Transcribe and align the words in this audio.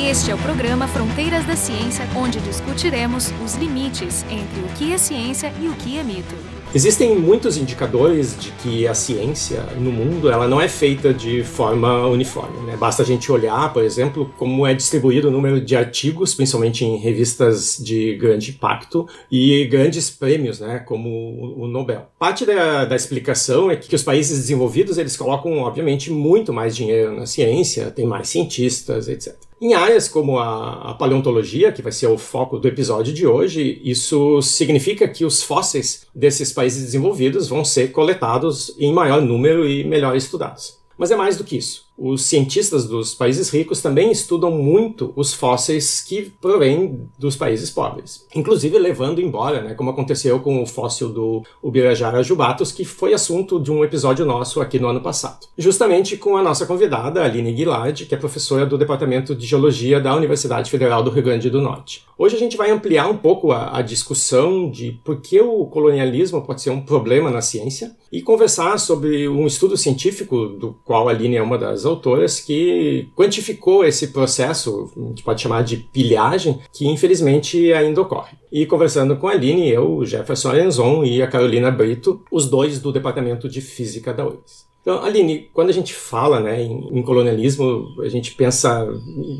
Este 0.00 0.30
é 0.30 0.34
o 0.34 0.38
programa 0.38 0.86
Fronteiras 0.86 1.44
da 1.44 1.56
Ciência, 1.56 2.08
onde 2.16 2.40
discutiremos 2.40 3.32
os 3.44 3.56
limites 3.56 4.24
entre 4.30 4.60
o 4.60 4.68
que 4.76 4.92
é 4.92 4.96
ciência 4.96 5.52
e 5.60 5.66
o 5.66 5.74
que 5.74 5.98
é 5.98 6.04
mito. 6.04 6.36
Existem 6.72 7.18
muitos 7.18 7.56
indicadores 7.56 8.38
de 8.38 8.52
que 8.52 8.86
a 8.86 8.94
ciência 8.94 9.60
no 9.76 9.90
mundo 9.90 10.30
ela 10.30 10.46
não 10.46 10.60
é 10.60 10.68
feita 10.68 11.12
de 11.12 11.42
forma 11.42 12.06
uniforme. 12.06 12.64
Né? 12.64 12.76
Basta 12.76 13.02
a 13.02 13.04
gente 13.04 13.30
olhar, 13.32 13.72
por 13.72 13.82
exemplo, 13.82 14.32
como 14.38 14.66
é 14.66 14.72
distribuído 14.72 15.28
o 15.28 15.30
número 15.32 15.60
de 15.60 15.74
artigos, 15.74 16.32
principalmente 16.32 16.84
em 16.84 16.96
revistas 16.96 17.76
de 17.76 18.14
grande 18.14 18.50
impacto, 18.52 19.06
e 19.30 19.66
grandes 19.66 20.10
prêmios, 20.10 20.60
né? 20.60 20.78
como 20.78 21.08
o 21.56 21.66
Nobel. 21.66 22.06
Parte 22.18 22.46
da, 22.46 22.84
da 22.84 22.94
explicação 22.94 23.68
é 23.68 23.76
que 23.76 23.94
os 23.94 24.02
países 24.02 24.38
desenvolvidos 24.38 24.96
eles 24.96 25.16
colocam, 25.16 25.58
obviamente, 25.58 26.12
muito 26.12 26.52
mais 26.52 26.76
dinheiro 26.76 27.16
na 27.16 27.26
ciência, 27.26 27.90
tem 27.90 28.06
mais 28.06 28.28
cientistas, 28.28 29.08
etc. 29.08 29.47
Em 29.60 29.74
áreas 29.74 30.08
como 30.08 30.38
a, 30.38 30.90
a, 30.90 30.94
paleontologia, 30.94 31.72
que 31.72 31.82
vai 31.82 31.90
ser 31.90 32.06
o 32.06 32.16
foco 32.16 32.58
do 32.58 32.68
episódio 32.68 33.12
de 33.12 33.26
hoje, 33.26 33.80
isso 33.82 34.40
significa 34.40 35.08
que 35.08 35.24
os 35.24 35.42
fósseis 35.42 36.06
desses 36.14 36.52
países 36.52 36.84
desenvolvidos 36.84 37.48
vão 37.48 37.64
ser 37.64 37.90
coletados 37.90 38.74
em 38.78 38.92
maior 38.92 39.20
número 39.20 39.68
e 39.68 39.82
melhor 39.82 40.16
estudados. 40.16 40.78
Mas 40.96 41.10
é 41.10 41.16
mais 41.16 41.36
do 41.36 41.42
que 41.42 41.56
isso 41.56 41.87
os 41.98 42.22
cientistas 42.22 42.86
dos 42.86 43.14
países 43.14 43.50
ricos 43.50 43.82
também 43.82 44.12
estudam 44.12 44.52
muito 44.52 45.12
os 45.16 45.34
fósseis 45.34 46.00
que 46.00 46.32
provêm 46.40 47.08
dos 47.18 47.34
países 47.34 47.70
pobres, 47.70 48.24
inclusive 48.34 48.78
levando 48.78 49.20
embora, 49.20 49.60
né, 49.60 49.74
como 49.74 49.90
aconteceu 49.90 50.38
com 50.38 50.62
o 50.62 50.66
fóssil 50.66 51.08
do 51.08 51.42
Ubirajara 51.60 52.22
jubatus, 52.22 52.70
que 52.70 52.84
foi 52.84 53.12
assunto 53.12 53.58
de 53.58 53.72
um 53.72 53.84
episódio 53.84 54.24
nosso 54.24 54.60
aqui 54.60 54.78
no 54.78 54.86
ano 54.86 55.00
passado. 55.00 55.46
Justamente 55.56 56.16
com 56.16 56.36
a 56.36 56.42
nossa 56.42 56.66
convidada, 56.66 57.24
Aline 57.24 57.52
Guilard, 57.52 58.06
que 58.06 58.14
é 58.14 58.18
professora 58.18 58.64
do 58.64 58.78
Departamento 58.78 59.34
de 59.34 59.46
Geologia 59.46 60.00
da 60.00 60.14
Universidade 60.14 60.70
Federal 60.70 61.02
do 61.02 61.10
Rio 61.10 61.24
Grande 61.24 61.50
do 61.50 61.60
Norte. 61.60 62.04
Hoje 62.16 62.36
a 62.36 62.38
gente 62.38 62.56
vai 62.56 62.70
ampliar 62.70 63.08
um 63.08 63.16
pouco 63.16 63.50
a, 63.50 63.76
a 63.76 63.82
discussão 63.82 64.70
de 64.70 64.92
por 65.04 65.20
que 65.20 65.40
o 65.40 65.66
colonialismo 65.66 66.42
pode 66.42 66.62
ser 66.62 66.70
um 66.70 66.80
problema 66.80 67.30
na 67.30 67.40
ciência 67.40 67.96
e 68.12 68.22
conversar 68.22 68.78
sobre 68.78 69.28
um 69.28 69.46
estudo 69.46 69.76
científico 69.76 70.48
do 70.48 70.76
qual 70.84 71.08
a 71.08 71.12
Aline 71.12 71.36
é 71.36 71.42
uma 71.42 71.58
das 71.58 71.84
autoras 71.88 72.40
que 72.40 73.08
quantificou 73.16 73.84
esse 73.84 74.08
processo, 74.08 74.92
a 74.96 75.00
gente 75.08 75.22
pode 75.22 75.40
chamar 75.40 75.64
de 75.64 75.78
pilhagem, 75.78 76.60
que 76.72 76.86
infelizmente 76.86 77.72
ainda 77.72 78.00
ocorre. 78.00 78.36
E 78.52 78.66
conversando 78.66 79.16
com 79.16 79.26
a 79.26 79.32
Aline, 79.32 79.68
eu, 79.68 80.04
Jefferson 80.04 80.50
Arenzon 80.50 81.04
e 81.04 81.22
a 81.22 81.26
Carolina 81.26 81.70
Brito, 81.70 82.22
os 82.30 82.46
dois 82.48 82.78
do 82.80 82.92
Departamento 82.92 83.48
de 83.48 83.60
Física 83.60 84.14
da 84.14 84.26
URGS. 84.26 84.67
Então, 84.88 85.04
Aline, 85.04 85.50
quando 85.52 85.68
a 85.68 85.72
gente 85.72 85.92
fala 85.92 86.40
né, 86.40 86.62
em, 86.62 86.88
em, 86.98 87.02
colonialismo, 87.02 87.94
a 88.00 88.08
gente 88.08 88.34
pensa 88.34 88.88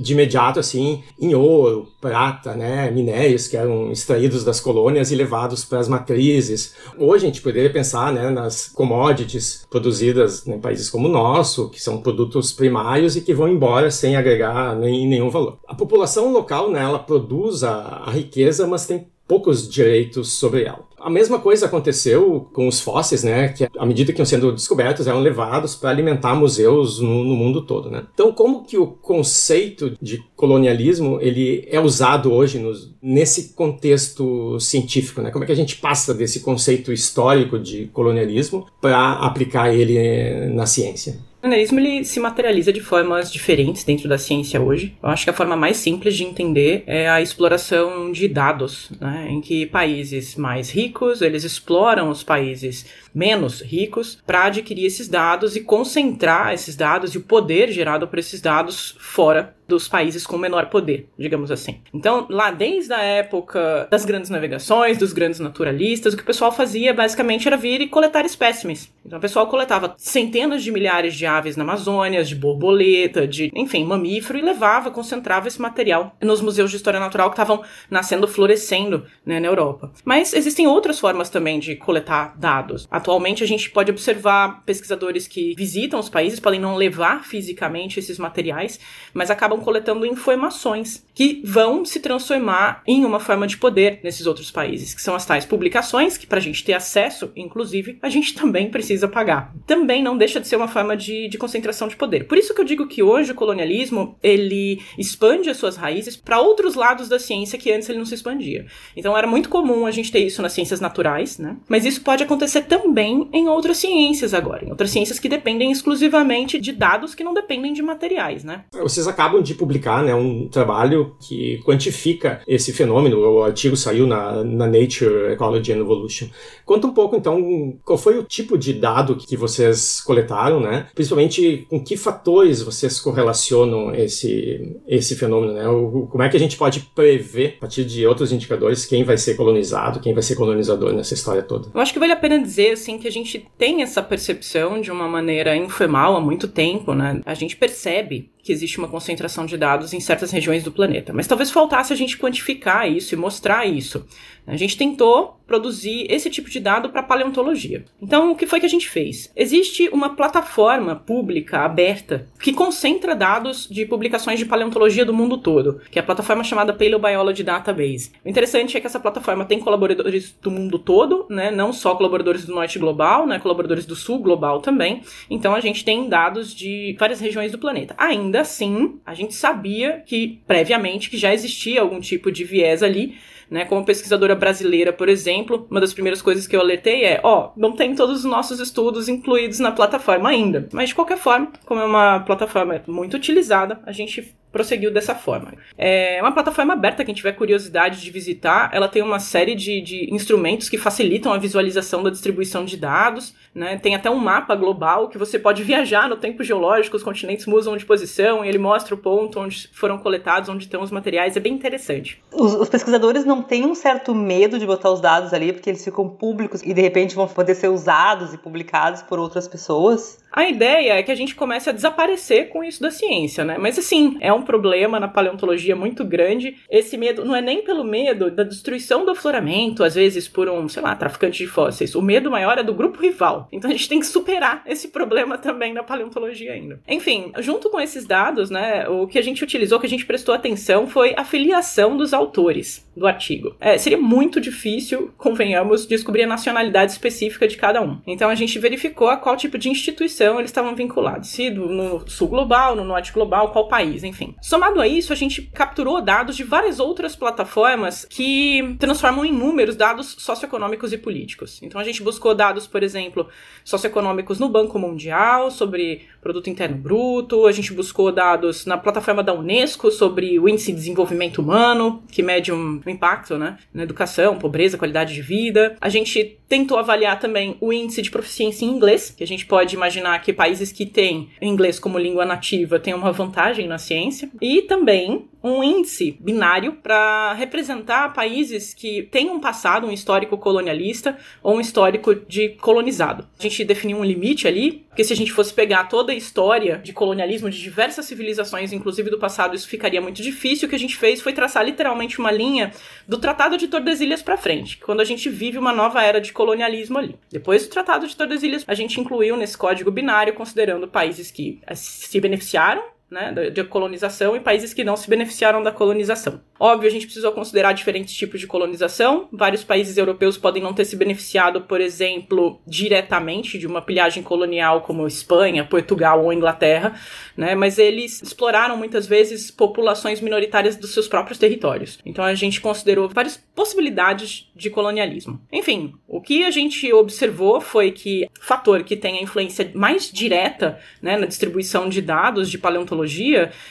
de 0.02 0.12
imediato 0.12 0.60
assim 0.60 1.02
em 1.18 1.34
ouro, 1.34 1.88
prata, 2.02 2.54
né, 2.54 2.90
minérios 2.90 3.48
que 3.48 3.56
eram 3.56 3.90
extraídos 3.90 4.44
das 4.44 4.60
colônias 4.60 5.10
e 5.10 5.14
levados 5.14 5.64
para 5.64 5.78
as 5.78 5.88
matrizes. 5.88 6.74
Hoje 6.98 7.24
a 7.24 7.28
gente 7.28 7.40
poderia 7.40 7.72
pensar 7.72 8.12
né, 8.12 8.28
nas 8.28 8.68
commodities 8.68 9.66
produzidas 9.70 10.46
em 10.46 10.60
países 10.60 10.90
como 10.90 11.08
o 11.08 11.10
nosso, 11.10 11.70
que 11.70 11.80
são 11.80 12.02
produtos 12.02 12.52
primários 12.52 13.16
e 13.16 13.22
que 13.22 13.32
vão 13.32 13.48
embora 13.48 13.90
sem 13.90 14.16
agregar 14.16 14.76
nem, 14.76 15.08
nenhum 15.08 15.30
valor. 15.30 15.56
A 15.66 15.74
população 15.74 16.30
local 16.30 16.70
né, 16.70 16.82
ela 16.82 16.98
produz 16.98 17.64
a, 17.64 18.02
a 18.04 18.10
riqueza, 18.10 18.66
mas 18.66 18.84
tem 18.84 19.06
poucos 19.26 19.66
direitos 19.66 20.32
sobre 20.32 20.64
ela. 20.64 20.87
A 21.00 21.10
mesma 21.10 21.38
coisa 21.38 21.66
aconteceu 21.66 22.48
com 22.52 22.66
os 22.66 22.80
fósseis, 22.80 23.22
né? 23.22 23.48
Que 23.48 23.68
à 23.78 23.86
medida 23.86 24.12
que 24.12 24.20
iam 24.20 24.26
sendo 24.26 24.52
descobertos, 24.52 25.06
eram 25.06 25.20
levados 25.20 25.74
para 25.74 25.90
alimentar 25.90 26.34
museus 26.34 27.00
no, 27.00 27.24
no, 27.24 27.36
mundo 27.36 27.62
todo, 27.62 27.90
né? 27.90 28.04
Então, 28.12 28.32
como 28.32 28.64
que 28.64 28.76
o 28.76 28.86
conceito 28.86 29.96
de 30.00 30.22
colonialismo 30.34 31.18
ele 31.20 31.66
é 31.70 31.80
usado 31.80 32.32
hoje 32.32 32.58
nos, 32.58 32.94
nesse 33.02 33.54
contexto 33.54 34.58
científico, 34.60 35.22
né? 35.22 35.30
Como 35.30 35.44
é 35.44 35.46
que 35.46 35.52
a 35.52 35.56
gente 35.56 35.76
passa 35.76 36.12
desse 36.12 36.40
conceito 36.40 36.92
histórico 36.92 37.58
de 37.58 37.86
colonialismo 37.86 38.66
para 38.80 39.12
aplicar 39.12 39.72
ele 39.72 40.48
na 40.48 40.66
ciência? 40.66 41.27
O 41.38 41.42
colonialismo 41.42 41.78
ele 41.78 42.04
se 42.04 42.18
materializa 42.18 42.72
de 42.72 42.80
formas 42.80 43.32
diferentes 43.32 43.84
dentro 43.84 44.08
da 44.08 44.18
ciência 44.18 44.60
hoje. 44.60 44.96
Eu 45.00 45.08
acho 45.08 45.22
que 45.22 45.30
a 45.30 45.32
forma 45.32 45.54
mais 45.54 45.76
simples 45.76 46.16
de 46.16 46.24
entender 46.24 46.82
é 46.84 47.08
a 47.08 47.22
exploração 47.22 48.10
de 48.10 48.26
dados, 48.26 48.90
né, 49.00 49.28
em 49.30 49.40
que 49.40 49.64
países 49.64 50.34
mais 50.34 50.68
ricos 50.68 51.22
eles 51.22 51.44
exploram 51.44 52.10
os 52.10 52.24
países 52.24 52.86
menos 53.18 53.60
ricos 53.60 54.22
para 54.24 54.44
adquirir 54.44 54.86
esses 54.86 55.08
dados 55.08 55.56
e 55.56 55.60
concentrar 55.60 56.54
esses 56.54 56.76
dados 56.76 57.14
e 57.14 57.18
o 57.18 57.22
poder 57.22 57.72
gerado 57.72 58.06
por 58.06 58.20
esses 58.20 58.40
dados 58.40 58.96
fora 59.00 59.58
dos 59.68 59.86
países 59.86 60.26
com 60.26 60.38
menor 60.38 60.70
poder, 60.70 61.10
digamos 61.18 61.50
assim. 61.50 61.82
Então, 61.92 62.26
lá 62.30 62.50
desde 62.50 62.92
a 62.94 63.02
época 63.02 63.86
das 63.90 64.04
grandes 64.04 64.30
navegações, 64.30 64.96
dos 64.96 65.12
grandes 65.12 65.38
naturalistas, 65.38 66.14
o 66.14 66.16
que 66.16 66.22
o 66.22 66.26
pessoal 66.26 66.50
fazia 66.50 66.94
basicamente 66.94 67.46
era 67.46 67.56
vir 67.56 67.82
e 67.82 67.86
coletar 67.86 68.24
espécimes. 68.24 68.90
Então, 69.04 69.18
o 69.18 69.20
pessoal 69.22 69.46
coletava 69.46 69.94
centenas 69.98 70.62
de 70.62 70.72
milhares 70.72 71.14
de 71.14 71.26
aves 71.26 71.54
na 71.54 71.64
Amazônia, 71.64 72.24
de 72.24 72.34
borboleta, 72.34 73.28
de, 73.28 73.50
enfim, 73.54 73.84
mamífero 73.84 74.38
e 74.38 74.42
levava, 74.42 74.90
concentrava 74.90 75.48
esse 75.48 75.60
material 75.60 76.16
nos 76.22 76.40
museus 76.40 76.70
de 76.70 76.76
história 76.76 76.98
natural 76.98 77.28
que 77.28 77.34
estavam 77.34 77.62
nascendo, 77.90 78.26
florescendo 78.26 79.04
né, 79.24 79.38
na 79.38 79.46
Europa. 79.46 79.92
Mas 80.02 80.32
existem 80.32 80.66
outras 80.66 80.98
formas 80.98 81.28
também 81.28 81.58
de 81.58 81.76
coletar 81.76 82.34
dados. 82.38 82.88
A 83.12 83.46
gente 83.46 83.70
pode 83.70 83.90
observar 83.90 84.62
pesquisadores 84.64 85.26
que 85.26 85.54
visitam 85.56 85.98
os 85.98 86.08
países, 86.08 86.40
podem 86.40 86.60
não 86.60 86.76
levar 86.76 87.24
fisicamente 87.24 87.98
esses 87.98 88.18
materiais, 88.18 88.78
mas 89.12 89.30
acabam 89.30 89.48
acabam 89.48 89.60
coletando 89.60 90.06
informações 90.06 91.04
que 91.14 91.40
vão 91.44 91.84
se 91.84 92.00
transformar 92.00 92.82
em 92.86 93.04
uma 93.04 93.18
forma 93.18 93.46
de 93.46 93.56
poder 93.56 94.00
nesses 94.04 94.26
outros 94.26 94.50
países, 94.50 94.94
que 94.94 95.02
são 95.02 95.14
as 95.14 95.24
tais 95.24 95.44
publicações, 95.44 96.16
que 96.16 96.26
para 96.26 96.38
a 96.38 96.42
gente 96.42 96.62
ter 96.62 96.74
acesso, 96.74 97.32
inclusive, 97.34 97.98
a 98.02 98.08
gente 98.08 98.34
também 98.34 98.70
precisa 98.70 99.08
pagar. 99.08 99.52
Também 99.66 100.02
não 100.02 100.16
deixa 100.16 100.40
de 100.40 100.46
ser 100.46 100.56
uma 100.56 100.68
forma 100.68 100.96
de, 100.96 101.28
de 101.28 101.38
concentração 101.38 101.88
de 101.88 101.96
poder. 101.96 102.26
Por 102.26 102.36
isso 102.38 102.54
que 102.54 102.60
eu 102.60 102.64
digo 102.64 102.86
que 102.86 103.02
hoje 103.02 103.32
o 103.32 103.34
colonialismo, 103.34 104.16
ele 104.22 104.80
expande 104.96 105.50
as 105.50 105.56
suas 105.56 105.76
raízes 105.76 106.16
para 106.16 106.40
outros 106.40 106.74
lados 106.74 107.08
da 107.08 107.18
ciência 107.18 107.58
que 107.58 107.72
antes 107.72 107.88
ele 107.88 107.98
não 107.98 108.06
se 108.06 108.14
expandia. 108.14 108.66
Então 108.96 109.16
era 109.16 109.26
muito 109.26 109.48
comum 109.48 109.86
a 109.86 109.90
gente 109.90 110.12
ter 110.12 110.20
isso 110.20 110.42
nas 110.42 110.52
ciências 110.52 110.80
naturais, 110.80 111.38
né? 111.38 111.56
Mas 111.68 111.84
isso 111.84 112.02
pode 112.02 112.22
acontecer 112.22 112.62
também 112.62 112.87
em 113.32 113.48
outras 113.48 113.78
ciências 113.78 114.34
agora, 114.34 114.64
em 114.64 114.70
outras 114.70 114.90
ciências 114.90 115.18
que 115.18 115.28
dependem 115.28 115.70
exclusivamente 115.70 116.58
de 116.58 116.72
dados 116.72 117.14
que 117.14 117.24
não 117.24 117.34
dependem 117.34 117.72
de 117.72 117.82
materiais, 117.82 118.44
né? 118.44 118.64
Vocês 118.72 119.06
acabam 119.06 119.42
de 119.42 119.54
publicar 119.54 120.02
né, 120.02 120.14
um 120.14 120.48
trabalho 120.48 121.16
que 121.20 121.60
quantifica 121.64 122.40
esse 122.46 122.72
fenômeno. 122.72 123.18
O 123.18 123.42
artigo 123.42 123.76
saiu 123.76 124.06
na, 124.06 124.44
na 124.44 124.66
Nature 124.66 125.32
Ecology 125.32 125.72
and 125.72 125.78
Evolution. 125.78 126.28
Conta 126.64 126.86
um 126.86 126.92
pouco, 126.92 127.16
então, 127.16 127.78
qual 127.84 127.98
foi 127.98 128.18
o 128.18 128.22
tipo 128.22 128.56
de 128.56 128.72
dado 128.72 129.16
que 129.16 129.36
vocês 129.36 130.00
coletaram, 130.00 130.60
né? 130.60 130.86
Principalmente 130.94 131.66
com 131.68 131.82
que 131.82 131.96
fatores 131.96 132.62
vocês 132.62 133.00
correlacionam 133.00 133.94
esse, 133.94 134.76
esse 134.86 135.14
fenômeno, 135.16 135.52
né? 135.52 135.68
O, 135.68 136.06
como 136.10 136.22
é 136.22 136.28
que 136.28 136.36
a 136.36 136.40
gente 136.40 136.56
pode 136.56 136.80
prever, 136.94 137.54
a 137.58 137.60
partir 137.60 137.84
de 137.84 138.06
outros 138.06 138.32
indicadores, 138.32 138.84
quem 138.84 139.04
vai 139.04 139.16
ser 139.16 139.34
colonizado, 139.34 140.00
quem 140.00 140.14
vai 140.14 140.22
ser 140.22 140.34
colonizador 140.36 140.92
nessa 140.92 141.14
história 141.14 141.42
toda? 141.42 141.68
Eu 141.74 141.80
acho 141.80 141.92
que 141.92 141.98
vale 141.98 142.12
a 142.12 142.16
pena 142.16 142.38
dizer, 142.38 142.76
assim, 142.78 142.98
que 142.98 143.06
a 143.08 143.12
gente 143.12 143.46
tem 143.58 143.82
essa 143.82 144.02
percepção 144.02 144.80
de 144.80 144.90
uma 144.90 145.08
maneira 145.08 145.56
informal 145.56 146.16
há 146.16 146.20
muito 146.20 146.48
tempo, 146.48 146.94
né? 146.94 147.20
A 147.26 147.34
gente 147.34 147.56
percebe 147.56 148.30
que 148.48 148.52
existe 148.52 148.78
uma 148.78 148.88
concentração 148.88 149.44
de 149.44 149.58
dados 149.58 149.92
em 149.92 150.00
certas 150.00 150.30
regiões 150.30 150.64
do 150.64 150.72
planeta. 150.72 151.12
Mas 151.12 151.26
talvez 151.26 151.50
faltasse 151.50 151.92
a 151.92 151.96
gente 151.96 152.16
quantificar 152.16 152.90
isso 152.90 153.14
e 153.14 153.18
mostrar 153.18 153.66
isso. 153.66 154.06
A 154.46 154.56
gente 154.56 154.78
tentou 154.78 155.38
produzir 155.46 156.06
esse 156.10 156.28
tipo 156.28 156.48
de 156.48 156.60
dado 156.60 156.88
para 156.90 157.02
paleontologia. 157.02 157.84
Então, 158.00 158.32
o 158.32 158.36
que 158.36 158.46
foi 158.46 158.60
que 158.60 158.66
a 158.66 158.68
gente 158.68 158.88
fez? 158.88 159.30
Existe 159.34 159.88
uma 159.90 160.14
plataforma 160.14 160.94
pública 160.94 161.60
aberta 161.60 162.26
que 162.40 162.52
concentra 162.52 163.14
dados 163.14 163.66
de 163.66 163.84
publicações 163.86 164.38
de 164.38 164.44
paleontologia 164.44 165.04
do 165.04 165.12
mundo 165.12 165.38
todo, 165.38 165.80
que 165.90 165.98
é 165.98 166.02
a 166.02 166.04
plataforma 166.04 166.44
chamada 166.44 166.72
Paleobiology 166.72 167.42
Database. 167.42 168.12
O 168.24 168.28
interessante 168.28 168.76
é 168.76 168.80
que 168.80 168.86
essa 168.86 169.00
plataforma 169.00 169.44
tem 169.44 169.58
colaboradores 169.58 170.34
do 170.42 170.50
mundo 170.50 170.78
todo, 170.78 171.26
né? 171.30 171.50
Não 171.50 171.72
só 171.72 171.94
colaboradores 171.94 172.44
do 172.44 172.54
norte 172.54 172.78
global, 172.78 173.26
né? 173.26 173.38
Colaboradores 173.38 173.86
do 173.86 173.96
sul 173.96 174.18
global 174.18 174.60
também. 174.60 175.02
Então, 175.30 175.54
a 175.54 175.60
gente 175.60 175.84
tem 175.84 176.08
dados 176.08 176.54
de 176.54 176.94
várias 176.98 177.20
regiões 177.20 177.52
do 177.52 177.58
planeta. 177.58 177.94
Ainda 177.98 178.37
assim, 178.40 178.98
a 179.04 179.14
gente 179.14 179.34
sabia 179.34 180.02
que 180.06 180.40
previamente 180.46 181.10
que 181.10 181.16
já 181.16 181.32
existia 181.32 181.80
algum 181.80 182.00
tipo 182.00 182.30
de 182.30 182.44
viés 182.44 182.82
ali 182.82 183.16
né? 183.50 183.64
Como 183.64 183.84
pesquisadora 183.84 184.34
brasileira, 184.34 184.92
por 184.92 185.08
exemplo, 185.08 185.66
uma 185.70 185.80
das 185.80 185.92
primeiras 185.92 186.20
coisas 186.20 186.46
que 186.46 186.54
eu 186.54 186.60
alertei 186.60 187.04
é, 187.04 187.20
ó, 187.22 187.50
não 187.56 187.72
tem 187.72 187.94
todos 187.94 188.18
os 188.18 188.24
nossos 188.24 188.60
estudos 188.60 189.08
incluídos 189.08 189.58
na 189.58 189.72
plataforma 189.72 190.28
ainda. 190.28 190.68
Mas 190.72 190.90
de 190.90 190.94
qualquer 190.94 191.18
forma, 191.18 191.50
como 191.64 191.80
é 191.80 191.84
uma 191.84 192.20
plataforma 192.20 192.80
muito 192.86 193.16
utilizada, 193.16 193.80
a 193.86 193.92
gente 193.92 194.34
prosseguiu 194.50 194.90
dessa 194.90 195.14
forma. 195.14 195.54
É 195.76 196.18
uma 196.22 196.32
plataforma 196.32 196.72
aberta, 196.72 197.04
quem 197.04 197.14
tiver 197.14 197.32
curiosidade 197.32 198.00
de 198.00 198.10
visitar, 198.10 198.70
ela 198.72 198.88
tem 198.88 199.02
uma 199.02 199.20
série 199.20 199.54
de, 199.54 199.80
de 199.80 200.12
instrumentos 200.12 200.68
que 200.68 200.78
facilitam 200.78 201.32
a 201.32 201.38
visualização 201.38 202.02
da 202.02 202.10
distribuição 202.10 202.64
de 202.64 202.76
dados, 202.76 203.34
né? 203.58 203.76
Tem 203.76 203.94
até 203.94 204.08
um 204.08 204.16
mapa 204.16 204.54
global 204.54 205.08
que 205.08 205.18
você 205.18 205.38
pode 205.38 205.64
viajar 205.64 206.08
no 206.08 206.16
tempo 206.16 206.44
geológico, 206.44 206.96
os 206.96 207.02
continentes 207.02 207.44
mudam 207.44 207.76
de 207.76 207.84
posição 207.84 208.44
e 208.44 208.48
ele 208.48 208.58
mostra 208.58 208.94
o 208.94 208.98
ponto 208.98 209.40
onde 209.40 209.68
foram 209.72 209.98
coletados, 209.98 210.48
onde 210.48 210.64
estão 210.64 210.80
os 210.80 210.90
materiais, 210.90 211.36
é 211.36 211.40
bem 211.40 211.54
interessante. 211.54 212.22
Os, 212.32 212.54
os 212.54 212.68
pesquisadores 212.68 213.24
não 213.24 213.42
têm 213.42 213.66
um 213.66 213.74
certo 213.74 214.14
medo 214.14 214.58
de 214.58 214.66
botar 214.66 214.90
os 214.90 215.00
dados 215.00 215.34
ali, 215.34 215.52
porque 215.52 215.68
eles 215.68 215.84
ficam 215.84 216.08
públicos 216.08 216.62
e 216.62 216.72
de 216.72 216.80
repente 216.80 217.16
vão 217.16 217.26
poder 217.26 217.56
ser 217.56 217.68
usados 217.68 218.32
e 218.32 218.38
publicados 218.38 219.02
por 219.02 219.18
outras 219.18 219.48
pessoas? 219.48 220.18
A 220.38 220.48
ideia 220.48 220.92
é 220.92 221.02
que 221.02 221.10
a 221.10 221.16
gente 221.16 221.34
comece 221.34 221.68
a 221.68 221.72
desaparecer 221.72 222.50
com 222.50 222.62
isso 222.62 222.80
da 222.80 222.92
ciência, 222.92 223.44
né? 223.44 223.56
Mas 223.58 223.76
assim, 223.76 224.16
é 224.20 224.32
um 224.32 224.42
problema 224.42 225.00
na 225.00 225.08
paleontologia 225.08 225.74
muito 225.74 226.04
grande. 226.04 226.54
Esse 226.70 226.96
medo 226.96 227.24
não 227.24 227.34
é 227.34 227.40
nem 227.40 227.64
pelo 227.64 227.82
medo 227.82 228.30
da 228.30 228.44
destruição 228.44 229.04
do 229.04 229.10
afloramento, 229.10 229.82
às 229.82 229.96
vezes 229.96 230.28
por 230.28 230.48
um, 230.48 230.68
sei 230.68 230.80
lá, 230.80 230.94
traficante 230.94 231.38
de 231.38 231.48
fósseis. 231.48 231.96
O 231.96 232.00
medo 232.00 232.30
maior 232.30 232.56
é 232.56 232.62
do 232.62 232.72
grupo 232.72 233.02
rival. 233.02 233.48
Então 233.50 233.68
a 233.68 233.72
gente 233.72 233.88
tem 233.88 233.98
que 233.98 234.06
superar 234.06 234.62
esse 234.64 234.86
problema 234.86 235.36
também 235.36 235.74
na 235.74 235.82
paleontologia 235.82 236.52
ainda. 236.52 236.78
Enfim, 236.86 237.32
junto 237.40 237.68
com 237.68 237.80
esses 237.80 238.06
dados, 238.06 238.48
né, 238.48 238.88
o 238.88 239.08
que 239.08 239.18
a 239.18 239.22
gente 239.22 239.42
utilizou, 239.42 239.80
que 239.80 239.86
a 239.86 239.90
gente 239.90 240.06
prestou 240.06 240.32
atenção 240.32 240.86
foi 240.86 241.14
a 241.16 241.24
filiação 241.24 241.96
dos 241.96 242.14
autores 242.14 242.88
do 242.96 243.08
artigo. 243.08 243.56
É, 243.58 243.76
seria 243.76 243.98
muito 243.98 244.40
difícil, 244.40 245.10
convenhamos, 245.18 245.84
descobrir 245.84 246.22
a 246.22 246.28
nacionalidade 246.28 246.92
específica 246.92 247.48
de 247.48 247.56
cada 247.56 247.82
um. 247.82 247.98
Então 248.06 248.30
a 248.30 248.36
gente 248.36 248.56
verificou 248.60 249.08
a 249.08 249.16
qual 249.16 249.36
tipo 249.36 249.58
de 249.58 249.68
instituição 249.68 250.27
eles 250.36 250.50
estavam 250.50 250.74
vinculados, 250.74 251.28
se 251.28 251.50
no 251.50 252.06
sul 252.08 252.28
global, 252.28 252.74
no 252.74 252.84
norte 252.84 253.12
global, 253.12 253.52
qual 253.52 253.68
país, 253.68 254.04
enfim. 254.04 254.34
Somado 254.42 254.80
a 254.80 254.88
isso, 254.88 255.12
a 255.12 255.16
gente 255.16 255.42
capturou 255.42 256.00
dados 256.02 256.36
de 256.36 256.44
várias 256.44 256.80
outras 256.80 257.16
plataformas 257.16 258.04
que 258.04 258.76
transformam 258.78 259.24
em 259.24 259.32
números 259.32 259.76
dados 259.76 260.16
socioeconômicos 260.18 260.92
e 260.92 260.98
políticos. 260.98 261.60
Então 261.62 261.80
a 261.80 261.84
gente 261.84 262.02
buscou 262.02 262.34
dados, 262.34 262.66
por 262.66 262.82
exemplo, 262.82 263.28
socioeconômicos 263.64 264.38
no 264.38 264.48
Banco 264.48 264.78
Mundial 264.78 265.50
sobre 265.50 266.06
produto 266.20 266.48
interno 266.48 266.76
bruto, 266.76 267.46
a 267.46 267.52
gente 267.52 267.72
buscou 267.72 268.10
dados 268.10 268.66
na 268.66 268.76
plataforma 268.76 269.22
da 269.22 269.34
UNESCO 269.34 269.90
sobre 269.90 270.38
o 270.38 270.48
índice 270.48 270.72
de 270.72 270.78
desenvolvimento 270.78 271.38
humano, 271.38 272.02
que 272.10 272.22
mede 272.22 272.52
um 272.52 272.80
impacto, 272.86 273.36
né, 273.36 273.58
na 273.72 273.82
educação, 273.82 274.38
pobreza, 274.38 274.78
qualidade 274.78 275.14
de 275.14 275.22
vida. 275.22 275.76
A 275.80 275.88
gente 275.88 276.38
tentou 276.48 276.78
avaliar 276.78 277.18
também 277.20 277.56
o 277.60 277.72
índice 277.72 278.00
de 278.00 278.10
proficiência 278.10 278.64
em 278.64 278.68
inglês, 278.68 279.14
que 279.16 279.22
a 279.22 279.26
gente 279.26 279.44
pode 279.44 279.74
imaginar 279.74 279.98
imaginar 279.98 280.20
que 280.20 280.32
países 280.32 280.72
que 280.72 280.86
têm 280.86 281.28
inglês 281.40 281.78
como 281.78 281.98
língua 281.98 282.24
nativa 282.24 282.78
têm 282.78 282.94
uma 282.94 283.12
vantagem 283.12 283.66
na 283.66 283.78
ciência. 283.78 284.30
E 284.40 284.62
também 284.62 285.28
um 285.42 285.62
índice 285.62 286.16
binário 286.20 286.74
para 286.74 287.32
representar 287.34 288.12
países 288.12 288.74
que 288.74 289.04
têm 289.04 289.30
um 289.30 289.40
passado, 289.40 289.86
um 289.86 289.92
histórico 289.92 290.36
colonialista 290.36 291.16
ou 291.42 291.56
um 291.56 291.60
histórico 291.60 292.14
de 292.14 292.50
colonizado. 292.60 293.26
A 293.38 293.42
gente 293.42 293.64
definiu 293.64 293.98
um 293.98 294.04
limite 294.04 294.48
ali, 294.48 294.84
porque 294.88 295.04
se 295.04 295.12
a 295.12 295.16
gente 295.16 295.32
fosse 295.32 295.54
pegar 295.54 295.84
toda 295.84 296.12
a 296.12 296.14
história 296.14 296.78
de 296.78 296.92
colonialismo 296.92 297.48
de 297.48 297.60
diversas 297.60 298.04
civilizações, 298.06 298.72
inclusive 298.72 299.10
do 299.10 299.18
passado, 299.18 299.54
isso 299.54 299.68
ficaria 299.68 300.00
muito 300.00 300.22
difícil. 300.22 300.66
O 300.66 300.68
que 300.68 300.76
a 300.76 300.78
gente 300.78 300.96
fez 300.96 301.20
foi 301.20 301.32
traçar 301.32 301.64
literalmente 301.64 302.18
uma 302.18 302.30
linha 302.30 302.72
do 303.06 303.18
Tratado 303.18 303.56
de 303.56 303.68
Tordesilhas 303.68 304.22
para 304.22 304.36
frente, 304.36 304.78
quando 304.78 305.00
a 305.00 305.04
gente 305.04 305.28
vive 305.28 305.58
uma 305.58 305.72
nova 305.72 306.02
era 306.02 306.20
de 306.20 306.32
colonialismo 306.32 306.98
ali. 306.98 307.14
Depois 307.30 307.64
do 307.64 307.70
Tratado 307.70 308.06
de 308.06 308.16
Tordesilhas, 308.16 308.64
a 308.66 308.74
gente 308.74 309.00
incluiu 309.00 309.36
nesse 309.36 309.56
código 309.56 309.90
binário, 309.90 310.34
considerando 310.34 310.88
países 310.88 311.30
que 311.30 311.60
se 311.74 312.20
beneficiaram 312.20 312.82
né, 313.10 313.32
de 313.50 313.64
colonização 313.64 314.36
e 314.36 314.40
países 314.40 314.74
que 314.74 314.84
não 314.84 314.96
se 314.96 315.08
beneficiaram 315.08 315.62
da 315.62 315.72
colonização. 315.72 316.40
Óbvio, 316.60 316.88
a 316.88 316.92
gente 316.92 317.06
precisou 317.06 317.32
considerar 317.32 317.72
diferentes 317.72 318.14
tipos 318.14 318.40
de 318.40 318.46
colonização. 318.46 319.28
Vários 319.32 319.64
países 319.64 319.96
europeus 319.96 320.36
podem 320.36 320.62
não 320.62 320.74
ter 320.74 320.84
se 320.84 320.96
beneficiado, 320.96 321.62
por 321.62 321.80
exemplo, 321.80 322.60
diretamente 322.66 323.58
de 323.58 323.66
uma 323.66 323.80
pilhagem 323.80 324.22
colonial 324.22 324.82
como 324.82 325.06
Espanha, 325.06 325.64
Portugal 325.64 326.22
ou 326.22 326.32
Inglaterra, 326.32 327.00
né, 327.36 327.54
mas 327.54 327.78
eles 327.78 328.20
exploraram 328.22 328.76
muitas 328.76 329.06
vezes 329.06 329.50
populações 329.50 330.20
minoritárias 330.20 330.76
dos 330.76 330.92
seus 330.92 331.08
próprios 331.08 331.38
territórios. 331.38 331.98
Então 332.04 332.24
a 332.24 332.34
gente 332.34 332.60
considerou 332.60 333.08
várias 333.08 333.36
possibilidades 333.54 334.50
de 334.54 334.68
colonialismo. 334.68 335.40
Enfim, 335.50 335.94
o 336.06 336.20
que 336.20 336.44
a 336.44 336.50
gente 336.50 336.92
observou 336.92 337.60
foi 337.60 337.90
que 337.90 338.28
o 338.38 338.44
fator 338.44 338.82
que 338.82 338.96
tem 338.96 339.18
a 339.18 339.22
influência 339.22 339.70
mais 339.74 340.10
direta 340.10 340.78
né, 341.00 341.16
na 341.16 341.26
distribuição 341.26 341.88
de 341.88 342.02
dados 342.02 342.50
de 342.50 342.58
paleontologia 342.58 342.97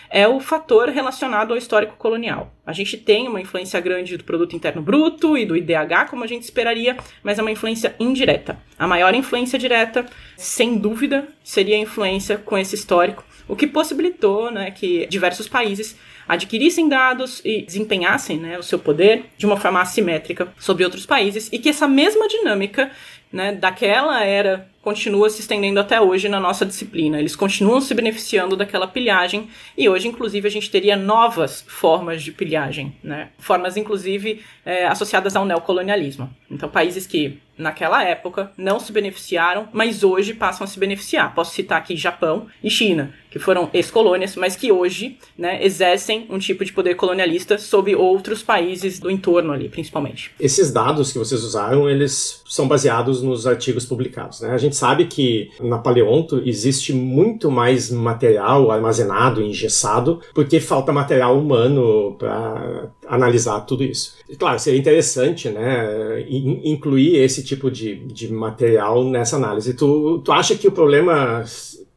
é 0.09 0.27
o 0.27 0.39
fator 0.39 0.89
relacionado 0.89 1.51
ao 1.51 1.57
histórico 1.57 1.95
colonial. 1.97 2.53
A 2.65 2.73
gente 2.73 2.97
tem 2.97 3.27
uma 3.27 3.41
influência 3.41 3.79
grande 3.79 4.17
do 4.17 4.23
produto 4.23 4.55
interno 4.55 4.81
bruto 4.81 5.37
e 5.37 5.45
do 5.45 5.55
IDH, 5.55 6.09
como 6.09 6.23
a 6.23 6.27
gente 6.27 6.43
esperaria, 6.43 6.97
mas 7.23 7.39
é 7.39 7.41
uma 7.41 7.51
influência 7.51 7.95
indireta. 7.99 8.57
A 8.77 8.87
maior 8.87 9.13
influência 9.13 9.57
direta, 9.57 10.05
sem 10.35 10.77
dúvida, 10.77 11.27
seria 11.43 11.75
a 11.75 11.79
influência 11.79 12.37
com 12.37 12.57
esse 12.57 12.75
histórico, 12.75 13.23
o 13.47 13.55
que 13.55 13.65
possibilitou 13.65 14.51
né, 14.51 14.71
que 14.71 15.05
diversos 15.07 15.47
países 15.47 15.97
adquirissem 16.27 16.89
dados 16.89 17.41
e 17.45 17.61
desempenhassem 17.61 18.37
né, 18.37 18.59
o 18.59 18.63
seu 18.63 18.77
poder 18.77 19.25
de 19.37 19.45
uma 19.45 19.55
forma 19.55 19.81
assimétrica 19.81 20.49
sobre 20.59 20.83
outros 20.83 21.05
países 21.05 21.49
e 21.51 21.57
que 21.57 21.69
essa 21.69 21.87
mesma 21.87 22.27
dinâmica 22.27 22.91
né, 23.31 23.53
daquela 23.53 24.23
era 24.23 24.67
continua 24.81 25.29
se 25.29 25.41
estendendo 25.41 25.79
até 25.79 25.99
hoje 25.99 26.29
na 26.29 26.39
nossa 26.39 26.65
disciplina. 26.65 27.19
Eles 27.19 27.35
continuam 27.35 27.81
se 27.81 27.93
beneficiando 27.93 28.55
daquela 28.55 28.87
pilhagem 28.87 29.49
e 29.77 29.89
hoje, 29.89 30.07
inclusive, 30.07 30.47
a 30.47 30.51
gente 30.51 30.69
teria 30.69 30.95
novas 30.95 31.63
formas 31.67 32.23
de 32.23 32.31
pilhagem, 32.31 32.95
né? 33.03 33.29
Formas, 33.37 33.75
inclusive, 33.75 34.41
é, 34.65 34.87
associadas 34.87 35.35
ao 35.35 35.45
neocolonialismo. 35.45 36.29
Então, 36.49 36.69
países 36.69 37.05
que 37.05 37.39
naquela 37.57 38.03
época 38.03 38.51
não 38.55 38.79
se 38.79 38.91
beneficiaram, 38.91 39.67
mas 39.73 40.03
hoje 40.03 40.33
passam 40.33 40.63
a 40.63 40.67
se 40.67 40.79
beneficiar. 40.79 41.33
Posso 41.33 41.53
citar 41.53 41.79
aqui 41.79 41.95
Japão 41.95 42.47
e 42.63 42.69
China, 42.69 43.13
que 43.31 43.39
foram 43.39 43.69
ex-colônias, 43.73 44.35
mas 44.35 44.55
que 44.55 44.71
hoje 44.71 45.17
né, 45.37 45.63
exercem 45.65 46.27
um 46.29 46.37
tipo 46.37 46.63
de 46.63 46.71
poder 46.71 46.95
colonialista 46.95 47.57
sobre 47.57 47.95
outros 47.95 48.43
países 48.43 48.99
do 48.99 49.09
entorno 49.09 49.51
ali, 49.51 49.67
principalmente. 49.69 50.31
Esses 50.39 50.71
dados 50.71 51.11
que 51.11 51.17
vocês 51.17 51.43
usaram, 51.43 51.89
eles 51.89 52.43
são 52.47 52.67
baseados 52.67 53.21
nos 53.21 53.47
artigos 53.47 53.85
publicados. 53.85 54.41
Né? 54.41 54.51
A 54.51 54.57
gente 54.57 54.75
sabe 54.77 55.05
que 55.05 55.49
na 55.59 55.77
Paleonto 55.77 56.41
existe 56.45 56.93
muito 56.93 57.49
mais 57.51 57.91
material 57.91 58.71
armazenado, 58.71 59.41
engessado, 59.41 60.21
porque 60.33 60.59
falta 60.59 60.93
material 60.93 61.37
humano 61.37 62.15
para 62.17 62.89
analisar 63.07 63.61
tudo 63.61 63.83
isso. 63.83 64.15
E, 64.29 64.35
claro, 64.35 64.59
seria 64.59 64.79
interessante 64.79 65.49
né, 65.49 66.25
incluir 66.63 67.17
esse 67.17 67.43
tipo 67.43 67.71
de, 67.71 67.95
de 68.05 68.31
material 68.31 69.03
nessa 69.03 69.35
análise. 69.35 69.73
Tu, 69.73 70.19
tu 70.23 70.31
acha 70.31 70.55
que 70.55 70.67
o 70.67 70.71
problema 70.71 71.43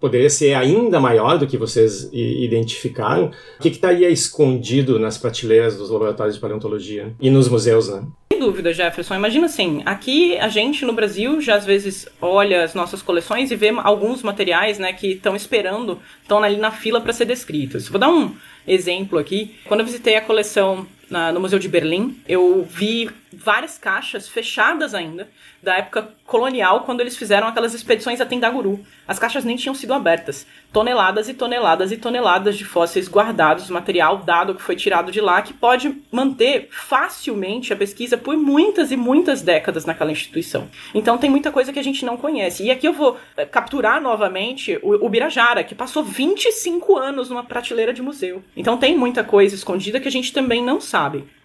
poderia 0.00 0.30
ser 0.30 0.54
ainda 0.54 0.98
maior 0.98 1.38
do 1.38 1.46
que 1.46 1.58
vocês 1.58 2.08
identificaram? 2.12 3.30
O 3.58 3.62
que 3.62 3.68
estaria 3.68 4.08
escondido 4.08 4.98
nas 4.98 5.18
prateleiras 5.18 5.76
dos 5.76 5.90
laboratórios 5.90 6.36
de 6.36 6.40
paleontologia 6.40 7.12
e 7.20 7.28
nos 7.28 7.48
museus, 7.48 7.88
né? 7.88 8.02
Dúvida, 8.40 8.72
Jefferson. 8.72 9.14
Imagina 9.14 9.44
assim, 9.44 9.82
aqui 9.84 10.38
a 10.38 10.48
gente 10.48 10.86
no 10.86 10.94
Brasil 10.94 11.42
já 11.42 11.56
às 11.56 11.66
vezes 11.66 12.08
olha 12.22 12.64
as 12.64 12.72
nossas 12.72 13.02
coleções 13.02 13.50
e 13.50 13.54
vê 13.54 13.68
alguns 13.68 14.22
materiais, 14.22 14.78
né, 14.78 14.94
que 14.94 15.08
estão 15.08 15.36
esperando, 15.36 16.00
estão 16.22 16.42
ali 16.42 16.56
na 16.56 16.70
fila 16.70 17.02
para 17.02 17.12
ser 17.12 17.26
descritos. 17.26 17.86
Vou 17.88 18.00
dar 18.00 18.08
um 18.08 18.34
exemplo 18.66 19.18
aqui. 19.18 19.54
Quando 19.66 19.80
eu 19.80 19.86
visitei 19.86 20.16
a 20.16 20.22
coleção 20.22 20.86
na, 21.10 21.32
no 21.32 21.40
Museu 21.40 21.58
de 21.58 21.68
Berlim, 21.68 22.16
eu 22.28 22.62
vi 22.62 23.10
várias 23.32 23.78
caixas 23.78 24.28
fechadas 24.28 24.94
ainda, 24.94 25.28
da 25.62 25.76
época 25.76 26.08
colonial, 26.24 26.80
quando 26.80 27.00
eles 27.00 27.16
fizeram 27.16 27.46
aquelas 27.46 27.74
expedições 27.74 28.20
a 28.20 28.26
Tendaguru. 28.26 28.80
As 29.06 29.18
caixas 29.18 29.44
nem 29.44 29.56
tinham 29.56 29.74
sido 29.74 29.92
abertas. 29.92 30.46
Toneladas 30.72 31.28
e 31.28 31.34
toneladas 31.34 31.90
e 31.92 31.96
toneladas 31.96 32.56
de 32.56 32.64
fósseis 32.64 33.08
guardados, 33.08 33.68
material 33.68 34.18
dado 34.18 34.54
que 34.54 34.62
foi 34.62 34.76
tirado 34.76 35.10
de 35.10 35.20
lá, 35.20 35.42
que 35.42 35.52
pode 35.52 35.94
manter 36.10 36.68
facilmente 36.70 37.72
a 37.72 37.76
pesquisa 37.76 38.16
por 38.16 38.36
muitas 38.36 38.92
e 38.92 38.96
muitas 38.96 39.42
décadas 39.42 39.84
naquela 39.84 40.12
instituição. 40.12 40.68
Então 40.94 41.18
tem 41.18 41.28
muita 41.28 41.50
coisa 41.50 41.72
que 41.72 41.78
a 41.78 41.84
gente 41.84 42.04
não 42.04 42.16
conhece. 42.16 42.62
E 42.64 42.70
aqui 42.70 42.86
eu 42.86 42.92
vou 42.92 43.18
eh, 43.36 43.44
capturar 43.44 44.00
novamente 44.00 44.78
o, 44.82 45.06
o 45.06 45.08
Birajara, 45.08 45.64
que 45.64 45.74
passou 45.74 46.04
25 46.04 46.96
anos 46.96 47.28
numa 47.28 47.44
prateleira 47.44 47.92
de 47.92 48.02
museu. 48.02 48.42
Então 48.56 48.76
tem 48.76 48.96
muita 48.96 49.24
coisa 49.24 49.54
escondida 49.54 49.98
que 49.98 50.08
a 50.08 50.12
gente 50.12 50.32
também 50.32 50.62
não 50.62 50.80
sabe. 50.80 50.99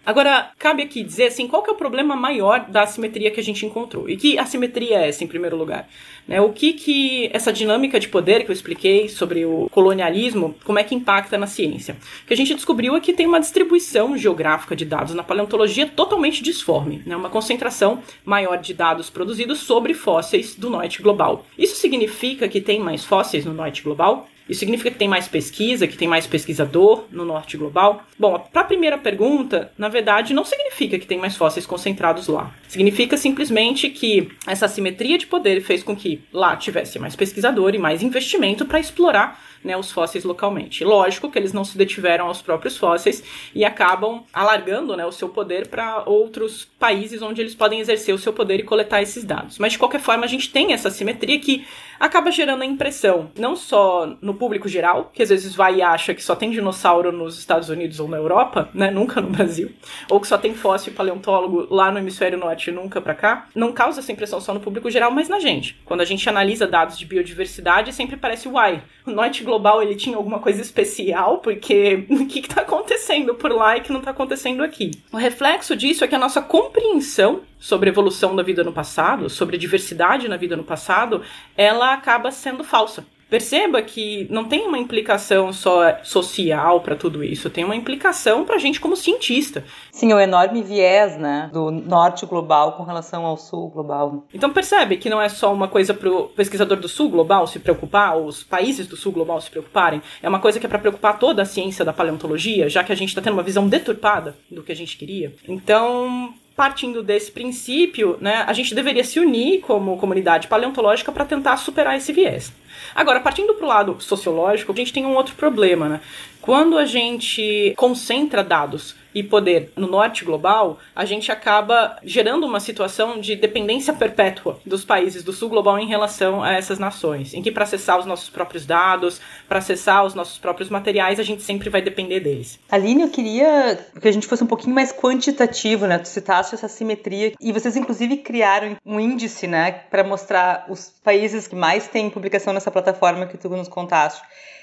Agora, 0.06 0.50
cabe 0.56 0.84
aqui 0.84 1.02
dizer 1.02 1.26
assim, 1.26 1.48
qual 1.48 1.64
que 1.64 1.70
é 1.70 1.72
o 1.72 1.76
problema 1.76 2.14
maior 2.14 2.66
da 2.68 2.82
assimetria 2.82 3.28
que 3.28 3.40
a 3.40 3.42
gente 3.42 3.66
encontrou? 3.66 4.08
E 4.08 4.16
que 4.16 4.38
assimetria 4.38 4.98
é 4.98 5.08
essa, 5.08 5.24
em 5.24 5.26
primeiro 5.26 5.56
lugar? 5.56 5.88
Né, 6.28 6.40
o 6.40 6.52
que 6.52 6.74
que 6.74 7.28
essa 7.32 7.52
dinâmica 7.52 7.98
de 7.98 8.08
poder 8.08 8.44
que 8.44 8.50
eu 8.50 8.52
expliquei 8.52 9.08
sobre 9.08 9.44
o 9.44 9.68
colonialismo, 9.70 10.54
como 10.64 10.78
é 10.78 10.84
que 10.84 10.94
impacta 10.94 11.36
na 11.36 11.48
ciência? 11.48 11.96
O 12.22 12.26
que 12.28 12.34
a 12.34 12.36
gente 12.36 12.54
descobriu 12.54 12.94
é 12.94 13.00
que 13.00 13.12
tem 13.12 13.26
uma 13.26 13.40
distribuição 13.40 14.16
geográfica 14.16 14.76
de 14.76 14.84
dados 14.84 15.12
na 15.12 15.24
paleontologia 15.24 15.86
totalmente 15.88 16.40
disforme, 16.40 17.02
né, 17.04 17.16
uma 17.16 17.30
concentração 17.30 18.00
maior 18.24 18.58
de 18.58 18.74
dados 18.74 19.10
produzidos 19.10 19.58
sobre 19.58 19.92
fósseis 19.92 20.54
do 20.54 20.70
norte 20.70 21.02
global. 21.02 21.44
Isso 21.58 21.74
significa 21.76 22.48
que 22.48 22.60
tem 22.60 22.78
mais 22.78 23.04
fósseis 23.04 23.44
no 23.44 23.52
norte 23.52 23.82
global? 23.82 24.28
Isso 24.48 24.60
significa 24.60 24.90
que 24.90 24.98
tem 24.98 25.08
mais 25.08 25.26
pesquisa, 25.26 25.86
que 25.86 25.96
tem 25.96 26.06
mais 26.06 26.26
pesquisador 26.26 27.04
no 27.10 27.24
norte 27.24 27.56
global? 27.56 28.04
Bom, 28.18 28.38
para 28.52 28.62
a 28.62 28.64
primeira 28.64 28.96
pergunta, 28.96 29.72
na 29.76 29.88
verdade, 29.88 30.32
não 30.32 30.44
significa 30.44 30.98
que 30.98 31.06
tem 31.06 31.18
mais 31.18 31.36
fósseis 31.36 31.66
concentrados 31.66 32.28
lá. 32.28 32.54
Significa 32.68 33.16
simplesmente 33.16 33.90
que 33.90 34.28
essa 34.46 34.66
assimetria 34.66 35.18
de 35.18 35.26
poder 35.26 35.60
fez 35.62 35.82
com 35.82 35.96
que 35.96 36.22
lá 36.32 36.56
tivesse 36.56 36.98
mais 36.98 37.16
pesquisador 37.16 37.74
e 37.74 37.78
mais 37.78 38.02
investimento 38.02 38.64
para 38.64 38.80
explorar 38.80 39.40
né, 39.66 39.76
os 39.76 39.90
fósseis 39.90 40.24
localmente. 40.24 40.84
Lógico 40.84 41.30
que 41.30 41.38
eles 41.38 41.52
não 41.52 41.64
se 41.64 41.76
detiveram 41.76 42.28
aos 42.28 42.40
próprios 42.40 42.76
fósseis 42.78 43.22
e 43.54 43.64
acabam 43.64 44.24
alargando 44.32 44.96
né, 44.96 45.04
o 45.04 45.12
seu 45.12 45.28
poder 45.28 45.66
para 45.66 46.04
outros 46.06 46.64
países 46.78 47.20
onde 47.20 47.40
eles 47.40 47.54
podem 47.54 47.80
exercer 47.80 48.14
o 48.14 48.18
seu 48.18 48.32
poder 48.32 48.60
e 48.60 48.62
coletar 48.62 49.02
esses 49.02 49.24
dados. 49.24 49.58
Mas 49.58 49.72
de 49.72 49.78
qualquer 49.78 50.00
forma, 50.00 50.24
a 50.24 50.28
gente 50.28 50.50
tem 50.50 50.72
essa 50.72 50.88
simetria 50.88 51.38
que 51.40 51.66
acaba 51.98 52.30
gerando 52.30 52.62
a 52.62 52.66
impressão, 52.66 53.30
não 53.36 53.56
só 53.56 54.16
no 54.20 54.34
público 54.34 54.68
geral, 54.68 55.10
que 55.12 55.22
às 55.22 55.30
vezes 55.30 55.54
vai 55.54 55.76
e 55.76 55.82
acha 55.82 56.14
que 56.14 56.22
só 56.22 56.36
tem 56.36 56.50
dinossauro 56.50 57.10
nos 57.10 57.38
Estados 57.38 57.68
Unidos 57.68 57.98
ou 57.98 58.08
na 58.08 58.16
Europa, 58.16 58.68
né, 58.72 58.90
nunca 58.90 59.20
no 59.20 59.28
Brasil, 59.28 59.72
ou 60.08 60.20
que 60.20 60.28
só 60.28 60.38
tem 60.38 60.54
fóssil 60.54 60.92
paleontólogo 60.92 61.66
lá 61.74 61.90
no 61.90 61.98
hemisfério 61.98 62.38
norte 62.38 62.68
e 62.68 62.72
nunca 62.72 63.00
para 63.00 63.14
cá, 63.14 63.48
não 63.54 63.72
causa 63.72 64.00
essa 64.00 64.12
impressão 64.12 64.40
só 64.40 64.54
no 64.54 64.60
público 64.60 64.90
geral, 64.90 65.10
mas 65.10 65.28
na 65.28 65.40
gente. 65.40 65.76
Quando 65.84 66.02
a 66.02 66.04
gente 66.04 66.28
analisa 66.28 66.66
dados 66.66 66.98
de 66.98 67.06
biodiversidade, 67.06 67.92
sempre 67.92 68.16
parece, 68.16 68.48
uai, 68.48 68.82
o 69.06 69.10
norte 69.10 69.44
global 69.44 69.82
ele 69.82 69.94
tinha 69.94 70.16
alguma 70.16 70.38
coisa 70.38 70.60
especial, 70.60 71.38
porque 71.38 72.04
o 72.10 72.26
que 72.26 72.40
está 72.40 72.62
acontecendo 72.62 73.34
por 73.34 73.52
lá 73.52 73.76
e 73.76 73.80
que 73.80 73.92
não 73.92 74.00
está 74.00 74.10
acontecendo 74.10 74.62
aqui? 74.62 74.90
O 75.12 75.16
reflexo 75.16 75.76
disso 75.76 76.04
é 76.04 76.08
que 76.08 76.14
a 76.14 76.18
nossa 76.18 76.42
compreensão 76.42 77.42
sobre 77.58 77.88
a 77.88 77.92
evolução 77.92 78.34
da 78.34 78.42
vida 78.42 78.64
no 78.64 78.72
passado, 78.72 79.30
sobre 79.30 79.56
a 79.56 79.58
diversidade 79.58 80.28
na 80.28 80.36
vida 80.36 80.56
no 80.56 80.64
passado, 80.64 81.22
ela 81.56 81.92
acaba 81.92 82.30
sendo 82.30 82.64
falsa. 82.64 83.04
Perceba 83.28 83.82
que 83.82 84.26
não 84.30 84.44
tem 84.44 84.66
uma 84.66 84.78
implicação 84.78 85.52
só 85.52 85.98
social 86.04 86.80
para 86.80 86.94
tudo 86.94 87.24
isso, 87.24 87.50
tem 87.50 87.64
uma 87.64 87.74
implicação 87.74 88.44
para 88.44 88.54
a 88.54 88.58
gente 88.58 88.80
como 88.80 88.96
cientista. 88.96 89.64
Sim, 89.90 90.12
o 90.12 90.20
enorme 90.20 90.62
viés, 90.62 91.16
né, 91.16 91.50
do 91.52 91.70
norte 91.70 92.24
global 92.24 92.72
com 92.72 92.84
relação 92.84 93.26
ao 93.26 93.36
sul 93.36 93.68
global. 93.68 94.24
Então 94.32 94.50
percebe 94.50 94.96
que 94.96 95.10
não 95.10 95.20
é 95.20 95.28
só 95.28 95.52
uma 95.52 95.66
coisa 95.66 95.92
para 95.92 96.08
o 96.08 96.28
pesquisador 96.28 96.78
do 96.78 96.88
sul 96.88 97.10
global 97.10 97.46
se 97.48 97.58
preocupar, 97.58 98.16
os 98.16 98.44
países 98.44 98.86
do 98.86 98.96
sul 98.96 99.10
global 99.10 99.40
se 99.40 99.50
preocuparem, 99.50 100.00
é 100.22 100.28
uma 100.28 100.38
coisa 100.38 100.60
que 100.60 100.66
é 100.66 100.68
para 100.68 100.78
preocupar 100.78 101.18
toda 101.18 101.42
a 101.42 101.46
ciência 101.46 101.84
da 101.84 101.92
paleontologia, 101.92 102.68
já 102.68 102.84
que 102.84 102.92
a 102.92 102.96
gente 102.96 103.08
está 103.08 103.20
tendo 103.20 103.34
uma 103.34 103.42
visão 103.42 103.68
deturpada 103.68 104.36
do 104.48 104.62
que 104.62 104.70
a 104.70 104.76
gente 104.76 104.96
queria. 104.96 105.34
Então 105.48 106.32
partindo 106.56 107.02
desse 107.02 107.30
princípio, 107.30 108.16
né, 108.18 108.44
a 108.46 108.52
gente 108.54 108.74
deveria 108.74 109.04
se 109.04 109.20
unir 109.20 109.60
como 109.60 109.98
comunidade 109.98 110.48
paleontológica 110.48 111.12
para 111.12 111.26
tentar 111.26 111.58
superar 111.58 111.96
esse 111.96 112.12
viés. 112.12 112.50
Agora, 112.94 113.20
partindo 113.20 113.54
para 113.54 113.64
o 113.64 113.68
lado 113.68 113.96
sociológico, 114.00 114.72
a 114.72 114.74
gente 114.74 114.92
tem 114.92 115.04
um 115.04 115.14
outro 115.14 115.34
problema, 115.34 115.88
né? 115.88 116.00
Quando 116.40 116.78
a 116.78 116.86
gente 116.86 117.74
concentra 117.76 118.42
dados 118.42 118.96
e 119.16 119.22
poder 119.22 119.72
no 119.74 119.86
norte 119.86 120.26
global, 120.26 120.78
a 120.94 121.06
gente 121.06 121.32
acaba 121.32 121.96
gerando 122.04 122.44
uma 122.44 122.60
situação 122.60 123.18
de 123.18 123.34
dependência 123.34 123.94
perpétua 123.94 124.60
dos 124.66 124.84
países 124.84 125.24
do 125.24 125.32
sul 125.32 125.48
global 125.48 125.78
em 125.78 125.86
relação 125.86 126.42
a 126.42 126.52
essas 126.52 126.78
nações, 126.78 127.32
em 127.32 127.40
que 127.40 127.50
para 127.50 127.64
acessar 127.64 127.98
os 127.98 128.04
nossos 128.04 128.28
próprios 128.28 128.66
dados, 128.66 129.18
para 129.48 129.58
acessar 129.58 130.04
os 130.04 130.12
nossos 130.12 130.36
próprios 130.36 130.68
materiais, 130.68 131.18
a 131.18 131.22
gente 131.22 131.42
sempre 131.42 131.70
vai 131.70 131.80
depender 131.80 132.20
deles. 132.20 132.60
Aline, 132.70 133.04
eu 133.04 133.08
queria 133.08 133.78
que 133.98 134.06
a 134.06 134.12
gente 134.12 134.26
fosse 134.26 134.44
um 134.44 134.46
pouquinho 134.46 134.74
mais 134.74 134.92
quantitativo, 134.92 135.86
né? 135.86 135.96
Tu 135.96 136.08
citaste 136.08 136.54
essa 136.54 136.68
simetria 136.68 137.32
e 137.40 137.52
vocês 137.52 137.74
inclusive 137.74 138.18
criaram 138.18 138.76
um 138.84 139.00
índice, 139.00 139.46
né, 139.46 139.70
para 139.90 140.04
mostrar 140.04 140.66
os 140.68 140.92
países 141.02 141.48
que 141.48 141.56
mais 141.56 141.88
têm 141.88 142.10
publicação 142.10 142.52
nessa 142.52 142.70
plataforma 142.70 143.24
que 143.24 143.38
tu 143.38 143.48
nos 143.48 143.68
contaste 143.68 144.20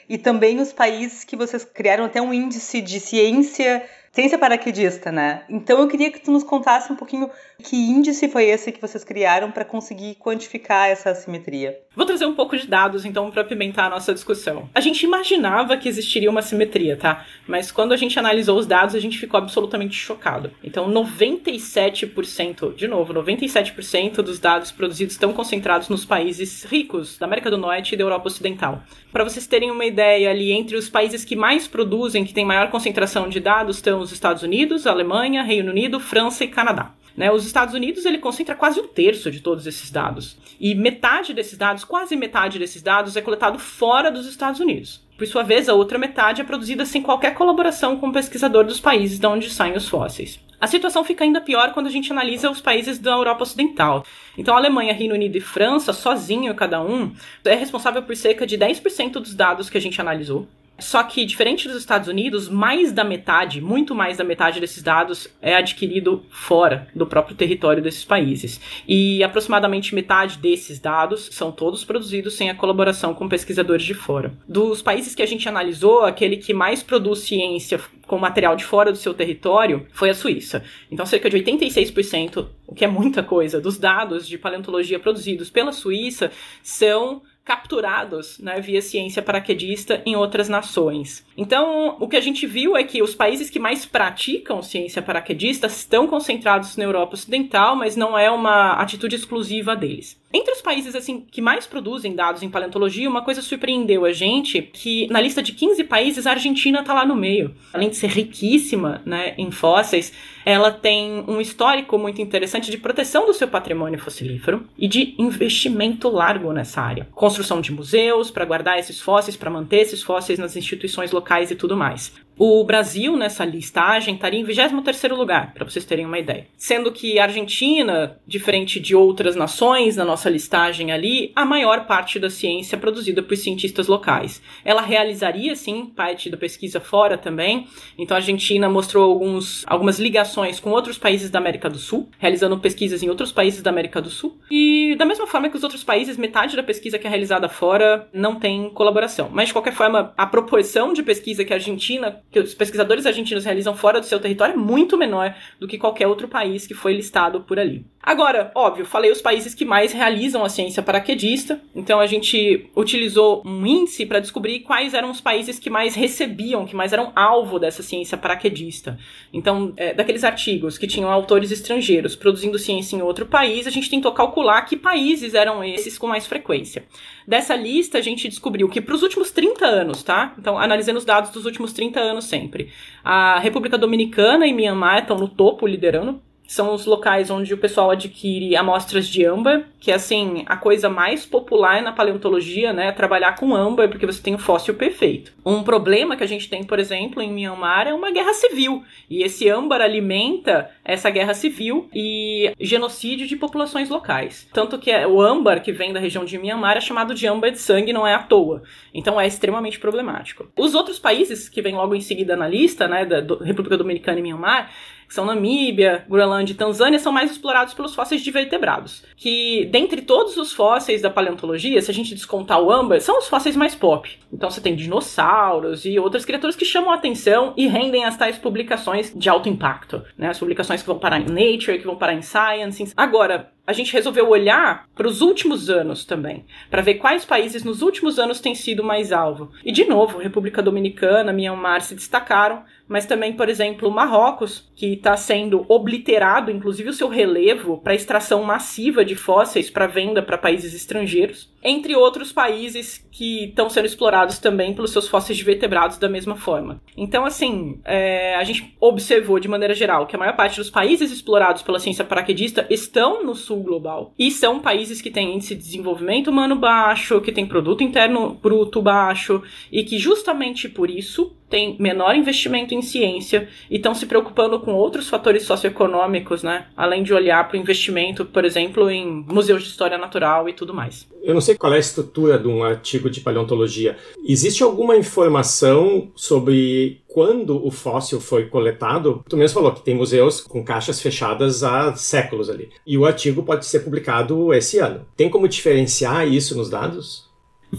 e 0.08 0.18
também 0.18 0.60
os 0.60 0.74
países 0.74 1.24
que 1.24 1.36
vocês 1.36 1.64
criaram 1.64 2.06
até 2.06 2.22
um 2.22 2.34
índice 2.34 2.82
de 2.82 3.00
ciência 3.00 3.84
ciência 4.14 4.38
paraquedista, 4.38 5.12
né? 5.12 5.44
Então 5.50 5.80
eu 5.80 5.88
queria 5.88 6.12
que 6.12 6.20
tu 6.20 6.32
nos 6.32 6.44
contasse 6.44 6.94
um 6.94 6.96
pouquinho 6.96 7.30
que 7.64 7.76
índice 7.76 8.30
foi 8.30 8.46
esse 8.46 8.72
que 8.72 8.80
vocês 8.80 9.04
criaram 9.04 9.52
para 9.52 9.66
conseguir 9.66 10.16
quantificar 10.16 10.90
essa 10.90 11.10
assimetria. 11.10 11.78
Vou 11.96 12.08
trazer 12.08 12.26
um 12.26 12.34
pouco 12.34 12.58
de 12.58 12.66
dados 12.66 13.06
então 13.06 13.30
para 13.30 13.44
pimentar 13.44 13.86
a 13.86 13.90
nossa 13.90 14.16
discussão. 14.16 14.68
A 14.74 14.80
gente 14.80 15.04
imaginava 15.04 15.78
que 15.78 15.88
existiria 15.88 16.30
uma 16.30 16.42
simetria, 16.42 16.98
tá? 16.98 17.24
Mas 17.48 17.72
quando 17.72 17.92
a 17.92 17.98
gente 17.98 18.18
analisou 18.18 18.58
os 18.58 18.66
dados, 18.66 18.96
a 18.96 19.00
gente 19.00 19.20
ficou 19.20 19.38
absolutamente 19.38 19.96
chocado. 19.96 20.50
Então 20.64 20.92
97%, 20.92 22.76
de 22.76 22.88
novo, 22.88 23.14
97% 23.14 24.24
dos 24.24 24.40
dados 24.40 24.72
produzidos 24.72 25.14
estão 25.14 25.34
concentrados 25.34 25.88
nos 25.88 26.04
países 26.04 26.64
ricos 26.64 27.20
da 27.20 27.28
América 27.28 27.52
do 27.52 27.60
Norte 27.60 27.94
e 27.94 27.98
da 27.98 28.04
Europa 28.04 28.28
Ocidental. 28.28 28.82
Para 29.12 29.24
vocês 29.24 29.46
terem 29.46 29.70
uma 29.70 29.86
ideia 29.86 30.32
ali 30.32 30.52
entre 30.52 30.76
os 30.76 30.90
países 30.90 31.24
que 31.24 31.36
mais 31.36 31.68
produzem, 31.68 32.26
que 32.26 32.34
têm 32.34 32.44
maior 32.44 32.72
concentração 32.72 33.30
de 33.30 33.40
dados, 33.40 33.76
estão 33.76 34.00
os 34.00 34.12
Estados 34.12 34.42
Unidos, 34.42 34.88
Alemanha, 34.88 35.44
Reino 35.44 35.70
Unido, 35.70 36.00
França 36.00 36.44
e 36.44 36.48
Canadá. 36.48 36.92
Né, 37.16 37.32
os 37.32 37.46
Estados 37.46 37.76
Unidos 37.76 38.06
ele 38.06 38.18
concentra 38.18 38.56
quase 38.56 38.80
um 38.80 38.88
terço 38.88 39.30
de 39.30 39.40
todos 39.40 39.68
esses 39.68 39.92
dados. 39.92 40.36
E 40.60 40.74
metade 40.74 41.34
desses 41.34 41.58
dados, 41.58 41.84
quase 41.84 42.16
metade 42.16 42.58
desses 42.58 42.82
dados, 42.82 43.16
é 43.16 43.22
coletado 43.22 43.60
fora 43.60 44.12
dos 44.12 44.26
Estados 44.26 44.60
Unidos. 44.60 45.04
Por 45.18 45.28
sua 45.28 45.44
vez, 45.44 45.70
a 45.70 45.74
outra 45.74 46.00
metade 46.00 46.42
é 46.42 46.44
produzida 46.44 46.86
sem 46.86 47.02
qualquer 47.02 47.36
colaboração 47.36 47.98
com 47.98 48.10
o 48.10 48.14
pesquisador 48.14 48.64
dos 48.64 48.80
países 48.80 49.20
de 49.20 49.28
onde 49.28 49.50
saem 49.50 49.78
os 49.78 49.88
fósseis. 49.88 50.40
A 50.60 50.68
situação 50.68 51.04
fica 51.04 51.24
ainda 51.24 51.42
pior 51.42 51.74
quando 51.74 51.88
a 51.88 51.90
gente 51.90 52.12
analisa 52.12 52.50
os 52.50 52.62
países 52.62 52.98
da 52.98 53.12
Europa 53.12 53.44
Ocidental. 53.44 54.06
Então, 54.38 54.56
a 54.56 54.58
Alemanha, 54.58 54.94
Reino 54.94 55.14
Unido 55.14 55.38
e 55.38 55.42
França, 55.42 55.92
sozinho 55.92 56.56
cada 56.56 56.82
um, 56.82 57.14
é 57.44 57.54
responsável 57.54 58.02
por 58.02 58.16
cerca 58.16 58.48
de 58.48 58.58
10% 58.58 59.12
dos 59.14 59.36
dados 59.36 59.70
que 59.70 59.78
a 59.78 59.82
gente 59.82 60.00
analisou. 60.00 60.48
Só 60.80 61.04
que, 61.04 61.26
diferente 61.26 61.68
dos 61.68 61.78
Estados 61.78 62.08
Unidos, 62.08 62.50
mais 62.50 62.92
da 62.92 63.04
metade, 63.04 63.62
muito 63.62 63.94
mais 63.94 64.18
da 64.18 64.24
metade 64.24 64.60
desses 64.60 64.82
dados 64.82 65.28
é 65.42 65.56
adquirido 65.56 66.26
fora 66.30 66.88
do 66.96 67.06
próprio 67.06 67.36
território 67.36 67.82
desses 67.82 68.04
países. 68.04 68.60
E 68.88 69.24
aproximadamente 69.24 69.94
metade 69.94 70.40
desses 70.40 70.80
dados 70.80 71.30
são 71.32 71.52
todos 71.52 71.86
produzidos 71.86 72.34
sem 72.34 72.50
a 72.50 72.56
colaboração 72.56 73.14
com 73.14 73.30
pesquisadores 73.30 73.86
de 73.86 73.94
fora. 73.94 74.34
Dos 74.48 74.82
países 74.82 75.14
que 75.14 75.22
a 75.22 75.28
gente 75.28 75.48
analisou, 75.48 76.02
aquele 76.02 76.38
que 76.38 76.54
mais 76.54 76.82
produz 76.82 77.20
ciência 77.20 77.80
com 78.08 78.18
material 78.18 78.56
de 78.56 78.66
fora 78.66 78.92
do 78.92 78.98
seu 78.98 79.14
território 79.14 79.88
foi 79.94 80.10
a 80.10 80.16
Suíça. 80.16 80.64
Então, 80.92 81.06
cerca 81.06 81.30
de 81.30 81.38
86%, 81.38 82.48
o 82.68 82.74
que 82.74 82.84
é 82.84 82.88
muita 82.88 83.22
coisa, 83.22 83.62
dos 83.62 83.78
dados 83.78 84.28
de 84.28 84.38
paleontologia 84.38 85.00
produzidos 85.00 85.50
pela 85.50 85.72
Suíça 85.72 86.32
são 86.62 87.22
capturados 87.46 88.40
né, 88.40 88.62
via 88.62 88.82
ciência 88.82 89.22
paraquedista 89.22 90.02
em 90.06 90.16
outras 90.16 90.48
nações. 90.48 91.26
Então, 91.36 91.98
o 92.00 92.08
que 92.08 92.16
a 92.16 92.22
gente 92.22 92.48
viu 92.48 92.78
é 92.78 92.84
que 92.84 93.04
os 93.04 93.14
países 93.14 93.50
que 93.50 93.60
mais 93.60 93.86
praticam 93.86 94.62
ciência 94.62 95.02
paraquedista 95.02 95.68
estão 95.68 96.08
concentrados 96.08 96.78
na 96.78 96.86
Europa 96.86 97.16
Ocidental, 97.16 97.76
mas 97.76 97.96
não 97.96 98.18
é 98.18 98.32
uma 98.32 98.74
atitude 98.74 99.16
exclusiva 99.16 99.76
deles. 99.76 100.22
Entre 100.34 100.52
os 100.52 100.62
países 100.62 100.96
assim 100.96 101.24
que 101.30 101.40
mais 101.40 101.68
produzem 101.68 102.16
dados 102.16 102.42
em 102.42 102.50
paleontologia, 102.50 103.08
uma 103.08 103.22
coisa 103.22 103.40
surpreendeu 103.40 104.04
a 104.04 104.12
gente, 104.12 104.64
que 104.64 105.08
na 105.12 105.22
lista 105.22 105.44
de 105.44 105.54
15 105.54 105.84
países 105.84 106.26
a 106.26 106.32
Argentina 106.32 106.80
está 106.80 106.92
lá 106.92 107.06
no 107.06 107.16
meio. 107.16 107.54
Além 107.72 107.90
de 107.90 107.96
ser 107.96 108.08
riquíssima, 108.08 109.02
né, 109.06 109.36
em 109.38 109.52
fósseis, 109.52 110.12
ela 110.44 110.72
tem 110.72 111.24
um 111.28 111.40
histórico 111.40 112.00
muito 112.00 112.20
interessante 112.20 112.72
de 112.72 112.78
proteção 112.78 113.28
do 113.28 113.34
seu 113.34 113.48
patrimônio 113.48 114.00
fossilífero 114.00 114.68
e 114.76 114.88
de 114.88 115.14
investimento 115.20 116.10
largo 116.10 116.52
nessa 116.52 116.82
área. 116.82 117.08
Construção 117.14 117.62
de 117.62 117.72
museus 117.72 118.32
para 118.32 118.44
guardar 118.44 118.80
esses 118.80 119.00
fósseis, 119.00 119.38
para 119.38 119.52
manter 119.52 119.82
esses 119.82 120.02
fósseis 120.02 120.40
nas 120.40 120.56
instituições 120.56 121.12
locais 121.12 121.52
e 121.52 121.56
tudo 121.56 121.78
mais. 121.78 122.12
O 122.46 122.62
Brasil, 122.66 123.16
nessa 123.16 123.46
listagem, 123.46 124.16
estaria 124.16 124.38
em 124.38 124.46
23º 124.46 125.16
lugar, 125.16 125.54
para 125.54 125.64
vocês 125.64 125.86
terem 125.86 126.06
uma 126.06 126.20
ideia. 126.20 126.46
Sendo 126.58 126.92
que 126.92 127.18
a 127.18 127.24
Argentina, 127.24 128.20
diferente 128.28 128.82
de 128.82 128.94
outras 128.94 129.34
nações 129.34 129.96
na 129.96 130.04
nossa 130.04 130.30
listagem 130.30 130.92
ali, 130.92 131.32
a 131.38 131.46
maior 131.46 131.86
parte 131.86 132.20
da 132.20 132.30
ciência 132.30 132.76
é 132.76 132.78
produzida 132.78 133.24
por 133.24 133.38
cientistas 133.38 133.88
locais. 133.88 134.42
Ela 134.66 134.82
realizaria, 134.82 135.56
sim, 135.56 135.86
parte 135.86 136.30
da 136.30 136.36
pesquisa 136.36 136.82
fora 136.82 137.18
também. 137.18 137.66
Então 137.98 138.14
a 138.14 138.20
Argentina 138.20 138.68
mostrou 138.68 139.10
alguns, 139.10 139.64
algumas 139.66 139.98
ligações 139.98 140.60
com 140.60 140.72
outros 140.72 140.98
países 140.98 141.30
da 141.30 141.40
América 141.40 141.70
do 141.70 141.78
Sul, 141.78 142.10
realizando 142.20 142.60
pesquisas 142.60 143.02
em 143.02 143.08
outros 143.08 143.32
países 143.32 143.62
da 143.62 143.70
América 143.70 144.02
do 144.02 144.10
Sul. 144.10 144.38
E 144.52 144.98
da 144.98 145.06
mesma 145.06 145.28
forma 145.28 145.48
que 145.48 145.56
os 145.56 145.64
outros 145.64 145.86
países, 145.86 146.18
metade 146.18 146.58
da 146.58 146.64
pesquisa 146.64 147.00
que 147.00 147.08
é 147.08 147.10
realizada 147.10 147.48
fora 147.48 148.06
não 148.12 148.36
tem 148.36 148.70
colaboração. 148.72 149.30
Mas 149.32 149.48
de 149.48 149.54
qualquer 149.54 149.74
forma, 149.74 150.14
a 150.18 150.28
proporção 150.28 150.92
de 150.92 151.02
pesquisa 151.02 151.46
que 151.46 151.54
a 151.54 151.56
Argentina 151.56 152.22
que 152.34 152.40
os 152.40 152.56
pesquisadores 152.56 153.06
argentinos 153.06 153.46
realizam 153.46 153.76
fora 153.76 154.00
do 154.00 154.06
seu 154.08 154.20
território 154.20 154.56
é 154.56 154.58
muito 154.58 154.98
menor 154.98 155.36
do 155.60 155.68
que 155.68 155.78
qualquer 155.78 156.08
outro 156.08 156.28
país 156.28 156.66
que 156.66 156.74
foi 156.74 156.94
listado 156.94 157.42
por 157.42 157.60
ali. 157.60 157.86
Agora, 158.02 158.52
óbvio, 158.54 158.86
falei 158.86 159.10
os 159.12 159.22
países 159.22 159.56
que 159.56 159.64
mais 159.64 159.94
realizam 159.94 160.44
a 160.44 160.50
ciência 160.50 160.84
paraquedista, 160.84 161.62
então 161.74 162.02
a 162.02 162.06
gente 162.06 162.70
utilizou 162.76 163.42
um 163.46 163.66
índice 163.66 164.06
para 164.06 164.20
descobrir 164.20 164.60
quais 164.60 164.94
eram 164.94 165.10
os 165.10 165.22
países 165.22 165.58
que 165.58 165.70
mais 165.70 165.96
recebiam, 165.96 166.66
que 166.66 166.76
mais 166.76 166.92
eram 166.92 167.14
alvo 167.16 167.58
dessa 167.58 167.82
ciência 167.82 168.18
paraquedista. 168.18 169.00
Então, 169.32 169.72
é, 169.78 169.94
daqueles 169.94 170.26
artigos 170.26 170.78
que 170.78 170.86
tinham 170.86 171.10
autores 171.10 171.50
estrangeiros 171.50 172.14
produzindo 172.14 172.60
ciência 172.60 172.98
em 172.98 173.02
outro 173.02 173.26
país, 173.26 173.68
a 173.68 173.72
gente 173.72 173.90
tentou 173.90 174.12
calcular 174.12 174.64
que 174.64 174.76
países 174.76 175.34
eram 175.34 175.64
esses 175.64 175.98
com 175.98 176.08
mais 176.08 176.28
frequência. 176.28 176.84
Dessa 177.26 177.56
lista, 177.56 177.98
a 177.98 178.02
gente 178.02 178.28
descobriu 178.28 178.68
que 178.68 178.82
para 178.82 178.96
os 178.96 179.02
últimos 179.02 179.32
30 179.32 179.66
anos, 179.66 180.04
tá? 180.04 180.36
Então, 180.38 180.60
analisando 180.60 181.00
os 181.00 181.06
dados 181.06 181.32
dos 181.32 181.46
últimos 181.46 181.72
30 181.72 182.02
anos 182.02 182.23
sempre, 182.24 182.70
a 183.04 183.40
República 183.40 183.78
Dominicana 183.78 184.48
e 184.48 184.54
Myanmar 184.54 185.02
estão 185.02 185.18
no 185.18 185.28
topo, 185.28 185.68
liderando 185.68 186.22
são 186.48 186.74
os 186.74 186.86
locais 186.86 187.32
onde 187.32 187.54
o 187.54 187.58
pessoal 187.58 187.92
adquire 187.92 188.56
amostras 188.56 189.08
de 189.08 189.26
âmbar, 189.26 189.66
que 189.80 189.92
é 189.92 189.96
assim, 189.96 190.44
a 190.46 190.56
coisa 190.56 190.90
mais 190.90 191.26
popular 191.26 191.82
na 191.82 191.92
paleontologia, 191.92 192.72
né, 192.72 192.92
trabalhar 192.92 193.36
com 193.36 193.56
âmbar, 193.56 193.90
porque 193.90 194.06
você 194.06 194.22
tem 194.22 194.36
o 194.36 194.40
fóssil 194.40 194.76
perfeito. 194.76 195.34
Um 195.46 195.64
problema 195.64 196.16
que 196.16 196.24
a 196.24 196.28
gente 196.28 196.50
tem, 196.50 196.64
por 196.64 196.80
exemplo, 196.80 197.22
em 197.22 197.32
Myanmar 197.32 197.88
é 197.88 197.94
uma 197.94 198.12
guerra 198.12 198.34
civil, 198.34 198.84
e 199.10 199.24
esse 199.24 199.50
âmbar 199.50 199.82
alimenta 199.82 200.70
essa 200.86 201.10
guerra 201.10 201.34
civil 201.34 201.90
e 201.94 202.54
genocídio 202.60 203.28
de 203.28 203.36
populações 203.36 203.90
locais. 203.90 204.48
Tanto 204.54 204.78
que 204.78 204.92
é, 204.92 205.08
o 205.08 205.22
âmbar 205.22 205.62
que 205.62 205.72
vem 205.72 205.92
da 205.92 206.00
região 206.00 206.24
de 206.24 206.38
Myanmar 206.38 206.78
é 206.78 206.82
chamado 206.82 207.14
de 207.14 207.28
âmbar 207.28 207.52
de 207.52 207.60
sangue, 207.60 207.94
não 207.94 208.06
é 208.08 208.14
à 208.14 208.20
toa. 208.20 208.64
Então 208.94 209.20
é 209.20 209.28
extremamente 209.28 209.80
problemático. 209.80 210.48
Os 210.58 210.76
outros 210.76 211.00
países 211.00 211.50
que 211.50 211.62
vêm 211.62 211.76
logo 211.76 211.96
em 211.96 212.02
seguida 212.02 212.36
na 212.36 212.48
lista, 212.48 212.88
né, 212.88 213.06
da 213.06 213.20
República 213.44 213.78
Dominicana 213.78 214.20
e 214.20 214.22
Myanmar, 214.22 214.70
que 215.14 215.16
são 215.16 215.26
Namíbia, 215.26 216.04
Groenlândia 216.10 216.54
e 216.54 216.58
Tanzânia, 216.58 216.98
são 216.98 217.12
mais 217.12 217.30
explorados 217.30 217.76
pelos 217.76 217.94
fósseis 217.94 218.24
de 218.24 218.32
vertebrados. 218.32 219.04
Que, 219.16 219.70
dentre 219.72 220.02
todos 220.02 220.36
os 220.38 220.52
fósseis 220.52 221.04
da 221.04 221.10
paleontologia, 221.10 221.80
se 221.84 221.92
a 221.92 221.94
gente 221.94 222.16
descontar 222.16 222.60
o 222.60 222.72
âmbar, 222.72 223.00
são 223.00 223.20
os 223.20 223.28
fósseis 223.28 223.56
mais 223.56 223.76
pop. 223.76 224.10
Então 224.32 224.50
você 224.50 224.60
tem 224.60 224.76
dinossauros 224.76 225.86
e 225.86 226.00
outras 226.00 226.26
criaturas 226.26 226.56
que 226.56 226.66
chamam 226.66 226.90
a 226.90 226.96
atenção 226.96 227.54
e 227.56 227.68
rendem 227.68 228.04
as 228.06 228.18
tais 228.18 228.40
publicações 228.40 229.14
de 229.16 229.30
alto 229.30 229.48
impacto. 229.48 230.02
Né? 230.18 230.30
As 230.30 230.40
publicações 230.40 230.82
que 230.82 230.88
vão 230.88 230.98
parar 230.98 231.20
em 231.20 231.26
Nature, 231.26 231.78
que 231.78 231.86
vão 231.86 231.96
parar 231.96 232.16
em 232.16 232.24
Science. 232.24 232.92
Agora, 232.98 233.54
a 233.66 233.72
gente 233.72 233.94
resolveu 233.94 234.28
olhar 234.28 234.90
para 234.94 235.08
os 235.08 235.22
últimos 235.22 235.70
anos 235.70 236.04
também, 236.04 236.46
para 236.70 236.82
ver 236.82 236.96
quais 236.96 237.24
países 237.24 237.64
nos 237.64 237.82
últimos 237.82 238.20
anos 238.20 238.42
têm 238.42 238.54
sido 238.54 238.84
mais 238.84 239.14
alvo. 239.14 239.52
E 239.64 239.72
de 239.72 239.86
novo, 239.86 240.18
República 240.18 240.62
Dominicana, 240.62 241.32
Myanmar 241.32 241.82
se 241.82 241.96
destacaram, 241.96 242.64
mas 242.88 243.06
também, 243.06 243.34
por 243.34 243.50
exemplo, 243.50 243.90
Marrocos, 243.90 244.70
que 244.76 244.94
está 244.94 245.16
sendo 245.16 245.66
obliterado, 245.70 246.52
inclusive 246.52 246.90
o 246.90 246.94
seu 246.94 247.08
relevo, 247.08 247.78
para 247.78 247.96
extração 247.96 248.44
massiva 248.44 249.06
de 249.06 249.16
fósseis 249.16 249.70
para 249.70 249.88
venda 249.88 250.22
para 250.22 250.38
países 250.38 250.74
estrangeiros, 250.74 251.53
entre 251.64 251.96
outros 251.96 252.32
países 252.32 253.06
que 253.12 253.46
estão 253.46 253.70
sendo 253.70 253.86
explorados 253.86 254.40
também 254.40 254.74
pelos 254.74 254.92
seus 254.92 255.08
fósseis 255.08 255.38
de 255.38 255.44
vertebrados 255.44 255.98
da 255.98 256.10
mesma 256.10 256.36
forma. 256.36 256.82
Então, 256.98 257.26
assim, 257.26 257.80
é, 257.86 258.36
a 258.36 258.44
gente 258.44 258.76
observou 258.80 259.40
de 259.40 259.48
maneira 259.48 259.74
geral 259.74 260.08
que 260.08 260.16
a 260.16 260.20
maior 260.20 260.36
parte 260.36 260.58
dos 260.58 260.70
países 260.70 261.12
explorados 261.12 261.62
pela 261.62 261.80
ciência 261.80 262.04
paraquedista 262.04 262.66
estão 262.70 263.24
no 263.24 263.36
sul 263.36 263.62
global. 263.64 264.14
E 264.18 264.32
são 264.32 264.60
países 264.60 265.02
que 265.02 265.12
têm 265.12 265.36
índice 265.36 265.56
de 265.56 265.62
desenvolvimento 265.62 266.30
humano 266.30 266.56
baixo, 266.56 267.22
que 267.22 267.32
têm 267.32 267.46
produto 267.46 267.84
interno 267.84 268.38
bruto 268.42 268.82
baixo, 268.82 269.42
e 269.72 269.84
que 269.84 269.98
justamente 269.98 270.68
por 270.68 270.90
isso 270.90 271.36
têm 271.54 271.78
menor 271.80 272.16
investimento 272.16 272.74
em 272.74 272.82
ciência 272.82 273.48
e 273.70 273.76
estão 273.76 273.94
se 273.94 274.08
preocupando 274.08 274.60
com 274.60 274.74
outros 274.74 275.08
fatores 275.08 275.44
socioeconômicos, 275.44 276.42
né? 276.42 276.66
Além 276.76 277.04
de 277.04 277.14
olhar 277.14 277.48
para 277.48 277.56
o 277.56 277.60
investimento, 277.60 278.26
por 278.26 278.44
exemplo, 278.44 278.90
em 278.90 279.24
museus 279.30 279.62
de 279.62 279.70
história 279.70 279.96
natural 279.96 280.50
e 280.50 280.54
tudo 280.54 280.74
mais. 280.74 281.08
Eu 281.22 281.36
não 281.36 281.42
sei 281.54 281.58
qual 281.58 281.74
é 281.74 281.78
a 281.78 281.80
estrutura 281.80 282.38
de 282.38 282.48
um 282.48 282.64
artigo 282.64 283.10
de 283.10 283.22
paleontologia. 283.22 283.98
Existe 284.26 284.64
alguma 284.64 284.96
informação 284.96 286.12
sobre 286.16 287.02
quando 287.08 287.66
o 287.66 287.70
fóssil 287.70 288.20
foi 288.20 288.48
coletado? 288.48 289.24
Tu 289.30 289.38
mesmo 289.38 289.56
falou 289.56 289.74
que 289.74 289.84
tem 289.84 289.96
museus 289.96 290.42
com 290.42 290.64
caixas 290.64 291.00
fechadas 291.00 291.64
há 291.64 291.96
séculos 291.96 292.50
ali. 292.50 292.70
E 292.86 292.98
o 292.98 293.06
artigo 293.06 293.44
pode 293.44 293.66
ser 293.66 293.82
publicado 293.82 294.54
esse 294.54 294.80
ano. 294.80 295.06
Tem 295.16 295.30
como 295.30 295.48
diferenciar 295.48 296.28
isso 296.28 296.58
nos 296.58 296.70
dados? 296.70 297.32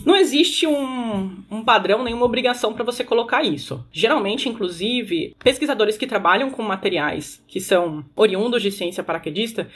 Não 0.05 0.17
existe 0.17 0.67
um, 0.67 1.37
um 1.51 1.63
padrão, 1.63 2.03
nenhuma 2.03 2.25
obrigação 2.25 2.73
para 2.73 2.85
você 2.85 3.05
colocar 3.05 3.43
isso. 3.43 3.85
Geralmente, 3.93 4.49
inclusive, 4.49 5.37
pesquisadores 5.43 5.97
que 5.97 6.07
trabalham 6.07 6.51
com 6.51 6.63
materiais 6.63 7.43
que 7.47 7.61
são 7.61 8.05
oriundos 8.17 8.63
de 8.63 8.73
ciência 8.73 9.05
paraquedista 9.05 9.69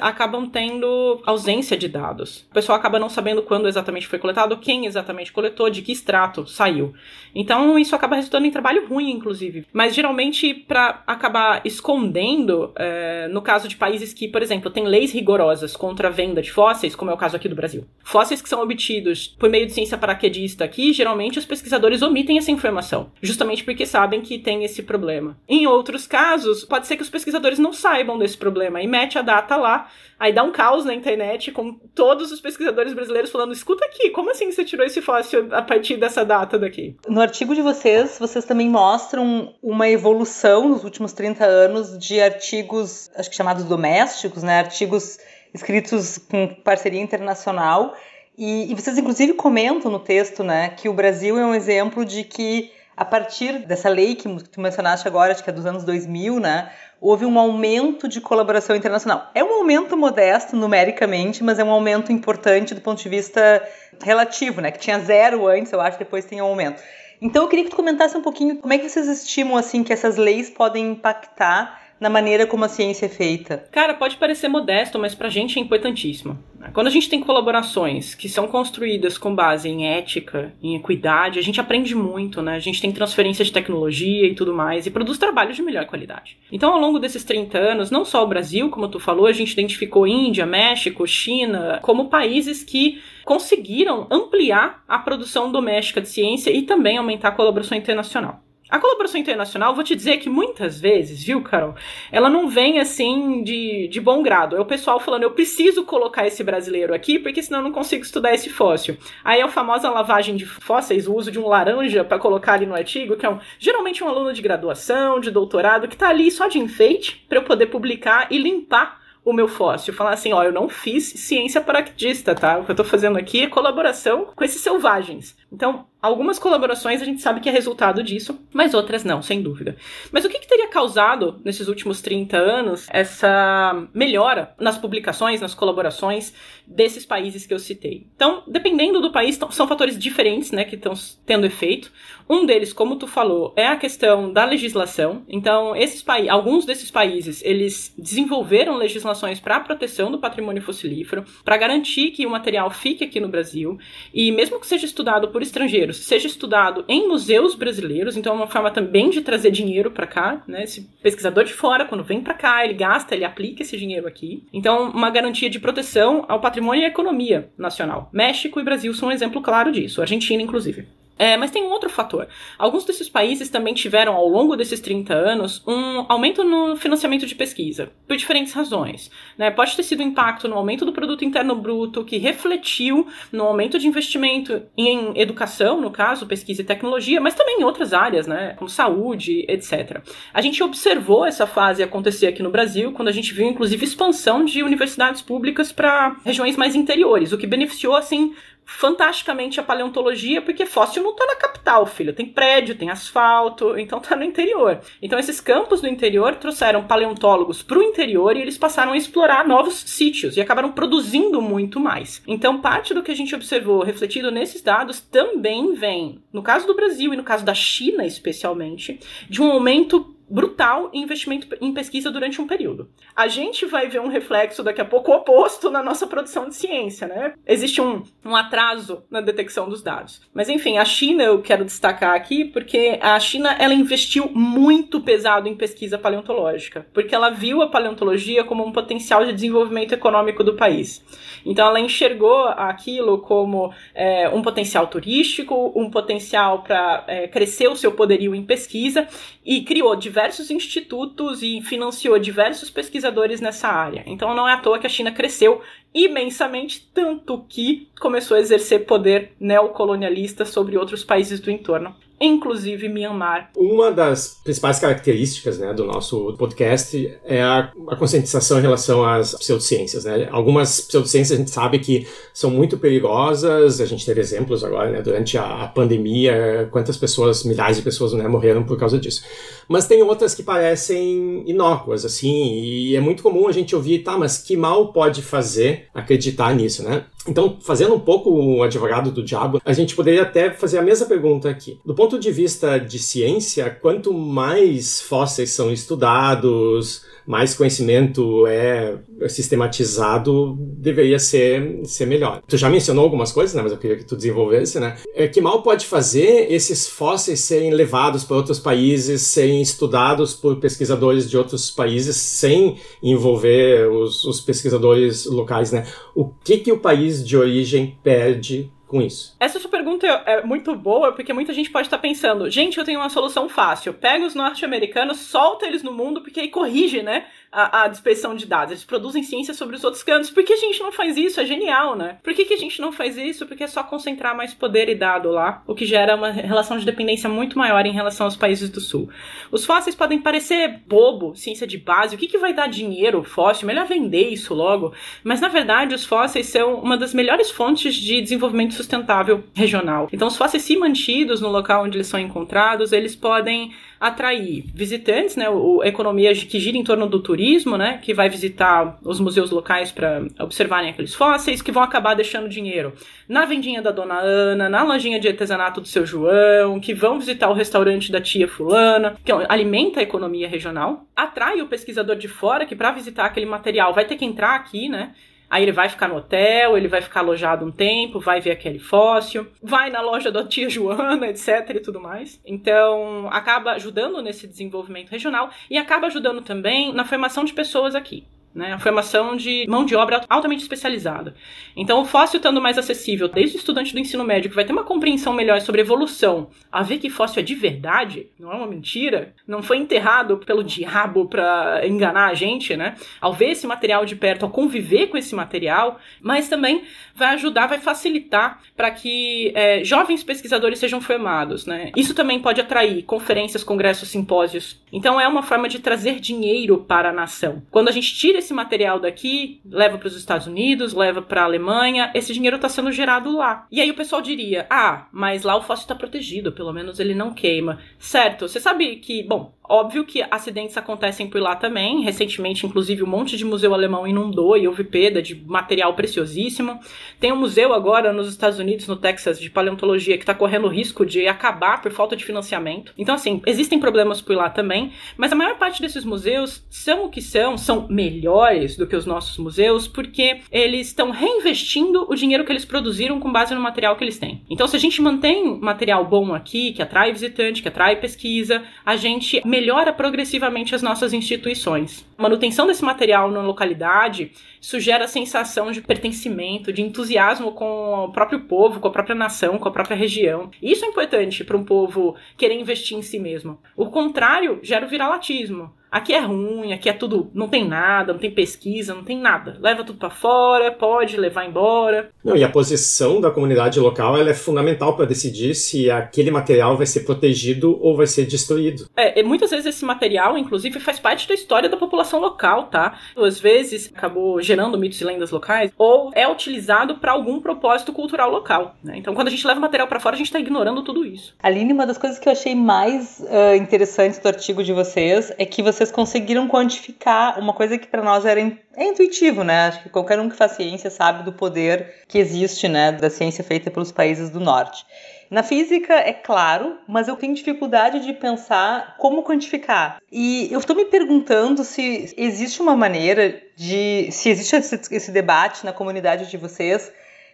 acabam 0.00 0.48
tendo 0.48 1.20
ausência 1.26 1.76
de 1.76 1.88
dados. 1.88 2.46
O 2.50 2.54
pessoal 2.54 2.78
acaba 2.78 2.98
não 2.98 3.08
sabendo 3.08 3.42
quando 3.42 3.68
exatamente 3.68 4.06
foi 4.06 4.18
coletado, 4.18 4.56
quem 4.56 4.86
exatamente 4.86 5.32
coletou, 5.32 5.68
de 5.68 5.82
que 5.82 5.92
extrato 5.92 6.46
saiu. 6.46 6.94
Então, 7.34 7.78
isso 7.78 7.94
acaba 7.94 8.16
resultando 8.16 8.46
em 8.46 8.50
trabalho 8.50 8.86
ruim, 8.88 9.10
inclusive. 9.10 9.66
Mas 9.72 9.94
geralmente, 9.94 10.54
para 10.54 11.02
acabar 11.06 11.60
escondendo, 11.64 12.72
é, 12.76 13.28
no 13.28 13.42
caso 13.42 13.68
de 13.68 13.76
países 13.76 14.14
que, 14.14 14.28
por 14.28 14.42
exemplo, 14.42 14.70
têm 14.70 14.86
leis 14.86 15.12
rigorosas 15.12 15.76
contra 15.76 16.08
a 16.08 16.10
venda 16.10 16.40
de 16.40 16.50
fósseis, 16.50 16.94
como 16.94 17.10
é 17.10 17.14
o 17.14 17.18
caso 17.18 17.36
aqui 17.36 17.48
do 17.48 17.54
Brasil. 17.54 17.84
Fósseis 18.02 18.40
que 18.40 18.48
são 18.48 18.62
obtidos 18.62 19.28
por 19.38 19.50
meio 19.50 19.57
meio 19.58 19.66
de 19.66 19.72
ciência 19.72 19.98
paraquedista 19.98 20.64
aqui, 20.64 20.92
geralmente 20.92 21.38
os 21.38 21.44
pesquisadores 21.44 22.00
omitem 22.00 22.38
essa 22.38 22.50
informação, 22.50 23.10
justamente 23.20 23.64
porque 23.64 23.84
sabem 23.84 24.20
que 24.20 24.38
tem 24.38 24.64
esse 24.64 24.84
problema. 24.84 25.36
Em 25.48 25.66
outros 25.66 26.06
casos, 26.06 26.64
pode 26.64 26.86
ser 26.86 26.94
que 26.96 27.02
os 27.02 27.10
pesquisadores 27.10 27.58
não 27.58 27.72
saibam 27.72 28.16
desse 28.16 28.38
problema 28.38 28.80
e 28.80 28.86
mete 28.86 29.18
a 29.18 29.22
data 29.22 29.56
lá, 29.56 29.88
aí 30.18 30.32
dá 30.32 30.44
um 30.44 30.52
caos 30.52 30.84
na 30.84 30.94
internet 30.94 31.50
com 31.50 31.74
todos 31.92 32.30
os 32.30 32.40
pesquisadores 32.40 32.94
brasileiros 32.94 33.32
falando: 33.32 33.52
escuta 33.52 33.84
aqui, 33.84 34.10
como 34.10 34.30
assim 34.30 34.50
você 34.52 34.64
tirou 34.64 34.86
esse 34.86 35.02
fóssil 35.02 35.48
a 35.50 35.62
partir 35.62 35.96
dessa 35.96 36.24
data 36.24 36.56
daqui? 36.56 36.96
No 37.08 37.20
artigo 37.20 37.52
de 37.52 37.62
vocês, 37.62 38.16
vocês 38.20 38.44
também 38.44 38.68
mostram 38.68 39.54
uma 39.60 39.88
evolução 39.88 40.68
nos 40.68 40.84
últimos 40.84 41.12
30 41.12 41.44
anos 41.44 41.98
de 41.98 42.20
artigos, 42.20 43.10
acho 43.16 43.28
que 43.28 43.34
chamados 43.34 43.64
domésticos, 43.64 44.44
né? 44.44 44.60
Artigos 44.60 45.18
escritos 45.52 46.18
com 46.18 46.46
parceria 46.62 47.00
internacional 47.00 47.94
e, 48.38 48.70
e, 48.70 48.74
vocês, 48.76 48.96
inclusive, 48.96 49.32
comentam 49.32 49.90
no 49.90 49.98
texto 49.98 50.44
né, 50.44 50.68
que 50.68 50.88
o 50.88 50.92
Brasil 50.92 51.36
é 51.36 51.44
um 51.44 51.56
exemplo 51.56 52.04
de 52.04 52.22
que, 52.22 52.70
a 52.96 53.04
partir 53.04 53.66
dessa 53.66 53.88
lei 53.88 54.14
que 54.14 54.28
tu 54.44 54.60
mencionaste 54.60 55.08
agora, 55.08 55.32
acho 55.32 55.42
que 55.42 55.50
é 55.50 55.52
dos 55.52 55.66
anos 55.66 55.82
2000, 55.82 56.38
né, 56.38 56.70
houve 57.00 57.26
um 57.26 57.36
aumento 57.36 58.06
de 58.06 58.20
colaboração 58.20 58.76
internacional. 58.76 59.28
É 59.34 59.42
um 59.42 59.54
aumento 59.54 59.96
modesto 59.96 60.54
numericamente, 60.54 61.42
mas 61.42 61.58
é 61.58 61.64
um 61.64 61.70
aumento 61.70 62.12
importante 62.12 62.76
do 62.76 62.80
ponto 62.80 63.02
de 63.02 63.08
vista 63.08 63.68
relativo, 64.00 64.60
né, 64.60 64.70
que 64.70 64.78
tinha 64.78 65.00
zero 65.00 65.48
antes, 65.48 65.72
eu 65.72 65.80
acho, 65.80 65.98
depois 65.98 66.24
tem 66.24 66.40
um 66.40 66.46
aumento. 66.46 66.80
Então, 67.20 67.42
eu 67.42 67.48
queria 67.48 67.64
que 67.64 67.70
tu 67.70 67.76
comentasse 67.76 68.16
um 68.16 68.22
pouquinho 68.22 68.58
como 68.58 68.72
é 68.72 68.78
que 68.78 68.88
vocês 68.88 69.08
estimam 69.08 69.56
assim 69.56 69.82
que 69.82 69.92
essas 69.92 70.16
leis 70.16 70.48
podem 70.48 70.92
impactar 70.92 71.87
na 72.00 72.08
maneira 72.08 72.46
como 72.46 72.64
a 72.64 72.68
ciência 72.68 73.06
é 73.06 73.08
feita? 73.08 73.66
Cara, 73.70 73.94
pode 73.94 74.16
parecer 74.16 74.48
modesto, 74.48 74.98
mas 74.98 75.14
pra 75.14 75.28
gente 75.28 75.58
é 75.58 75.62
importantíssimo. 75.62 76.38
Quando 76.72 76.88
a 76.88 76.90
gente 76.90 77.08
tem 77.08 77.20
colaborações 77.20 78.14
que 78.14 78.28
são 78.28 78.48
construídas 78.48 79.16
com 79.16 79.34
base 79.34 79.68
em 79.68 79.86
ética, 79.86 80.52
em 80.62 80.74
equidade, 80.76 81.38
a 81.38 81.42
gente 81.42 81.60
aprende 81.60 81.94
muito, 81.94 82.42
né? 82.42 82.56
A 82.56 82.60
gente 82.60 82.80
tem 82.80 82.92
transferência 82.92 83.44
de 83.44 83.52
tecnologia 83.52 84.26
e 84.26 84.34
tudo 84.34 84.52
mais 84.52 84.86
e 84.86 84.90
produz 84.90 85.18
trabalhos 85.18 85.56
de 85.56 85.62
melhor 85.62 85.86
qualidade. 85.86 86.36
Então, 86.50 86.72
ao 86.72 86.80
longo 86.80 86.98
desses 86.98 87.24
30 87.24 87.56
anos, 87.56 87.90
não 87.90 88.04
só 88.04 88.24
o 88.24 88.28
Brasil, 88.28 88.70
como 88.70 88.88
tu 88.88 88.98
falou, 88.98 89.26
a 89.26 89.32
gente 89.32 89.52
identificou 89.52 90.06
Índia, 90.06 90.46
México, 90.46 91.06
China 91.06 91.78
como 91.82 92.08
países 92.08 92.64
que 92.64 93.00
conseguiram 93.24 94.06
ampliar 94.10 94.82
a 94.88 94.98
produção 94.98 95.52
doméstica 95.52 96.00
de 96.00 96.08
ciência 96.08 96.50
e 96.50 96.62
também 96.62 96.96
aumentar 96.96 97.28
a 97.28 97.32
colaboração 97.32 97.76
internacional. 97.76 98.42
A 98.70 98.78
colaboração 98.78 99.18
internacional, 99.18 99.74
vou 99.74 99.82
te 99.82 99.94
dizer 99.94 100.18
que 100.18 100.28
muitas 100.28 100.78
vezes, 100.78 101.24
viu, 101.24 101.42
Carol, 101.42 101.74
ela 102.12 102.28
não 102.28 102.48
vem 102.48 102.78
assim 102.78 103.42
de, 103.42 103.88
de 103.88 104.00
bom 104.00 104.22
grado. 104.22 104.56
É 104.56 104.60
o 104.60 104.66
pessoal 104.66 105.00
falando, 105.00 105.22
eu 105.22 105.30
preciso 105.30 105.84
colocar 105.84 106.26
esse 106.26 106.44
brasileiro 106.44 106.94
aqui, 106.94 107.18
porque 107.18 107.42
senão 107.42 107.60
eu 107.60 107.64
não 107.64 107.72
consigo 107.72 108.04
estudar 108.04 108.34
esse 108.34 108.50
fóssil. 108.50 108.98
Aí 109.24 109.40
é 109.40 109.42
a 109.42 109.48
famosa 109.48 109.88
lavagem 109.88 110.36
de 110.36 110.44
fósseis, 110.44 111.08
o 111.08 111.14
uso 111.14 111.30
de 111.30 111.38
um 111.38 111.48
laranja 111.48 112.04
para 112.04 112.18
colocar 112.18 112.54
ali 112.54 112.66
no 112.66 112.74
artigo, 112.74 113.16
que 113.16 113.24
é 113.24 113.30
um, 113.30 113.38
geralmente 113.58 114.04
um 114.04 114.08
aluno 114.08 114.34
de 114.34 114.42
graduação, 114.42 115.18
de 115.18 115.30
doutorado, 115.30 115.88
que 115.88 115.96
tá 115.96 116.10
ali 116.10 116.30
só 116.30 116.46
de 116.46 116.58
enfeite 116.58 117.24
para 117.26 117.38
eu 117.38 117.44
poder 117.44 117.66
publicar 117.66 118.26
e 118.30 118.36
limpar 118.36 118.98
o 119.24 119.32
meu 119.32 119.46
fóssil. 119.46 119.92
Falar 119.92 120.12
assim, 120.12 120.32
ó, 120.32 120.42
eu 120.42 120.52
não 120.52 120.68
fiz 120.68 121.04
ciência 121.04 121.60
paraquedista, 121.60 122.34
tá? 122.34 122.58
O 122.58 122.64
que 122.64 122.70
eu 122.70 122.76
tô 122.76 122.84
fazendo 122.84 123.18
aqui 123.18 123.42
é 123.42 123.46
colaboração 123.46 124.26
com 124.34 124.44
esses 124.44 124.62
selvagens. 124.62 125.36
Então, 125.52 125.86
Algumas 126.00 126.38
colaborações 126.38 127.02
a 127.02 127.04
gente 127.04 127.20
sabe 127.20 127.40
que 127.40 127.48
é 127.48 127.52
resultado 127.52 128.04
disso, 128.04 128.38
mas 128.52 128.72
outras 128.72 129.02
não, 129.02 129.20
sem 129.20 129.42
dúvida. 129.42 129.76
Mas 130.12 130.24
o 130.24 130.28
que, 130.28 130.38
que, 130.38 130.46
teria 130.46 130.68
causado, 130.68 131.40
nesses 131.44 131.66
últimos 131.66 132.00
30 132.00 132.36
anos, 132.36 132.86
essa 132.90 133.84
melhora 133.92 134.54
nas 134.60 134.78
publicações, 134.78 135.40
nas 135.40 135.54
colaborações 135.54 136.32
desses 136.64 137.04
países 137.04 137.46
que 137.46 137.52
eu 137.52 137.58
citei? 137.58 138.06
Então, 138.14 138.44
dependendo 138.46 139.00
do 139.00 139.10
país, 139.10 139.36
são 139.50 139.66
fatores 139.66 139.98
diferentes 139.98 140.52
né, 140.52 140.64
que 140.64 140.76
estão 140.76 140.92
tendo 141.26 141.46
efeito. 141.46 141.90
Um 142.28 142.46
deles, 142.46 142.72
como 142.72 142.96
tu 142.96 143.08
falou, 143.08 143.52
é 143.56 143.66
a 143.66 143.76
questão 143.76 144.32
da 144.32 144.44
legislação. 144.44 145.24
Então, 145.28 145.74
esses 145.74 146.02
países, 146.02 146.30
alguns 146.30 146.64
desses 146.64 146.92
países, 146.92 147.42
eles 147.42 147.92
desenvolveram 147.98 148.76
legislações 148.76 149.40
para 149.40 149.56
a 149.56 149.60
proteção 149.60 150.12
do 150.12 150.18
patrimônio 150.18 150.62
fossilífero, 150.62 151.24
para 151.44 151.56
garantir 151.56 152.12
que 152.12 152.24
o 152.24 152.30
material 152.30 152.70
fique 152.70 153.02
aqui 153.02 153.18
no 153.18 153.28
Brasil, 153.28 153.78
e 154.14 154.30
mesmo 154.30 154.60
que 154.60 154.66
seja 154.66 154.86
estudado 154.86 155.28
por 155.28 155.42
estrangeiros, 155.42 155.87
seja 155.92 156.26
estudado 156.26 156.84
em 156.88 157.08
museus 157.08 157.54
brasileiros, 157.54 158.16
então 158.16 158.32
é 158.32 158.36
uma 158.36 158.46
forma 158.46 158.70
também 158.70 159.10
de 159.10 159.20
trazer 159.20 159.50
dinheiro 159.50 159.90
para 159.90 160.06
cá, 160.06 160.42
né? 160.46 160.64
Esse 160.64 160.82
pesquisador 161.02 161.44
de 161.44 161.52
fora, 161.52 161.84
quando 161.84 162.04
vem 162.04 162.20
para 162.20 162.34
cá, 162.34 162.64
ele 162.64 162.74
gasta, 162.74 163.14
ele 163.14 163.24
aplica 163.24 163.62
esse 163.62 163.76
dinheiro 163.76 164.06
aqui. 164.06 164.44
Então, 164.52 164.90
uma 164.90 165.10
garantia 165.10 165.50
de 165.50 165.60
proteção 165.60 166.24
ao 166.28 166.40
patrimônio 166.40 166.82
e 166.82 166.84
à 166.84 166.88
economia 166.88 167.50
nacional. 167.56 168.08
México 168.12 168.60
e 168.60 168.64
Brasil 168.64 168.92
são 168.94 169.08
um 169.08 169.12
exemplo 169.12 169.42
claro 169.42 169.72
disso, 169.72 170.00
Argentina 170.00 170.42
inclusive. 170.42 170.86
É, 171.18 171.36
mas 171.36 171.50
tem 171.50 171.64
um 171.64 171.70
outro 171.70 171.90
fator. 171.90 172.28
Alguns 172.56 172.84
desses 172.84 173.08
países 173.08 173.50
também 173.50 173.74
tiveram, 173.74 174.14
ao 174.14 174.28
longo 174.28 174.56
desses 174.56 174.80
30 174.80 175.12
anos, 175.12 175.62
um 175.66 176.06
aumento 176.08 176.44
no 176.44 176.76
financiamento 176.76 177.26
de 177.26 177.34
pesquisa, 177.34 177.90
por 178.06 178.16
diferentes 178.16 178.52
razões. 178.52 179.10
Né? 179.36 179.50
Pode 179.50 179.74
ter 179.74 179.82
sido 179.82 180.02
impacto 180.02 180.46
no 180.46 180.56
aumento 180.56 180.84
do 180.84 180.92
produto 180.92 181.24
interno 181.24 181.56
bruto, 181.56 182.04
que 182.04 182.18
refletiu 182.18 183.08
no 183.32 183.44
aumento 183.44 183.78
de 183.78 183.88
investimento 183.88 184.62
em 184.76 185.18
educação, 185.18 185.80
no 185.80 185.90
caso, 185.90 186.26
pesquisa 186.26 186.62
e 186.62 186.64
tecnologia, 186.64 187.20
mas 187.20 187.34
também 187.34 187.60
em 187.60 187.64
outras 187.64 187.92
áreas, 187.92 188.26
né? 188.26 188.54
como 188.56 188.70
saúde, 188.70 189.44
etc. 189.48 190.00
A 190.32 190.40
gente 190.40 190.62
observou 190.62 191.26
essa 191.26 191.46
fase 191.46 191.82
acontecer 191.82 192.28
aqui 192.28 192.42
no 192.42 192.50
Brasil, 192.50 192.92
quando 192.92 193.08
a 193.08 193.12
gente 193.12 193.34
viu, 193.34 193.48
inclusive, 193.48 193.84
expansão 193.84 194.44
de 194.44 194.62
universidades 194.62 195.20
públicas 195.20 195.72
para 195.72 196.16
regiões 196.24 196.56
mais 196.56 196.76
interiores, 196.76 197.32
o 197.32 197.38
que 197.38 197.46
beneficiou, 197.46 197.96
assim, 197.96 198.34
fantasticamente 198.68 199.58
a 199.58 199.62
paleontologia, 199.62 200.42
porque 200.42 200.66
fóssil 200.66 201.02
não 201.02 201.16
tá 201.16 201.24
na 201.24 201.36
capital, 201.36 201.86
filho. 201.86 202.12
Tem 202.12 202.26
prédio, 202.26 202.76
tem 202.76 202.90
asfalto, 202.90 203.78
então 203.78 203.98
tá 203.98 204.14
no 204.14 204.22
interior. 204.22 204.80
Então 205.00 205.18
esses 205.18 205.40
campos 205.40 205.80
do 205.80 205.88
interior 205.88 206.36
trouxeram 206.36 206.86
paleontólogos 206.86 207.62
para 207.62 207.78
o 207.78 207.82
interior 207.82 208.36
e 208.36 208.42
eles 208.42 208.58
passaram 208.58 208.92
a 208.92 208.96
explorar 208.96 209.48
novos 209.48 209.80
sítios 209.80 210.36
e 210.36 210.40
acabaram 210.42 210.70
produzindo 210.70 211.40
muito 211.40 211.80
mais. 211.80 212.22
Então 212.26 212.60
parte 212.60 212.92
do 212.92 213.02
que 213.02 213.10
a 213.10 213.16
gente 213.16 213.34
observou 213.34 213.82
refletido 213.82 214.30
nesses 214.30 214.60
dados 214.60 215.00
também 215.00 215.72
vem, 215.72 216.22
no 216.30 216.42
caso 216.42 216.66
do 216.66 216.76
Brasil 216.76 217.14
e 217.14 217.16
no 217.16 217.24
caso 217.24 217.46
da 217.46 217.54
China 217.54 218.04
especialmente, 218.04 219.00
de 219.30 219.40
um 219.40 219.50
aumento 219.50 220.14
brutal 220.28 220.90
em 220.92 221.02
investimento 221.02 221.56
em 221.60 221.72
pesquisa 221.72 222.10
durante 222.10 222.40
um 222.40 222.46
período. 222.46 222.88
A 223.14 223.28
gente 223.28 223.66
vai 223.66 223.88
ver 223.88 224.00
um 224.00 224.08
reflexo 224.08 224.62
daqui 224.62 224.80
a 224.80 224.84
pouco 224.84 225.12
oposto 225.12 225.70
na 225.70 225.82
nossa 225.82 226.06
produção 226.06 226.48
de 226.48 226.54
ciência, 226.54 227.06
né? 227.06 227.34
Existe 227.46 227.80
um, 227.80 228.02
um 228.24 228.36
atraso 228.36 229.02
na 229.10 229.20
detecção 229.20 229.68
dos 229.68 229.82
dados. 229.82 230.20
Mas 230.34 230.48
enfim, 230.48 230.78
a 230.78 230.84
China 230.84 231.24
eu 231.24 231.40
quero 231.40 231.64
destacar 231.64 232.14
aqui 232.14 232.44
porque 232.44 232.98
a 233.00 233.18
China 233.18 233.56
ela 233.58 233.74
investiu 233.74 234.30
muito 234.30 235.00
pesado 235.00 235.48
em 235.48 235.56
pesquisa 235.56 235.98
paleontológica, 235.98 236.86
porque 236.92 237.14
ela 237.14 237.30
viu 237.30 237.62
a 237.62 237.68
paleontologia 237.68 238.44
como 238.44 238.64
um 238.64 238.72
potencial 238.72 239.24
de 239.24 239.32
desenvolvimento 239.32 239.92
econômico 239.92 240.44
do 240.44 240.54
país. 240.54 241.02
Então 241.44 241.66
ela 241.66 241.80
enxergou 241.80 242.44
aquilo 242.48 243.18
como 243.18 243.72
é, 243.94 244.28
um 244.28 244.42
potencial 244.42 244.86
turístico, 244.86 245.72
um 245.74 245.90
potencial 245.90 246.62
para 246.62 247.04
é, 247.06 247.28
crescer 247.28 247.68
o 247.68 247.76
seu 247.76 247.92
poderio 247.92 248.34
em 248.34 248.44
pesquisa 248.44 249.06
e 249.44 249.62
criou 249.62 249.96
diversos 250.18 250.50
institutos 250.50 251.44
e 251.44 251.62
financiou 251.62 252.18
diversos 252.18 252.68
pesquisadores 252.70 253.40
nessa 253.40 253.68
área. 253.68 254.02
Então 254.04 254.34
não 254.34 254.48
é 254.48 254.54
à 254.54 254.56
toa 254.56 254.80
que 254.80 254.86
a 254.86 254.90
China 254.90 255.12
cresceu 255.12 255.62
imensamente, 255.94 256.90
tanto 256.92 257.44
que 257.48 257.88
começou 258.00 258.36
a 258.36 258.40
exercer 258.40 258.84
poder 258.84 259.32
neocolonialista 259.38 260.44
sobre 260.44 260.76
outros 260.76 261.04
países 261.04 261.38
do 261.38 261.52
entorno 261.52 261.94
inclusive 262.20 262.88
Myanmar. 262.88 263.50
Uma 263.56 263.92
das 263.92 264.40
principais 264.42 264.78
características 264.78 265.58
né, 265.58 265.72
do 265.72 265.84
nosso 265.84 266.34
podcast 266.36 267.16
é 267.24 267.40
a, 267.42 267.72
a, 267.88 267.96
conscientização 267.96 268.58
em 268.58 268.62
relação 268.62 269.04
às 269.04 269.34
pseudociências. 269.34 270.04
Né? 270.04 270.28
Algumas 270.30 270.80
pseudociências 270.80 271.38
a 271.38 271.40
gente 271.40 271.50
sabe 271.50 271.78
que 271.78 272.06
são 272.34 272.50
muito 272.50 272.76
perigosas, 272.76 273.80
a 273.80 273.86
gente 273.86 274.04
teve 274.04 274.20
exemplos 274.20 274.64
agora, 274.64 274.90
né, 274.90 275.02
durante 275.02 275.38
a, 275.38 275.64
a 275.64 275.68
pandemia, 275.68 276.68
quantas 276.72 276.96
pessoas, 276.96 277.44
milhares 277.44 277.76
de 277.76 277.82
pessoas 277.82 278.12
né, 278.12 278.26
morreram 278.26 278.64
por 278.64 278.76
causa 278.78 278.98
disso. 278.98 279.22
Mas 279.68 279.86
tem 279.86 280.02
outras 280.02 280.34
que 280.34 280.42
parecem 280.42 281.44
inócuas, 281.46 282.04
assim, 282.04 282.54
e 282.62 282.96
é 282.96 283.00
muito 283.00 283.22
comum 283.22 283.46
a 283.46 283.52
gente 283.52 283.76
ouvir, 283.76 283.98
tá, 283.98 284.16
mas 284.16 284.38
que 284.38 284.56
mal 284.56 284.92
pode 284.92 285.20
fazer 285.20 285.86
acreditar 285.94 286.54
nisso, 286.54 286.82
né? 286.82 287.04
Então, 287.28 287.58
fazendo 287.60 287.94
um 287.94 288.00
pouco 288.00 288.30
o 288.30 288.62
advogado 288.62 289.10
do 289.10 289.22
diabo, 289.22 289.60
a 289.62 289.72
gente 289.74 289.94
poderia 289.94 290.22
até 290.22 290.50
fazer 290.50 290.78
a 290.78 290.82
mesma 290.82 291.06
pergunta 291.06 291.50
aqui. 291.50 291.78
Do 291.84 291.94
ponto 291.94 292.18
de 292.18 292.30
vista 292.30 292.78
de 292.78 292.98
ciência, 292.98 293.68
quanto 293.68 294.14
mais 294.14 295.02
fósseis 295.02 295.50
são 295.50 295.70
estudados, 295.70 297.04
mais 297.26 297.54
conhecimento 297.54 298.46
é 298.46 298.96
sistematizado, 299.26 300.56
deveria 300.58 301.18
ser, 301.18 301.80
ser 301.84 302.06
melhor. 302.06 302.42
Tu 302.46 302.56
já 302.56 302.68
mencionou 302.68 303.04
algumas 303.04 303.32
coisas, 303.32 303.54
né? 303.54 303.62
Mas 303.62 303.72
eu 303.72 303.78
queria 303.78 303.96
que 303.96 304.04
tu 304.04 304.16
desenvolvesse, 304.16 304.78
né? 304.78 304.96
É 305.14 305.26
que 305.26 305.40
mal 305.40 305.62
pode 305.62 305.86
fazer 305.86 306.52
esses 306.52 306.86
fósseis 306.86 307.40
serem 307.40 307.72
levados 307.72 308.24
para 308.24 308.36
outros 308.36 308.58
países, 308.58 309.22
serem 309.22 309.60
estudados 309.60 310.34
por 310.34 310.56
pesquisadores 310.56 311.28
de 311.28 311.36
outros 311.36 311.70
países, 311.70 312.16
sem 312.16 312.78
envolver 313.02 313.90
os, 313.90 314.24
os 314.24 314.40
pesquisadores 314.40 315.26
locais, 315.26 315.72
né? 315.72 315.86
O 316.14 316.26
que 316.28 316.58
que 316.58 316.72
o 316.72 316.78
país 316.78 317.26
de 317.26 317.36
origem 317.36 317.98
perde 318.02 318.70
com 318.88 319.02
isso? 319.02 319.36
Essa 319.38 319.60
sua 319.60 319.70
pergunta 319.70 320.06
é 320.06 320.42
muito 320.42 320.74
boa, 320.74 321.12
porque 321.12 321.32
muita 321.32 321.52
gente 321.52 321.70
pode 321.70 321.86
estar 321.86 321.98
pensando, 321.98 322.50
gente, 322.50 322.78
eu 322.78 322.84
tenho 322.84 322.98
uma 322.98 323.10
solução 323.10 323.48
fácil. 323.48 323.92
Pega 323.92 324.26
os 324.26 324.34
norte-americanos, 324.34 325.18
solta 325.18 325.66
eles 325.66 325.82
no 325.82 325.92
mundo, 325.92 326.22
porque 326.22 326.40
aí 326.40 326.48
corrige, 326.48 327.02
né? 327.02 327.26
A, 327.50 327.84
a 327.84 327.88
dispersão 327.88 328.34
de 328.34 328.46
dados, 328.46 328.72
eles 328.72 328.84
produzem 328.84 329.22
ciência 329.22 329.54
sobre 329.54 329.76
os 329.76 329.84
outros 329.84 330.02
cantos. 330.02 330.30
Por 330.30 330.44
que 330.44 330.52
a 330.52 330.56
gente 330.56 330.80
não 330.80 330.92
faz 330.92 331.16
isso? 331.16 331.40
É 331.40 331.46
genial, 331.46 331.96
né? 331.96 332.18
Por 332.22 332.34
que, 332.34 332.44
que 332.44 332.54
a 332.54 332.58
gente 332.58 332.80
não 332.80 332.92
faz 332.92 333.16
isso? 333.16 333.46
Porque 333.46 333.64
é 333.64 333.66
só 333.66 333.82
concentrar 333.82 334.36
mais 334.36 334.52
poder 334.52 334.88
e 334.88 334.94
dado 334.94 335.30
lá, 335.30 335.62
o 335.66 335.74
que 335.74 335.86
gera 335.86 336.14
uma 336.14 336.30
relação 336.30 336.78
de 336.78 336.84
dependência 336.84 337.28
muito 337.28 337.58
maior 337.58 337.84
em 337.86 337.92
relação 337.92 338.26
aos 338.26 338.36
países 338.36 338.68
do 338.68 338.80
sul. 338.80 339.08
Os 339.50 339.64
fósseis 339.64 339.96
podem 339.96 340.20
parecer 340.20 340.80
bobo, 340.86 341.34
ciência 341.34 341.66
de 341.66 341.78
base, 341.78 342.14
o 342.14 342.18
que, 342.18 342.26
que 342.26 342.38
vai 342.38 342.52
dar 342.52 342.68
dinheiro 342.68 343.22
fóssil? 343.22 343.66
Melhor 343.66 343.86
vender 343.86 344.28
isso 344.28 344.54
logo. 344.54 344.92
Mas 345.24 345.40
na 345.40 345.48
verdade, 345.48 345.94
os 345.94 346.04
fósseis 346.04 346.46
são 346.46 346.74
uma 346.74 346.96
das 346.96 347.14
melhores 347.14 347.50
fontes 347.50 347.94
de 347.94 348.20
desenvolvimento 348.20 348.74
sustentável 348.74 349.42
regional. 349.54 350.08
Então, 350.12 350.28
os 350.28 350.36
fósseis, 350.36 350.62
se 350.62 350.76
mantidos 350.76 351.40
no 351.40 351.48
local 351.48 351.84
onde 351.84 351.96
eles 351.96 352.06
são 352.06 352.20
encontrados, 352.20 352.92
eles 352.92 353.16
podem 353.16 353.72
atrair 354.00 354.64
visitantes, 354.72 355.34
né? 355.36 355.46
a 355.82 355.88
economia 355.88 356.32
que 356.34 356.60
gira 356.60 356.76
em 356.76 356.84
torno 356.84 357.08
do 357.08 357.20
turismo, 357.20 357.37
né? 357.76 357.98
Que 358.02 358.12
vai 358.12 358.28
visitar 358.28 358.98
os 359.02 359.20
museus 359.20 359.50
locais 359.50 359.92
para 359.92 360.22
observarem 360.40 360.90
aqueles 360.90 361.14
fósseis, 361.14 361.62
que 361.62 361.72
vão 361.72 361.82
acabar 361.82 362.14
deixando 362.14 362.48
dinheiro 362.48 362.92
na 363.28 363.44
vendinha 363.44 363.80
da 363.80 363.90
dona 363.90 364.18
Ana, 364.18 364.68
na 364.68 364.82
lojinha 364.82 365.20
de 365.20 365.28
artesanato 365.28 365.80
do 365.80 365.88
seu 365.88 366.04
João, 366.04 366.80
que 366.80 366.94
vão 366.94 367.18
visitar 367.18 367.48
o 367.48 367.54
restaurante 367.54 368.10
da 368.10 368.20
tia 368.20 368.48
fulana, 368.48 369.16
que 369.24 369.30
alimenta 369.48 370.00
a 370.00 370.02
economia 370.02 370.48
regional, 370.48 371.06
atrai 371.14 371.60
o 371.60 371.66
pesquisador 371.68 372.16
de 372.16 372.28
fora 372.28 372.66
que 372.66 372.74
para 372.74 372.90
visitar 372.90 373.26
aquele 373.26 373.46
material 373.46 373.92
vai 373.94 374.04
ter 374.04 374.16
que 374.16 374.24
entrar 374.24 374.54
aqui, 374.54 374.88
né? 374.88 375.12
Aí 375.50 375.62
ele 375.62 375.72
vai 375.72 375.88
ficar 375.88 376.08
no 376.08 376.16
hotel, 376.16 376.76
ele 376.76 376.88
vai 376.88 377.00
ficar 377.00 377.20
alojado 377.20 377.64
um 377.64 377.70
tempo, 377.70 378.20
vai 378.20 378.40
ver 378.40 378.50
aquele 378.50 378.78
fóssil, 378.78 379.46
vai 379.62 379.90
na 379.90 380.00
loja 380.00 380.30
da 380.30 380.44
tia 380.46 380.68
Joana, 380.68 381.26
etc 381.28 381.70
e 381.74 381.80
tudo 381.80 382.00
mais. 382.00 382.40
Então, 382.44 383.28
acaba 383.30 383.72
ajudando 383.72 384.20
nesse 384.22 384.46
desenvolvimento 384.46 385.10
regional 385.10 385.50
e 385.70 385.78
acaba 385.78 386.06
ajudando 386.06 386.42
também 386.42 386.92
na 386.92 387.04
formação 387.04 387.44
de 387.44 387.52
pessoas 387.52 387.94
aqui 387.94 388.26
né? 388.58 388.72
A 388.72 388.78
formação 388.78 389.36
de 389.36 389.64
mão 389.68 389.84
de 389.84 389.94
obra 389.94 390.20
altamente 390.28 390.62
especializada. 390.62 391.34
Então, 391.76 392.00
o 392.00 392.04
fóssil 392.04 392.38
estando 392.38 392.60
mais 392.60 392.76
acessível, 392.76 393.28
desde 393.28 393.56
o 393.56 393.60
estudante 393.60 393.92
do 393.92 394.00
ensino 394.00 394.24
médio, 394.24 394.50
que 394.50 394.56
vai 394.56 394.64
ter 394.64 394.72
uma 394.72 394.82
compreensão 394.82 395.32
melhor 395.32 395.60
sobre 395.60 395.80
evolução, 395.80 396.50
a 396.70 396.82
ver 396.82 396.98
que 396.98 397.08
fóssil 397.08 397.40
é 397.40 397.44
de 397.44 397.54
verdade, 397.54 398.26
não 398.38 398.52
é 398.52 398.56
uma 398.56 398.66
mentira, 398.66 399.32
não 399.46 399.62
foi 399.62 399.78
enterrado 399.78 400.38
pelo 400.38 400.64
diabo 400.64 401.26
para 401.26 401.86
enganar 401.86 402.30
a 402.30 402.34
gente, 402.34 402.76
né? 402.76 402.96
Ao 403.20 403.32
ver 403.32 403.50
esse 403.50 403.66
material 403.66 404.04
de 404.04 404.16
perto, 404.16 404.44
ao 404.44 404.50
conviver 404.50 405.06
com 405.06 405.16
esse 405.16 405.34
material, 405.34 406.00
mas 406.20 406.48
também 406.48 406.82
vai 407.14 407.34
ajudar, 407.34 407.68
vai 407.68 407.78
facilitar 407.78 408.60
para 408.76 408.90
que 408.90 409.52
é, 409.54 409.84
jovens 409.84 410.24
pesquisadores 410.24 410.80
sejam 410.80 411.00
formados, 411.00 411.64
né? 411.64 411.92
Isso 411.96 412.12
também 412.12 412.40
pode 412.40 412.60
atrair 412.60 413.02
conferências, 413.04 413.62
congressos, 413.62 414.08
simpósios. 414.08 414.80
Então, 414.92 415.20
é 415.20 415.28
uma 415.28 415.42
forma 415.42 415.68
de 415.68 415.78
trazer 415.78 416.18
dinheiro 416.18 416.78
para 416.88 417.10
a 417.10 417.12
nação. 417.12 417.62
Quando 417.70 417.88
a 417.88 417.92
gente 417.92 418.14
tira 418.14 418.38
esse 418.38 418.47
esse 418.48 418.54
material 418.54 418.98
daqui 418.98 419.60
leva 419.64 419.98
para 419.98 420.08
os 420.08 420.16
Estados 420.16 420.46
Unidos, 420.46 420.94
leva 420.94 421.20
para 421.20 421.42
a 421.42 421.44
Alemanha, 421.44 422.10
esse 422.14 422.32
dinheiro 422.32 422.56
está 422.56 422.68
sendo 422.68 422.90
gerado 422.90 423.36
lá. 423.36 423.66
E 423.70 423.80
aí 423.80 423.90
o 423.90 423.94
pessoal 423.94 424.22
diria: 424.22 424.66
ah, 424.70 425.06
mas 425.12 425.42
lá 425.42 425.54
o 425.56 425.62
fóssil 425.62 425.82
está 425.82 425.94
protegido, 425.94 426.52
pelo 426.52 426.72
menos 426.72 426.98
ele 426.98 427.14
não 427.14 427.32
queima. 427.32 427.78
Certo, 427.98 428.48
você 428.48 428.58
sabe 428.58 428.96
que, 428.96 429.22
bom, 429.22 429.52
Óbvio 429.68 430.04
que 430.04 430.22
acidentes 430.30 430.76
acontecem 430.76 431.28
por 431.28 431.40
lá 431.40 431.54
também. 431.54 432.02
Recentemente, 432.02 432.64
inclusive, 432.64 433.02
um 433.02 433.06
monte 433.06 433.36
de 433.36 433.44
museu 433.44 433.74
alemão 433.74 434.06
inundou 434.06 434.56
e 434.56 434.66
houve 434.66 434.82
perda 434.84 435.20
de 435.20 435.34
material 435.34 435.94
preciosíssimo. 435.94 436.80
Tem 437.20 437.32
um 437.32 437.36
museu 437.36 437.74
agora 437.74 438.12
nos 438.12 438.28
Estados 438.28 438.58
Unidos, 438.58 438.86
no 438.86 438.96
Texas, 438.96 439.38
de 439.38 439.50
paleontologia, 439.50 440.16
que 440.16 440.22
está 440.22 440.34
correndo 440.34 440.68
risco 440.68 441.04
de 441.04 441.26
acabar 441.26 441.82
por 441.82 441.92
falta 441.92 442.16
de 442.16 442.24
financiamento. 442.24 442.94
Então, 442.96 443.14
assim, 443.14 443.42
existem 443.46 443.78
problemas 443.78 444.20
por 444.20 444.34
lá 444.34 444.48
também, 444.48 444.92
mas 445.16 445.32
a 445.32 445.36
maior 445.36 445.58
parte 445.58 445.82
desses 445.82 446.04
museus 446.04 446.64
são 446.70 447.04
o 447.04 447.10
que 447.10 447.20
são, 447.20 447.58
são 447.58 447.86
melhores 447.88 448.76
do 448.76 448.86
que 448.86 448.96
os 448.96 449.04
nossos 449.04 449.36
museus, 449.38 449.86
porque 449.86 450.40
eles 450.50 450.88
estão 450.88 451.10
reinvestindo 451.10 452.06
o 452.08 452.14
dinheiro 452.14 452.44
que 452.44 452.52
eles 452.52 452.64
produziram 452.64 453.20
com 453.20 453.30
base 453.30 453.54
no 453.54 453.60
material 453.60 453.96
que 453.96 454.04
eles 454.04 454.18
têm. 454.18 454.42
Então, 454.48 454.66
se 454.66 454.76
a 454.76 454.80
gente 454.80 455.02
mantém 455.02 455.58
material 455.60 456.04
bom 456.06 456.34
aqui, 456.34 456.72
que 456.72 456.82
atrai 456.82 457.12
visitante, 457.12 457.60
que 457.60 457.68
atrai 457.68 457.96
pesquisa, 457.96 458.62
a 458.84 458.96
gente 458.96 459.42
progressivamente 459.92 460.74
as 460.74 460.82
nossas 460.82 461.12
instituições. 461.12 462.06
A 462.16 462.22
manutenção 462.22 462.66
desse 462.66 462.84
material 462.84 463.30
na 463.30 463.42
localidade 463.42 464.32
sugere 464.60 465.04
a 465.04 465.08
sensação 465.08 465.70
de 465.70 465.80
pertencimento, 465.80 466.72
de 466.72 466.82
entusiasmo 466.82 467.52
com 467.52 468.04
o 468.04 468.12
próprio 468.12 468.40
povo, 468.40 468.80
com 468.80 468.88
a 468.88 468.92
própria 468.92 469.14
nação, 469.14 469.58
com 469.58 469.68
a 469.68 469.72
própria 469.72 469.96
região. 469.96 470.50
Isso 470.62 470.84
é 470.84 470.88
importante 470.88 471.44
para 471.44 471.56
um 471.56 471.64
povo 471.64 472.16
querer 472.36 472.58
investir 472.58 472.96
em 472.96 473.02
si 473.02 473.18
mesmo. 473.18 473.58
O 473.76 473.86
contrário 473.86 474.60
gera 474.62 474.86
o 474.86 474.88
viralatismo. 474.88 475.72
Aqui 475.90 476.12
é 476.12 476.20
ruim, 476.20 476.72
aqui 476.72 476.88
é 476.88 476.92
tudo, 476.92 477.30
não 477.34 477.48
tem 477.48 477.66
nada, 477.66 478.12
não 478.12 478.20
tem 478.20 478.30
pesquisa, 478.30 478.94
não 478.94 479.04
tem 479.04 479.18
nada. 479.18 479.56
Leva 479.60 479.84
tudo 479.84 479.98
para 479.98 480.10
fora, 480.10 480.70
pode 480.70 481.16
levar 481.16 481.46
embora. 481.46 482.10
Não, 482.22 482.36
e 482.36 482.44
a 482.44 482.48
posição 482.48 483.20
da 483.20 483.30
comunidade 483.30 483.80
local 483.80 484.16
ela 484.16 484.30
é 484.30 484.34
fundamental 484.34 484.94
para 484.96 485.06
decidir 485.06 485.54
se 485.54 485.90
aquele 485.90 486.30
material 486.30 486.76
vai 486.76 486.86
ser 486.86 487.00
protegido 487.00 487.78
ou 487.80 487.96
vai 487.96 488.06
ser 488.06 488.26
destruído. 488.26 488.88
É, 488.96 489.22
muitas 489.22 489.50
vezes 489.50 489.66
esse 489.66 489.84
material, 489.84 490.36
inclusive, 490.36 490.78
faz 490.80 490.98
parte 490.98 491.26
da 491.26 491.34
história 491.34 491.68
da 491.68 491.76
população 491.76 492.20
local, 492.20 492.64
tá? 492.64 492.98
Às 493.16 493.40
vezes 493.40 493.90
acabou 493.94 494.40
gerando 494.42 494.78
mitos 494.78 495.00
e 495.00 495.04
lendas 495.04 495.30
locais, 495.30 495.70
ou 495.78 496.10
é 496.14 496.28
utilizado 496.28 496.96
para 496.96 497.12
algum 497.12 497.40
propósito 497.40 497.92
cultural 497.92 498.30
local. 498.30 498.74
Né? 498.82 498.98
Então, 498.98 499.14
quando 499.14 499.28
a 499.28 499.30
gente 499.30 499.46
leva 499.46 499.60
material 499.60 499.88
para 499.88 500.00
fora, 500.00 500.14
a 500.14 500.18
gente 500.18 500.26
está 500.26 500.38
ignorando 500.38 500.82
tudo 500.82 501.04
isso. 501.04 501.34
Aline, 501.42 501.72
uma 501.72 501.86
das 501.86 501.98
coisas 501.98 502.18
que 502.18 502.28
eu 502.28 502.32
achei 502.32 502.54
mais 502.54 503.20
uh, 503.20 503.56
interessantes 503.56 504.18
do 504.18 504.26
artigo 504.26 504.62
de 504.62 504.72
vocês 504.72 505.32
é 505.38 505.44
que 505.44 505.62
vocês 505.62 505.77
conseguiram 505.86 506.48
quantificar 506.48 507.38
uma 507.38 507.52
coisa 507.52 507.78
que 507.78 507.86
para 507.86 508.02
nós 508.02 508.24
era 508.24 508.40
in 508.40 508.58
é 508.76 508.84
intuitivo, 508.86 509.42
né? 509.42 509.68
Acho 509.68 509.82
que 509.82 509.88
qualquer 509.88 510.20
um 510.20 510.28
que 510.28 510.36
faz 510.36 510.52
ciência 510.52 510.90
sabe 510.90 511.24
do 511.24 511.32
poder 511.32 512.04
que 512.06 512.18
existe, 512.18 512.68
né, 512.68 512.92
da 512.92 513.10
ciência 513.10 513.42
feita 513.42 513.70
pelos 513.70 513.90
países 513.90 514.30
do 514.30 514.38
norte. 514.38 514.84
Na 515.30 515.42
física, 515.42 515.94
é 515.94 516.12
claro, 516.12 516.78
mas 516.86 517.06
eu 517.06 517.16
tenho 517.16 517.34
dificuldade 517.34 518.00
de 518.00 518.14
pensar 518.14 518.96
como 518.98 519.22
quantificar. 519.22 520.00
E 520.10 520.48
eu 520.50 520.58
estou 520.58 520.74
me 520.74 520.86
perguntando 520.86 521.64
se 521.64 522.14
existe 522.16 522.62
uma 522.62 522.74
maneira 522.74 523.38
de. 523.54 524.08
Se 524.10 524.30
existe 524.30 524.56
esse, 524.56 524.80
esse 524.90 525.10
debate 525.10 525.66
na 525.66 525.72
comunidade 525.72 526.30
de 526.30 526.36
vocês 526.38 526.90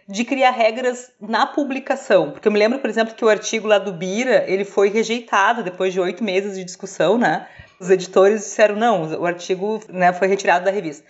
de 0.07 0.23
criar 0.23 0.51
regras 0.51 1.11
na 1.19 1.47
publicação. 1.47 2.31
Porque 2.31 2.47
eu 2.47 2.51
me 2.51 2.59
lembro, 2.59 2.79
por 2.79 2.89
exemplo, 2.89 3.15
que 3.15 3.25
o 3.25 3.29
artigo 3.29 3.67
lá 3.67 3.79
do 3.79 3.91
Bira, 3.91 4.45
ele 4.47 4.63
foi 4.63 4.89
rejeitado 4.89 5.63
depois 5.63 5.93
de 5.93 5.99
oito 5.99 6.23
meses 6.23 6.57
de 6.57 6.63
discussão, 6.63 7.17
né? 7.17 7.47
Os 7.79 7.89
editores 7.89 8.41
disseram, 8.41 8.75
não, 8.75 9.19
o 9.19 9.25
artigo 9.25 9.81
né, 9.89 10.13
foi 10.13 10.27
retirado 10.27 10.65
da 10.65 10.71
revista. 10.71 11.05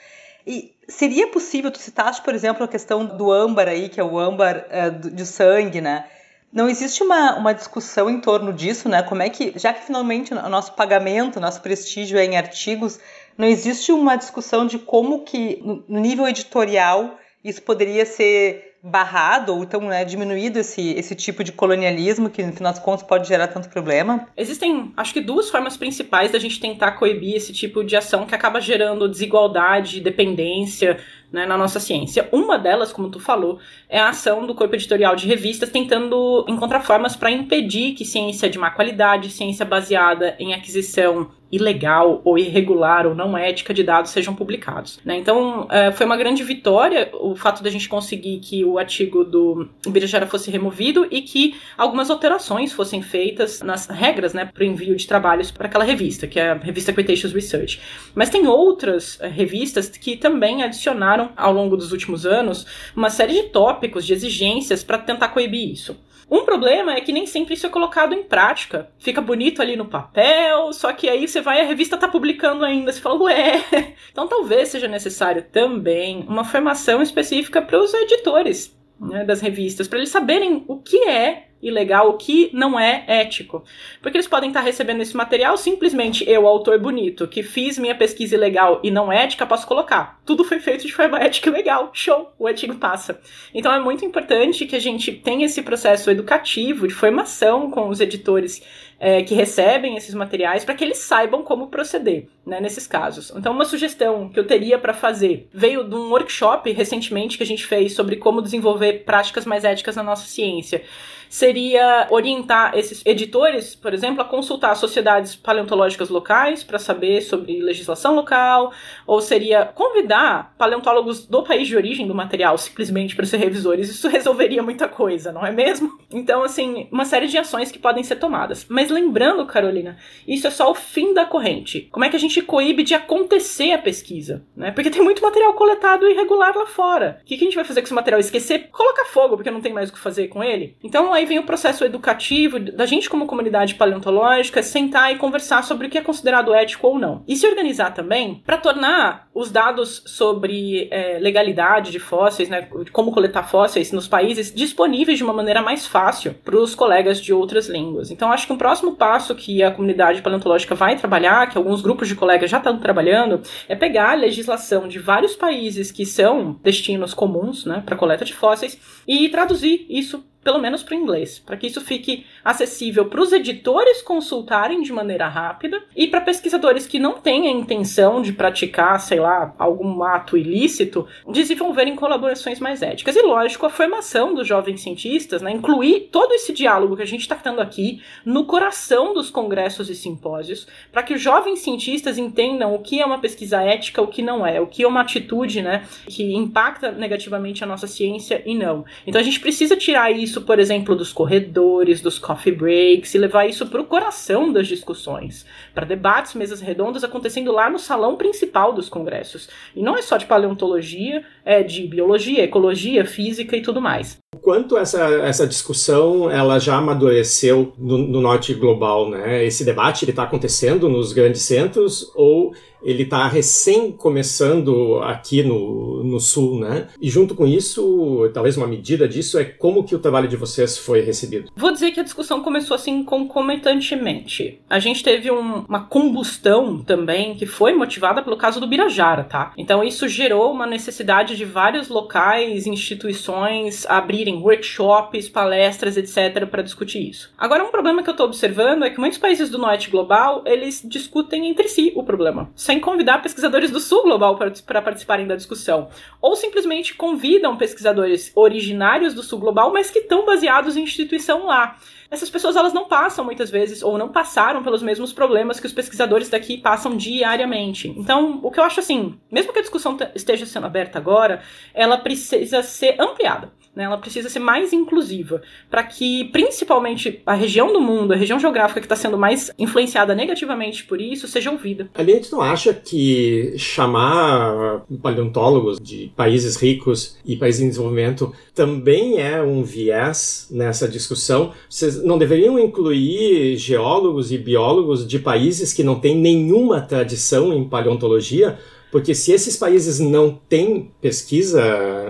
E 0.48 0.74
seria 0.88 1.28
possível, 1.28 1.72
tu 1.72 1.80
citaste, 1.80 2.24
por 2.24 2.34
exemplo, 2.34 2.64
a 2.64 2.68
questão 2.68 3.06
do 3.06 3.32
âmbar 3.32 3.68
aí, 3.68 3.90
que 3.90 4.00
é 4.00 4.04
o 4.04 4.18
âmbar 4.18 4.66
uh, 4.70 5.10
de 5.10 5.26
sangue, 5.26 5.82
né? 5.82 6.06
Não 6.54 6.70
existe 6.70 7.04
uma, 7.04 7.36
uma 7.36 7.54
discussão 7.54 8.10
em 8.10 8.22
torno 8.22 8.54
disso, 8.54 8.88
né? 8.88 9.04
Como 9.04 9.22
é 9.22 9.30
que, 9.30 9.54
já 9.58 9.74
que 9.74 9.84
finalmente 9.84 10.34
o 10.34 10.50
nosso 10.50 10.74
pagamento, 10.74 11.40
nosso 11.40 11.62
prestígio 11.62 12.18
é 12.18 12.24
em 12.24 12.38
artigos, 12.38 12.98
não 13.38 13.46
existe 13.46 13.92
uma 13.92 14.16
discussão 14.16 14.66
de 14.66 14.80
como 14.80 15.26
que, 15.26 15.62
no 15.88 16.00
nível 16.00 16.26
editorial, 16.28 17.18
isso 17.44 17.62
poderia 17.62 18.06
ser 18.06 18.75
barrado 18.86 19.56
ou 19.56 19.64
então 19.64 19.82
né, 19.82 20.06
diminuído 20.06 20.60
esse, 20.60 20.92
esse 20.92 21.16
tipo 21.16 21.44
de 21.44 21.52
colonialismo 21.52 22.30
que 22.30 22.44
no 22.44 22.54
final 22.54 22.72
das 22.72 22.82
contas 22.82 23.02
pode 23.02 23.28
gerar 23.28 23.48
tanto 23.48 23.68
problema? 23.70 24.28
Existem, 24.38 24.94
acho 24.96 25.12
que 25.12 25.22
duas 25.22 25.50
formas 25.50 25.76
principais 25.76 26.32
da 26.32 26.38
gente 26.38 26.60
tentar 26.60 26.92
coibir 26.92 27.36
esse 27.36 27.52
tipo 27.52 27.84
de 27.84 27.96
ação 27.96 28.26
que 28.28 28.36
acaba 28.36 28.62
gerando 28.62 29.10
desigualdade, 29.10 30.00
dependência, 30.00 31.00
né, 31.32 31.46
na 31.46 31.58
nossa 31.58 31.80
ciência. 31.80 32.28
Uma 32.32 32.58
delas, 32.58 32.92
como 32.92 33.10
tu 33.10 33.20
falou, 33.20 33.60
é 33.90 34.00
a 34.00 34.10
ação 34.10 34.46
do 34.46 34.56
corpo 34.56 34.76
editorial 34.76 35.16
de 35.16 35.28
revistas 35.28 35.70
tentando 35.70 36.46
encontrar 36.48 36.82
formas 36.82 37.16
para 37.16 37.32
impedir 37.32 37.94
que 37.94 38.06
ciência 38.06 38.50
de 38.50 38.58
má 38.58 38.72
qualidade, 38.72 39.30
ciência 39.30 39.66
baseada 39.66 40.36
em 40.40 40.54
aquisição 40.54 41.30
ilegal 41.52 42.22
ou 42.24 42.38
irregular 42.38 43.08
ou 43.08 43.16
não 43.16 43.38
ética 43.38 43.74
de 43.74 43.84
dados 43.84 44.12
sejam 44.12 44.36
publicados. 44.36 45.00
Né? 45.06 45.18
Então, 45.18 45.68
é, 45.70 45.92
foi 45.92 46.06
uma 46.06 46.18
grande 46.18 46.44
vitória 46.44 47.10
o 47.14 47.36
fato 47.36 47.64
da 47.64 47.70
gente 47.70 47.88
conseguir 47.88 48.40
que 48.40 48.66
o 48.66 48.78
artigo 48.78 49.24
do 49.24 49.68
Ibirajara 49.86 50.28
fosse 50.28 50.52
removido 50.52 51.08
e 51.10 51.22
que 51.22 51.56
algumas 51.78 52.10
alterações 52.10 52.74
fossem 52.74 53.02
feitas 53.02 53.62
nas 53.62 53.88
regras 53.88 54.34
né, 54.34 54.46
para 54.46 54.64
o 54.64 54.66
envio 54.66 54.96
de 54.96 55.08
trabalhos 55.08 55.52
para 55.52 55.68
aquela 55.68 55.84
revista, 55.84 56.28
que 56.28 56.40
é 56.40 56.52
a 56.52 56.56
revista 56.56 56.92
Cretaceous 56.92 57.34
Research. 57.34 57.80
Mas 58.14 58.30
tem 58.30 58.48
outras 58.48 59.20
é, 59.22 59.28
revistas 59.28 59.88
que 59.90 60.18
também 60.18 60.64
adicionaram 60.64 61.15
ao 61.36 61.54
longo 61.54 61.76
dos 61.76 61.92
últimos 61.92 62.26
anos 62.26 62.66
uma 62.96 63.10
série 63.10 63.34
de 63.34 63.44
tópicos, 63.50 64.06
de 64.06 64.14
exigências 64.14 64.84
para 64.84 64.98
tentar 64.98 65.30
coibir 65.30 65.72
isso. 65.72 65.98
Um 66.30 66.44
problema 66.44 66.94
é 66.94 67.02
que 67.02 67.12
nem 67.12 67.28
sempre 67.28 67.54
isso 67.54 67.68
é 67.68 67.70
colocado 67.70 68.14
em 68.14 68.24
prática. 68.24 68.90
Fica 68.98 69.22
bonito 69.22 69.62
ali 69.62 69.76
no 69.76 69.86
papel, 69.86 70.74
só 70.74 70.92
que 70.92 71.08
aí 71.08 71.28
você 71.28 71.40
vai 71.40 71.62
a 71.62 71.66
revista 71.66 71.98
tá 71.98 72.08
publicando 72.08 72.66
ainda, 72.66 72.92
você 72.92 73.00
fala, 73.00 73.24
ué. 73.24 73.64
Então 74.12 74.28
talvez 74.28 74.70
seja 74.70 74.88
necessário 74.88 75.46
também 75.52 76.26
uma 76.28 76.44
formação 76.44 77.02
específica 77.02 77.62
para 77.62 77.80
os 77.80 77.94
editores 77.94 78.76
né, 79.00 79.24
das 79.24 79.42
revistas, 79.42 79.88
para 79.88 80.00
eles 80.00 80.10
saberem 80.10 80.64
o 80.68 80.78
que 80.78 81.08
é 81.08 81.50
ilegal, 81.62 82.10
o 82.10 82.18
que 82.18 82.50
não 82.54 82.80
é 82.80 83.04
ético. 83.08 83.64
Porque 84.02 84.18
eles 84.18 84.28
podem 84.28 84.50
estar 84.50 84.62
recebendo 84.62 85.02
esse 85.02 85.16
material, 85.16 85.58
simplesmente 85.58 86.28
eu, 86.30 86.48
autor 86.48 86.80
bonito, 86.80 87.28
que 87.28 87.42
fiz 87.44 87.78
minha 87.78 87.96
pesquisa 87.96 88.36
ilegal 88.36 88.80
e 88.84 88.92
não 88.92 89.12
ética, 89.12 89.46
posso 89.46 89.68
colocar. 89.68 90.20
Tudo 90.26 90.44
foi 90.44 90.60
feito 90.60 90.86
de 90.86 90.94
forma 90.94 91.18
ética 91.24 91.50
e 91.50 91.54
legal. 91.54 91.90
Show! 91.94 92.32
O 92.38 92.48
artigo 92.48 92.76
passa. 92.76 93.20
Então 93.54 93.72
é 93.74 93.80
muito 93.80 94.06
importante 94.06 94.66
que 94.66 94.76
a 94.76 94.82
gente 94.82 95.12
tenha 95.12 95.46
esse 95.46 95.62
processo 95.62 96.10
educativo, 96.12 96.88
de 96.88 96.94
formação 96.94 97.72
com 97.72 97.90
os 97.90 98.00
editores 98.00 98.62
é, 99.00 99.24
que 99.24 99.34
recebem 99.34 99.98
esses 99.98 100.14
materiais 100.14 100.64
para 100.64 100.74
que 100.74 100.84
eles 100.84 101.00
saibam 101.00 101.44
como 101.44 101.68
proceder 101.68 102.28
né, 102.46 102.62
nesses 102.62 102.88
casos. 102.88 103.32
Então, 103.36 103.52
uma 103.52 103.66
sugestão 103.66 104.30
que 104.30 104.40
eu 104.40 104.48
teria 104.48 104.80
para 104.80 104.94
fazer 104.94 105.50
veio 105.54 105.84
de 105.84 105.96
um 105.96 106.10
workshop 106.10 106.72
recentemente 106.72 107.38
que 107.38 107.44
a 107.44 107.46
gente 107.46 107.66
fez 107.66 107.94
sobre 107.94 108.16
como 108.16 108.42
desenvolver 108.42 109.04
práticas 109.04 109.46
mais 109.46 109.64
éticas 109.64 109.96
na 109.96 110.04
nossa 110.04 110.26
ciência 110.28 110.84
seria 111.30 112.08
orientar 112.10 112.78
esses 112.78 113.02
editores, 113.06 113.76
por 113.76 113.94
exemplo, 113.94 114.22
a 114.22 114.26
consultar 114.26 114.76
sociedades 114.76 115.36
paleontológicas 115.36 116.10
locais 116.10 116.64
para 116.64 116.80
saber 116.80 117.22
sobre 117.22 117.62
legislação 117.62 118.16
local, 118.16 118.72
ou 119.06 119.22
seria 119.22 119.66
convidar 119.66 120.54
paleontólogos 120.58 121.26
do 121.26 121.44
país 121.44 121.68
de 121.68 121.76
origem 121.76 122.08
do 122.08 122.16
material 122.16 122.58
simplesmente 122.58 123.16
para 123.16 123.26
ser 123.26 123.38
revisores. 123.38 123.90
Isso 123.90 124.08
resolveria 124.08 124.64
muita 124.64 124.88
coisa, 124.88 125.32
não 125.32 125.46
é 125.46 125.52
mesmo? 125.52 125.96
Então, 126.16 126.44
assim, 126.44 126.88
uma 126.94 127.04
série 127.04 127.28
de 127.28 127.38
ações 127.38 127.72
que 127.72 127.78
podem 127.78 128.02
ser 128.02 128.16
tomadas. 128.16 128.66
Mas 128.70 128.90
lembrando, 128.90 129.46
Carolina, 129.46 129.98
isso 130.26 130.48
é 130.48 130.50
só 130.50 130.72
o 130.72 130.76
fim 130.76 131.14
da 131.14 131.26
corrente. 131.26 131.90
Como 131.92 132.06
é 132.06 132.10
que 132.10 132.16
a 132.16 132.20
gente 132.20 132.42
coíbe 132.42 132.84
de 132.84 132.94
acontecer 132.94 133.74
a 133.74 133.78
pesquisa? 133.78 134.46
Né? 134.56 134.72
Porque 134.72 134.90
tem 134.90 135.02
muito 135.02 135.22
material 135.22 135.54
coletado 135.56 136.08
irregular 136.08 136.56
lá 136.56 136.66
fora. 136.66 137.20
O 137.22 137.26
que 137.26 137.36
a 137.36 137.38
gente 137.38 137.56
vai 137.56 137.66
fazer 137.66 137.82
com 137.82 137.86
esse 137.86 137.94
material? 137.94 138.20
Esquecer? 138.20 138.70
Colocar 138.72 139.06
fogo, 139.06 139.36
porque 139.36 139.52
não 139.52 139.60
tem 139.60 139.74
mais 139.74 139.90
o 139.90 139.94
que 139.94 140.00
fazer 140.00 140.30
com 140.30 140.42
ele? 140.42 140.78
Então, 140.82 141.14
aí 141.16 141.26
vem 141.26 141.40
o 141.40 141.44
processo 141.44 141.84
educativo 141.84 142.60
da 142.60 142.86
gente 142.86 143.10
como 143.10 143.26
comunidade 143.26 143.76
paleontológica 143.76 144.62
sentar 144.62 145.12
e 145.12 145.18
conversar 145.18 145.64
sobre 145.64 145.88
o 145.88 145.90
que 145.90 145.98
é 145.98 146.02
considerado 146.02 146.54
ético 146.54 146.88
ou 146.88 147.00
não. 147.00 147.24
E 147.28 147.36
se 147.36 147.48
organizar 147.48 147.94
também 147.94 148.42
para 148.46 148.58
tornar 148.58 149.28
os 149.34 149.52
dados 149.52 150.04
sobre 150.06 150.88
é, 150.92 151.20
legalidade 151.20 151.92
de 151.92 152.00
fósseis, 152.00 152.50
né, 152.50 152.68
como 152.92 153.12
coletar 153.12 153.44
fósseis 153.44 153.92
nos 153.92 154.08
países 154.08 154.54
disponíveis 154.54 155.18
de 155.18 155.24
uma 155.24 155.34
maneira 155.34 155.62
mais 155.62 155.86
fácil 155.86 156.34
para 156.34 156.58
os 156.58 156.74
colegas 156.76 157.20
de 157.20 157.34
outras 157.34 157.68
línguas. 157.68 158.12
Então 158.12 158.32
acho 158.32 158.48
que 158.48 158.54
um 158.54 158.58
próximo 158.58 158.96
passo 158.96 159.36
que 159.36 159.62
a 159.62 159.72
comunidade 159.72 160.22
paleontológica 160.22 160.76
vai 160.76 160.96
trabalhar, 160.96 161.50
que 161.50 161.58
alguns 161.58 161.82
grupos 161.82 162.08
de 162.08 162.16
colegas 162.16 162.50
já 162.50 162.58
estão 162.58 162.78
trabalhando, 162.78 163.42
é 163.68 163.76
pegar 163.76 164.12
a 164.12 164.16
legislação 164.16 164.88
de 164.88 165.00
vários 165.00 165.36
países 165.36 165.92
que 165.92 166.06
são 166.06 166.60
destinos 166.64 167.14
comuns, 167.14 167.66
né, 167.66 167.84
para 167.86 167.96
coleta 167.96 168.26
de 168.26 168.34
fósseis 168.34 168.80
e 169.08 169.28
traduzir 169.30 169.86
isso 169.90 170.24
pelo 170.46 170.60
menos 170.60 170.84
para 170.84 170.96
o 170.96 171.00
inglês, 171.00 171.40
para 171.40 171.58
que 171.58 171.66
isso 171.66 171.82
fique 171.82 172.24
acessível 172.46 173.06
para 173.06 173.20
os 173.20 173.34
editores 173.34 174.04
consultarem 174.04 174.84
de 174.84 174.94
maneira 174.94 175.28
rápida 175.28 175.84
e 175.96 176.06
para 176.06 176.22
pesquisadores 176.22 176.86
que 176.86 177.00
não 177.00 177.14
têm 177.14 177.48
a 177.48 177.52
intenção 177.52 178.22
de 178.22 178.32
praticar, 178.32 179.00
sei 179.02 179.20
lá, 179.20 179.56
algum 179.58 180.04
ato 180.04 180.38
ilícito, 180.38 181.08
desenvolverem 181.28 181.96
colaborações 181.96 182.60
mais 182.60 182.84
éticas. 182.84 183.16
E 183.16 183.22
lógico, 183.24 183.66
a 183.66 183.70
formação 183.70 184.36
dos 184.36 184.48
jovens 184.48 184.82
cientistas, 184.82 185.42
né, 185.42 185.52
incluir 185.52 186.10
todo 186.12 186.34
esse 186.34 186.54
diálogo 186.54 186.96
que 186.96 187.02
a 187.02 187.08
gente 187.08 187.22
está 187.22 187.36
tendo 187.36 187.60
aqui 187.60 188.02
no 188.24 188.46
coração 188.46 189.14
dos 189.14 189.32
congressos 189.32 189.90
e 189.90 189.96
simpósios, 189.96 190.68
para 190.92 191.02
que 191.02 191.16
os 191.16 191.22
jovens 191.22 191.60
cientistas 191.60 192.20
entendam 192.20 192.76
o 192.76 192.80
que 192.80 193.02
é 193.02 193.06
uma 193.06 193.18
pesquisa 193.18 193.62
ética, 193.64 194.04
o 194.04 194.08
que 194.08 194.22
não 194.22 194.46
é, 194.46 194.62
o 194.62 194.68
que 194.68 194.84
é 194.84 194.88
uma 194.88 195.02
atitude, 195.02 195.64
né, 195.64 195.84
que 196.06 196.36
impacta 196.36 196.92
negativamente 196.92 197.64
a 197.64 197.68
nossa 197.68 197.88
ciência 197.88 198.44
e 198.46 198.54
não. 198.54 198.86
Então 199.08 199.20
a 199.20 199.24
gente 199.24 199.40
precisa 199.40 199.76
tirar 199.76 200.12
isso, 200.12 200.42
por 200.42 200.60
exemplo, 200.60 200.96
dos 200.96 201.12
corredores, 201.12 202.02
dos 202.02 202.20
coffee 202.36 202.52
breaks 202.52 203.14
e 203.16 203.18
levar 203.18 203.46
isso 203.46 203.66
para 203.68 203.82
o 203.82 203.86
coração 203.86 204.52
das 204.52 204.68
discussões, 204.68 205.46
para 205.74 205.86
debates, 205.86 206.34
mesas 206.34 206.60
redondas 206.60 207.04
acontecendo 207.04 207.52
lá 207.52 207.70
no 207.70 207.80
salão 207.80 208.18
principal 208.18 208.74
dos 208.74 208.90
congressos. 208.90 209.50
E 209.74 209.82
não 209.82 209.98
é 209.98 210.02
só 210.02 210.18
de 210.18 210.26
paleontologia, 210.26 211.24
é 211.46 211.62
de 211.62 211.88
biologia, 211.88 212.44
ecologia, 212.44 213.06
física 213.06 213.56
e 213.56 213.62
tudo 213.62 213.80
mais. 213.80 214.18
O 214.36 214.40
quanto 214.40 214.78
essa, 214.78 215.00
essa 215.24 215.48
discussão 215.48 216.30
ela 216.30 216.60
já 216.60 216.76
amadureceu 216.78 217.74
no, 217.78 217.98
no 218.00 218.20
norte 218.20 218.54
global, 218.54 219.10
né? 219.10 219.46
Esse 219.46 219.64
debate 219.64 220.04
ele 220.04 220.12
está 220.12 220.24
acontecendo 220.24 220.90
nos 220.90 221.14
grandes 221.14 221.44
centros 221.44 222.12
ou 222.16 222.54
ele 222.86 223.04
está 223.04 223.28
recém 223.28 223.92
começando 223.92 225.00
aqui 225.04 225.42
no, 225.42 226.04
no 226.04 226.20
sul, 226.20 226.60
né? 226.60 226.88
E 227.02 227.10
junto 227.10 227.34
com 227.34 227.48
isso, 227.48 228.30
talvez 228.34 228.56
uma 228.56 228.68
medida 228.68 229.08
disso 229.08 229.40
é 229.40 229.44
como 229.44 229.84
que 229.84 229.96
o 229.96 230.00
trabalho 230.00 230.28
de 230.28 230.38
vocês 230.38 230.78
foi 230.78 231.02
recebido. 231.02 231.50
Vou 231.56 231.72
dizer 231.72 231.92
que 231.92 232.00
a 232.00 232.04
discussão 232.04 232.42
começou 232.42 232.76
assim 232.76 233.04
concomitantemente. 233.04 234.62
A 234.70 234.78
gente 234.78 235.04
teve 235.04 235.32
um, 235.32 235.66
uma 235.68 235.86
combustão 235.86 236.84
também 236.84 237.34
que 237.34 237.48
foi 237.48 237.74
motivada 237.74 238.22
pelo 238.22 238.38
caso 238.38 238.60
do 238.60 238.68
Birajara, 238.68 239.24
tá? 239.24 239.52
Então 239.58 239.84
isso 239.84 240.08
gerou 240.08 240.52
uma 240.52 240.68
necessidade 240.68 241.35
de 241.38 241.46
vários 241.46 241.88
locais, 241.88 242.66
instituições 242.66 243.86
abrirem 243.88 244.42
workshops, 244.42 245.30
palestras, 245.30 245.98
etc, 245.98 246.46
para 246.48 246.62
discutir 246.62 247.10
isso. 247.10 247.32
Agora 247.38 247.64
um 247.64 247.72
problema 247.72 248.04
que 248.04 248.10
eu 248.10 248.14
estou 248.14 248.28
observando 248.28 248.84
é 248.84 248.90
que 248.90 249.00
muitos 249.00 249.18
países 249.18 249.50
do 249.50 249.58
norte 249.58 249.90
global, 249.90 250.44
eles 250.46 250.82
discutem 250.84 251.48
entre 251.48 251.68
si 251.68 251.92
o 251.96 252.04
problema, 252.04 252.50
sem 252.56 252.80
convidar 252.80 253.22
pesquisadores 253.22 253.72
do 253.72 253.80
Sul 253.80 254.04
Global 254.04 254.38
para 254.38 254.82
participarem 254.82 255.28
da 255.28 255.36
discussão. 255.36 255.90
Ou 256.22 256.36
simplesmente 256.36 256.94
convidam 256.96 257.58
pesquisadores 257.58 258.32
originários 258.36 259.14
do 259.14 259.24
Sul 259.24 259.40
Global, 259.40 259.72
mas 259.72 259.92
que 259.92 260.00
estão 260.00 260.26
baseados 260.26 260.76
em 260.78 260.84
instituição 260.84 261.46
lá. 261.46 261.78
Essas 262.16 262.30
pessoas 262.30 262.56
elas 262.56 262.72
não 262.72 262.88
passam 262.88 263.26
muitas 263.26 263.50
vezes 263.52 263.84
ou 263.84 263.98
não 263.98 264.08
passaram 264.08 264.64
pelos 264.64 264.82
mesmos 264.82 265.12
problemas 265.12 265.60
que 265.60 265.68
os 265.68 265.74
pesquisadores 265.74 266.30
daqui 266.30 266.58
passam 266.58 266.96
diariamente. 266.96 267.90
Então, 267.90 268.40
o 268.42 268.50
que 268.50 268.58
eu 268.58 268.64
acho 268.64 268.80
assim, 268.80 269.16
mesmo 269.30 269.52
que 269.52 269.60
a 269.60 269.62
discussão 269.62 269.98
esteja 270.16 270.46
sendo 270.46 270.66
aberta 270.66 270.98
agora, 270.98 271.42
ela 271.74 271.98
precisa 271.98 272.64
ser 272.64 272.96
ampliada. 272.98 273.52
Né, 273.76 273.84
ela 273.84 273.98
precisa 273.98 274.30
ser 274.30 274.40
mais 274.40 274.72
inclusiva, 274.72 275.42
para 275.70 275.84
que 275.84 276.30
principalmente 276.32 277.22
a 277.26 277.34
região 277.34 277.74
do 277.74 277.82
mundo, 277.82 278.14
a 278.14 278.16
região 278.16 278.40
geográfica 278.40 278.80
que 278.80 278.86
está 278.86 278.96
sendo 278.96 279.18
mais 279.18 279.52
influenciada 279.60 280.16
negativamente 280.16 280.86
por 280.86 281.02
isso, 281.02 281.28
seja 281.28 281.52
ouvida. 281.52 281.90
A 281.94 282.02
gente 282.02 282.32
não 282.32 282.40
acha 282.40 282.74
que 282.74 283.54
chamar 283.58 284.86
paleontólogos 285.04 285.78
de 285.78 286.10
países 286.16 286.56
ricos 286.56 287.18
e 287.26 287.36
países 287.36 287.60
em 287.60 287.68
desenvolvimento 287.68 288.34
também 288.54 289.22
é 289.22 289.44
um 289.44 289.62
viés 289.62 290.48
nessa 290.50 290.88
discussão? 290.88 291.52
Vocês 291.70 292.02
não 292.06 292.18
deveriam 292.18 292.60
incluir 292.60 293.58
geólogos 293.58 294.32
e 294.32 294.38
biólogos 294.38 295.08
de 295.08 295.18
países 295.20 295.74
que 295.74 295.84
não 295.84 296.00
têm 296.00 296.16
nenhuma 296.16 296.80
tradição 296.80 297.52
em 297.52 297.68
paleontologia? 297.68 298.58
Porque 298.96 299.14
se 299.14 299.34
esses 299.34 299.58
países 299.58 300.00
não 300.00 300.40
têm 300.48 300.90
pesquisa 301.02 301.62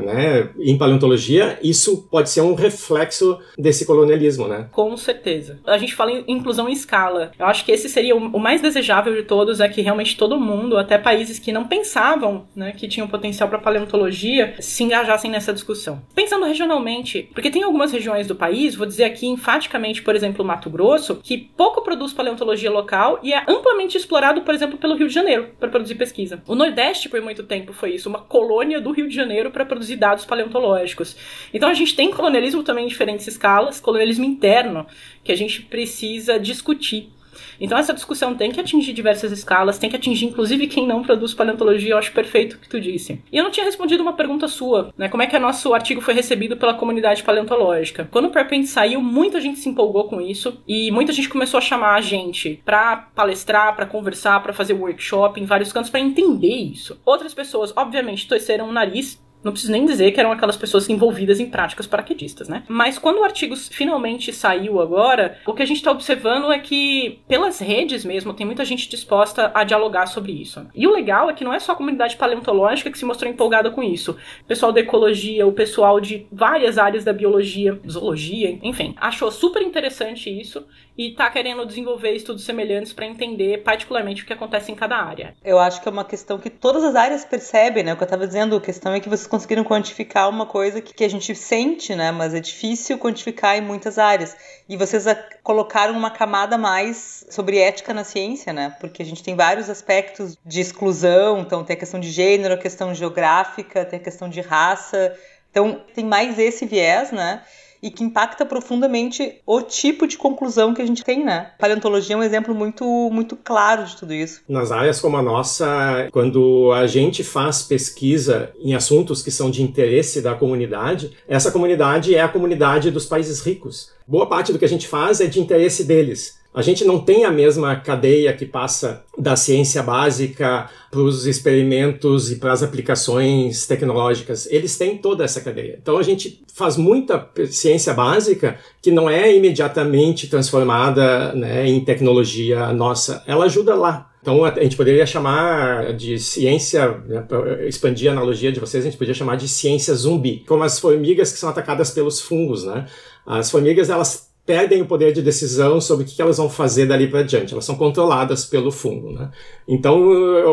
né, 0.01 0.51
em 0.59 0.77
paleontologia, 0.77 1.57
isso 1.63 2.07
pode 2.11 2.29
ser 2.29 2.41
um 2.41 2.53
reflexo 2.53 3.39
desse 3.57 3.87
colonialismo, 3.87 4.47
né? 4.47 4.69
Com 4.71 4.95
certeza. 4.95 5.59
A 5.65 5.79
gente 5.79 5.95
fala 5.95 6.11
em 6.11 6.23
inclusão 6.27 6.69
em 6.69 6.73
escala. 6.73 7.31
Eu 7.39 7.47
acho 7.47 7.65
que 7.65 7.71
esse 7.71 7.89
seria 7.89 8.15
o 8.15 8.39
mais 8.39 8.61
desejável 8.61 9.15
de 9.15 9.23
todos, 9.23 9.59
é 9.59 9.67
que 9.67 9.81
realmente 9.81 10.15
todo 10.15 10.39
mundo, 10.39 10.77
até 10.77 10.99
países 10.99 11.39
que 11.39 11.51
não 11.51 11.65
pensavam 11.65 12.45
né, 12.55 12.71
que 12.71 12.87
tinham 12.87 13.07
potencial 13.07 13.49
para 13.49 13.57
paleontologia, 13.57 14.53
se 14.59 14.83
engajassem 14.83 15.31
nessa 15.31 15.51
discussão. 15.51 16.03
Pensando 16.13 16.45
regionalmente, 16.45 17.31
porque 17.33 17.49
tem 17.49 17.63
algumas 17.63 17.91
regiões 17.91 18.27
do 18.27 18.35
país, 18.35 18.75
vou 18.75 18.85
dizer 18.85 19.05
aqui 19.05 19.25
enfaticamente, 19.25 20.03
por 20.03 20.15
exemplo, 20.15 20.45
Mato 20.45 20.69
Grosso, 20.69 21.15
que 21.15 21.35
pouco 21.35 21.81
produz 21.81 22.13
paleontologia 22.13 22.69
local 22.69 23.19
e 23.23 23.33
é 23.33 23.43
amplamente 23.47 23.97
explorado, 23.97 24.43
por 24.43 24.53
exemplo, 24.53 24.77
pelo 24.77 24.93
Rio 24.93 25.07
de 25.07 25.13
Janeiro 25.15 25.49
para 25.59 25.69
produzir 25.69 25.95
pesquisa. 25.95 26.43
O 26.47 26.53
Nordeste, 26.75 27.07
por 27.07 27.21
muito 27.21 27.41
tempo, 27.43 27.71
foi 27.71 27.95
isso, 27.95 28.09
uma 28.09 28.19
colônia 28.19 28.81
do 28.81 28.91
Rio 28.91 29.07
de 29.07 29.15
Janeiro 29.15 29.49
para 29.49 29.65
produzir 29.65 29.95
dados 29.95 30.25
paleontológicos. 30.25 31.15
Então 31.53 31.69
a 31.69 31.73
gente 31.73 31.95
tem 31.95 32.11
colonialismo 32.11 32.63
também 32.63 32.83
em 32.83 32.89
diferentes 32.89 33.25
escalas, 33.25 33.79
colonialismo 33.79 34.25
interno, 34.25 34.85
que 35.23 35.31
a 35.31 35.37
gente 35.37 35.61
precisa 35.61 36.37
discutir. 36.37 37.14
Então 37.59 37.77
essa 37.77 37.93
discussão 37.93 38.35
tem 38.35 38.51
que 38.51 38.59
atingir 38.59 38.93
diversas 38.93 39.31
escalas, 39.31 39.77
tem 39.77 39.89
que 39.89 39.95
atingir 39.95 40.25
inclusive 40.25 40.67
quem 40.67 40.87
não 40.87 41.03
produz 41.03 41.33
paleontologia, 41.33 41.91
eu 41.91 41.97
acho 41.97 42.11
perfeito 42.11 42.53
o 42.55 42.59
que 42.59 42.69
tu 42.69 42.79
disse. 42.79 43.21
E 43.31 43.37
eu 43.37 43.43
não 43.43 43.51
tinha 43.51 43.65
respondido 43.65 44.03
uma 44.03 44.13
pergunta 44.13 44.47
sua, 44.47 44.93
né? 44.97 45.09
Como 45.09 45.23
é 45.23 45.27
que 45.27 45.35
o 45.35 45.39
nosso 45.39 45.73
artigo 45.73 46.01
foi 46.01 46.13
recebido 46.13 46.57
pela 46.57 46.73
comunidade 46.73 47.23
paleontológica? 47.23 48.07
Quando 48.11 48.25
o 48.25 48.31
Perpend 48.31 48.67
saiu, 48.67 49.01
muita 49.01 49.39
gente 49.41 49.59
se 49.59 49.69
empolgou 49.69 50.05
com 50.05 50.21
isso 50.21 50.61
e 50.67 50.91
muita 50.91 51.11
gente 51.11 51.29
começou 51.29 51.57
a 51.57 51.61
chamar 51.61 51.95
a 51.95 52.01
gente 52.01 52.61
para 52.65 52.97
palestrar, 53.15 53.75
para 53.75 53.85
conversar, 53.85 54.41
para 54.41 54.53
fazer 54.53 54.73
workshop 54.73 55.39
em 55.39 55.45
vários 55.45 55.71
cantos 55.71 55.89
para 55.89 55.99
entender 55.99 56.55
isso. 56.55 56.99
Outras 57.05 57.33
pessoas, 57.33 57.73
obviamente, 57.75 58.27
torceram 58.27 58.69
o 58.69 58.71
nariz 58.71 59.23
não 59.45 59.51
preciso 59.51 59.71
nem 59.71 59.85
dizer 59.85 60.11
que 60.11 60.19
eram 60.19 60.31
aquelas 60.31 60.57
pessoas 60.57 60.89
envolvidas 60.89 61.39
em 61.39 61.45
práticas 61.45 61.85
paraquedistas, 61.85 62.49
né? 62.49 62.63
Mas 62.67 62.97
quando 62.97 63.19
o 63.19 63.23
artigo 63.23 63.55
finalmente 63.55 64.33
saiu 64.33 64.81
agora, 64.81 65.37
o 65.45 65.53
que 65.53 65.61
a 65.61 65.65
gente 65.67 65.77
está 65.77 65.91
observando 65.91 66.51
é 66.51 66.57
que, 66.57 67.19
pelas 67.27 67.59
redes 67.59 68.03
mesmo, 68.03 68.33
tem 68.33 68.43
muita 68.43 68.65
gente 68.65 68.89
disposta 68.89 69.51
a 69.53 69.63
dialogar 69.63 70.07
sobre 70.07 70.31
isso. 70.31 70.65
E 70.73 70.87
o 70.87 70.91
legal 70.91 71.29
é 71.29 71.33
que 71.33 71.43
não 71.43 71.53
é 71.53 71.59
só 71.59 71.73
a 71.73 71.75
comunidade 71.75 72.17
paleontológica 72.17 72.89
que 72.89 72.97
se 72.97 73.05
mostrou 73.05 73.31
empolgada 73.31 73.69
com 73.69 73.83
isso. 73.83 74.17
O 74.41 74.45
pessoal 74.45 74.71
da 74.71 74.79
ecologia, 74.79 75.45
o 75.45 75.53
pessoal 75.53 76.01
de 76.01 76.25
várias 76.31 76.79
áreas 76.79 77.03
da 77.03 77.13
biologia, 77.13 77.79
zoologia, 77.87 78.57
enfim, 78.63 78.95
achou 78.97 79.29
super 79.29 79.61
interessante 79.61 80.27
isso 80.27 80.65
e 80.97 81.09
está 81.09 81.29
querendo 81.29 81.65
desenvolver 81.65 82.13
estudos 82.13 82.43
semelhantes 82.43 82.93
para 82.93 83.05
entender 83.05 83.63
particularmente 83.63 84.23
o 84.23 84.25
que 84.25 84.33
acontece 84.33 84.71
em 84.71 84.75
cada 84.75 84.97
área. 84.97 85.35
Eu 85.43 85.59
acho 85.59 85.81
que 85.81 85.87
é 85.87 85.91
uma 85.91 86.05
questão 86.05 86.39
que 86.39 86.49
todas 86.49 86.83
as 86.83 86.95
áreas 86.95 87.25
percebem, 87.25 87.83
né? 87.83 87.93
O 87.93 87.97
que 87.97 88.03
eu 88.03 88.05
estava 88.05 88.25
dizendo, 88.25 88.55
a 88.55 88.61
questão 88.61 88.93
é 88.93 88.99
que 88.99 89.09
vocês 89.09 89.27
conseguiram 89.35 89.65
quantificar 89.65 90.29
uma 90.29 90.45
coisa 90.45 90.79
que, 90.79 90.93
que 90.93 91.03
a 91.03 91.09
gente 91.09 91.35
sente, 91.35 91.93
né? 91.93 92.09
Mas 92.09 92.33
é 92.33 92.39
difícil 92.39 92.97
quantificar 92.97 93.57
em 93.57 93.61
muitas 93.61 93.97
áreas. 93.97 94.33
E 94.67 94.77
vocês 94.77 95.03
colocaram 95.43 95.93
uma 95.93 96.09
camada 96.09 96.57
mais 96.57 97.25
sobre 97.29 97.57
ética 97.57 97.93
na 97.93 98.05
ciência, 98.05 98.53
né? 98.53 98.73
Porque 98.79 99.03
a 99.03 99.05
gente 99.05 99.21
tem 99.21 99.35
vários 99.35 99.69
aspectos 99.69 100.37
de 100.45 100.61
exclusão, 100.61 101.39
então 101.39 101.65
tem 101.65 101.75
a 101.75 101.79
questão 101.79 101.99
de 101.99 102.09
gênero, 102.11 102.53
a 102.53 102.57
questão 102.57 102.95
geográfica, 102.95 103.83
tem 103.83 103.99
a 103.99 104.03
questão 104.03 104.29
de 104.29 104.39
raça. 104.39 105.13
Então 105.51 105.81
tem 105.93 106.05
mais 106.05 106.39
esse 106.39 106.65
viés, 106.65 107.11
né? 107.11 107.43
E 107.85 107.91
que 107.91 108.03
impacta 108.03 108.43
profundamente 108.43 109.35
o 109.45 109.61
tipo 109.61 110.07
de 110.07 110.17
conclusão 110.17 110.73
que 110.73 110.81
a 110.81 110.87
gente 110.87 111.03
tem, 111.03 111.23
né? 111.23 111.51
Paleontologia 111.59 112.15
é 112.15 112.17
um 112.17 112.23
exemplo 112.23 112.55
muito, 112.55 112.83
muito 113.11 113.35
claro 113.35 113.85
de 113.85 113.95
tudo 113.95 114.11
isso. 114.11 114.41
Nas 114.49 114.71
áreas 114.71 114.99
como 114.99 115.17
a 115.17 115.21
nossa, 115.21 116.09
quando 116.11 116.71
a 116.73 116.87
gente 116.87 117.23
faz 117.23 117.61
pesquisa 117.61 118.51
em 118.59 118.73
assuntos 118.73 119.21
que 119.21 119.29
são 119.29 119.51
de 119.51 119.61
interesse 119.61 120.19
da 120.19 120.33
comunidade, 120.33 121.15
essa 121.27 121.51
comunidade 121.51 122.15
é 122.15 122.21
a 122.21 122.27
comunidade 122.27 122.89
dos 122.89 123.05
países 123.05 123.39
ricos. 123.39 123.91
Boa 124.07 124.25
parte 124.25 124.51
do 124.51 124.57
que 124.57 124.65
a 124.65 124.69
gente 124.69 124.87
faz 124.87 125.21
é 125.21 125.27
de 125.27 125.39
interesse 125.39 125.83
deles. 125.83 126.39
A 126.55 126.61
gente 126.61 126.85
não 126.85 126.99
tem 126.99 127.25
a 127.25 127.31
mesma 127.31 127.75
cadeia 127.75 128.31
que 128.31 128.45
passa 128.45 129.03
da 129.17 129.35
ciência 129.35 129.83
básica 129.83 130.69
para 130.89 131.01
os 131.01 131.25
experimentos 131.25 132.31
e 132.31 132.37
para 132.37 132.53
as 132.53 132.63
aplicações 132.63 133.67
tecnológicas. 133.67 134.47
Eles 134.49 134.77
têm 134.77 134.97
toda 134.97 135.25
essa 135.25 135.41
cadeia. 135.41 135.77
Então 135.81 135.97
a 135.97 136.03
gente 136.03 136.41
faz 136.53 136.77
muita 136.77 137.29
ciência 137.49 137.93
básica 137.93 138.57
que 138.81 138.89
não 138.89 139.09
é 139.09 139.35
imediatamente 139.35 140.29
transformada 140.29 141.33
né, 141.33 141.67
em 141.67 141.83
tecnologia 141.83 142.71
nossa. 142.71 143.21
Ela 143.27 143.45
ajuda 143.45 143.75
lá. 143.75 144.09
Então 144.21 144.45
a 144.45 144.63
gente 144.63 144.77
poderia 144.77 145.05
chamar 145.05 145.93
de 145.93 146.17
ciência, 146.17 146.89
né, 147.05 147.27
expandir 147.67 148.09
a 148.09 148.13
analogia 148.13 148.51
de 148.51 148.61
vocês, 148.61 148.81
a 148.81 148.87
gente 148.89 148.97
poderia 148.97 149.13
chamar 149.13 149.35
de 149.35 149.49
ciência 149.49 149.93
zumbi, 149.93 150.43
como 150.47 150.63
as 150.63 150.79
formigas 150.79 151.33
que 151.33 151.37
são 151.37 151.49
atacadas 151.49 151.91
pelos 151.91 152.21
fungos, 152.21 152.63
né? 152.63 152.87
As 153.25 153.51
formigas 153.51 153.89
elas 153.89 154.33
perdem 154.45 154.81
o 154.81 154.85
poder 154.85 155.11
de 155.11 155.23
decisão 155.23 155.81
sobre 155.81 156.05
o 156.05 156.07
que 156.07 156.21
elas 156.21 156.37
vão 156.37 156.49
fazer 156.49 156.85
dali 156.85 157.07
para 157.07 157.23
diante. 157.23 157.53
Elas 157.53 157.65
são 157.65 157.75
controladas 157.75 158.45
pelo 158.45 158.71
fundo. 158.71 159.11
Né? 159.11 159.31
Então, 159.67 159.99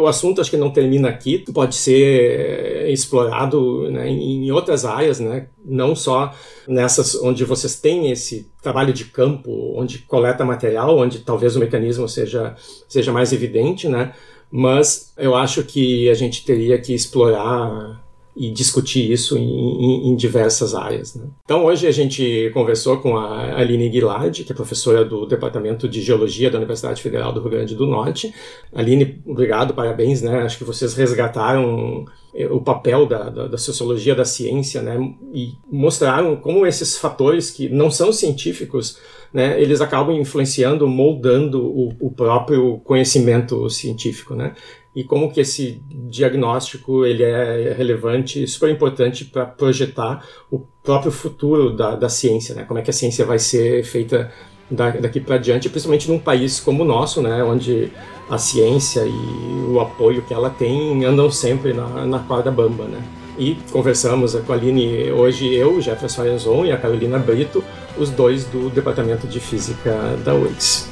o 0.00 0.06
assunto 0.06 0.40
acho 0.40 0.50
que 0.50 0.56
não 0.56 0.70
termina 0.70 1.10
aqui, 1.10 1.38
pode 1.52 1.74
ser 1.74 2.88
explorado 2.90 3.90
né, 3.90 4.08
em 4.08 4.50
outras 4.50 4.86
áreas, 4.86 5.20
né? 5.20 5.46
não 5.62 5.94
só 5.94 6.34
nessas 6.66 7.14
onde 7.16 7.44
vocês 7.44 7.78
têm 7.78 8.10
esse 8.10 8.48
trabalho 8.62 8.94
de 8.94 9.04
campo, 9.04 9.74
onde 9.76 9.98
coleta 9.98 10.44
material, 10.44 10.96
onde 10.96 11.18
talvez 11.18 11.54
o 11.54 11.60
mecanismo 11.60 12.08
seja, 12.08 12.54
seja 12.88 13.12
mais 13.12 13.32
evidente, 13.32 13.88
né? 13.88 14.12
mas 14.50 15.12
eu 15.16 15.34
acho 15.34 15.62
que 15.64 16.08
a 16.10 16.14
gente 16.14 16.44
teria 16.44 16.78
que 16.78 16.94
explorar 16.94 18.01
e 18.34 18.50
discutir 18.50 19.10
isso 19.10 19.36
em, 19.36 19.42
em, 19.42 20.08
em 20.08 20.16
diversas 20.16 20.74
áreas. 20.74 21.14
Né? 21.14 21.26
Então, 21.44 21.64
hoje 21.64 21.86
a 21.86 21.90
gente 21.90 22.50
conversou 22.54 22.96
com 22.98 23.16
a 23.16 23.58
Aline 23.58 23.90
Guilard, 23.90 24.42
que 24.42 24.50
é 24.50 24.54
professora 24.54 25.04
do 25.04 25.26
Departamento 25.26 25.88
de 25.88 26.00
Geologia 26.00 26.50
da 26.50 26.56
Universidade 26.56 27.02
Federal 27.02 27.32
do 27.32 27.40
Rio 27.40 27.50
Grande 27.50 27.74
do 27.74 27.86
Norte. 27.86 28.34
Aline, 28.74 29.20
obrigado, 29.26 29.74
parabéns, 29.74 30.22
né? 30.22 30.42
Acho 30.42 30.56
que 30.56 30.64
vocês 30.64 30.94
resgataram 30.94 32.06
eh, 32.34 32.48
o 32.50 32.60
papel 32.60 33.06
da, 33.06 33.28
da, 33.28 33.48
da, 33.48 33.58
sociologia 33.58 34.14
da 34.14 34.24
ciência, 34.24 34.80
né? 34.80 34.96
E 35.34 35.50
mostraram 35.70 36.34
como 36.36 36.66
esses 36.66 36.96
fatores 36.96 37.50
que 37.50 37.68
não 37.68 37.90
são 37.90 38.12
científicos, 38.12 38.98
né? 39.32 39.60
Eles 39.60 39.82
acabam 39.82 40.16
influenciando, 40.16 40.88
moldando 40.88 41.62
o, 41.62 41.92
o 42.00 42.10
próprio 42.10 42.78
conhecimento 42.78 43.68
científico, 43.68 44.34
né? 44.34 44.54
E 44.94 45.02
como 45.02 45.32
que 45.32 45.40
esse 45.40 45.82
diagnóstico 45.88 47.06
ele 47.06 47.22
é 47.22 47.72
relevante, 47.72 48.46
super 48.46 48.70
importante 48.70 49.24
para 49.24 49.46
projetar 49.46 50.26
o 50.50 50.60
próprio 50.82 51.10
futuro 51.10 51.74
da, 51.74 51.94
da 51.96 52.08
ciência, 52.08 52.54
né? 52.54 52.64
Como 52.64 52.78
é 52.78 52.82
que 52.82 52.90
a 52.90 52.92
ciência 52.92 53.24
vai 53.24 53.38
ser 53.38 53.84
feita 53.84 54.30
daqui 54.70 55.20
para 55.20 55.38
diante, 55.38 55.68
principalmente 55.68 56.10
num 56.10 56.18
país 56.18 56.60
como 56.60 56.82
o 56.82 56.86
nosso, 56.86 57.20
né? 57.22 57.42
Onde 57.42 57.90
a 58.28 58.38
ciência 58.38 59.02
e 59.04 59.70
o 59.70 59.80
apoio 59.80 60.22
que 60.22 60.32
ela 60.32 60.50
tem 60.50 61.04
andam 61.04 61.30
sempre 61.30 61.72
na, 61.72 62.06
na 62.06 62.18
corda 62.20 62.50
bamba, 62.50 62.84
né? 62.84 63.02
E 63.38 63.56
conversamos 63.70 64.34
com 64.34 64.52
a 64.52 64.56
Aline 64.56 65.10
hoje, 65.10 65.54
eu, 65.54 65.80
Jefferson 65.80 66.22
Arenzon 66.22 66.66
e 66.66 66.72
a 66.72 66.76
Carolina 66.76 67.18
Brito, 67.18 67.64
os 67.96 68.10
dois 68.10 68.44
do 68.44 68.68
Departamento 68.68 69.26
de 69.26 69.40
Física 69.40 69.90
da 70.22 70.34
URGS. 70.34 70.91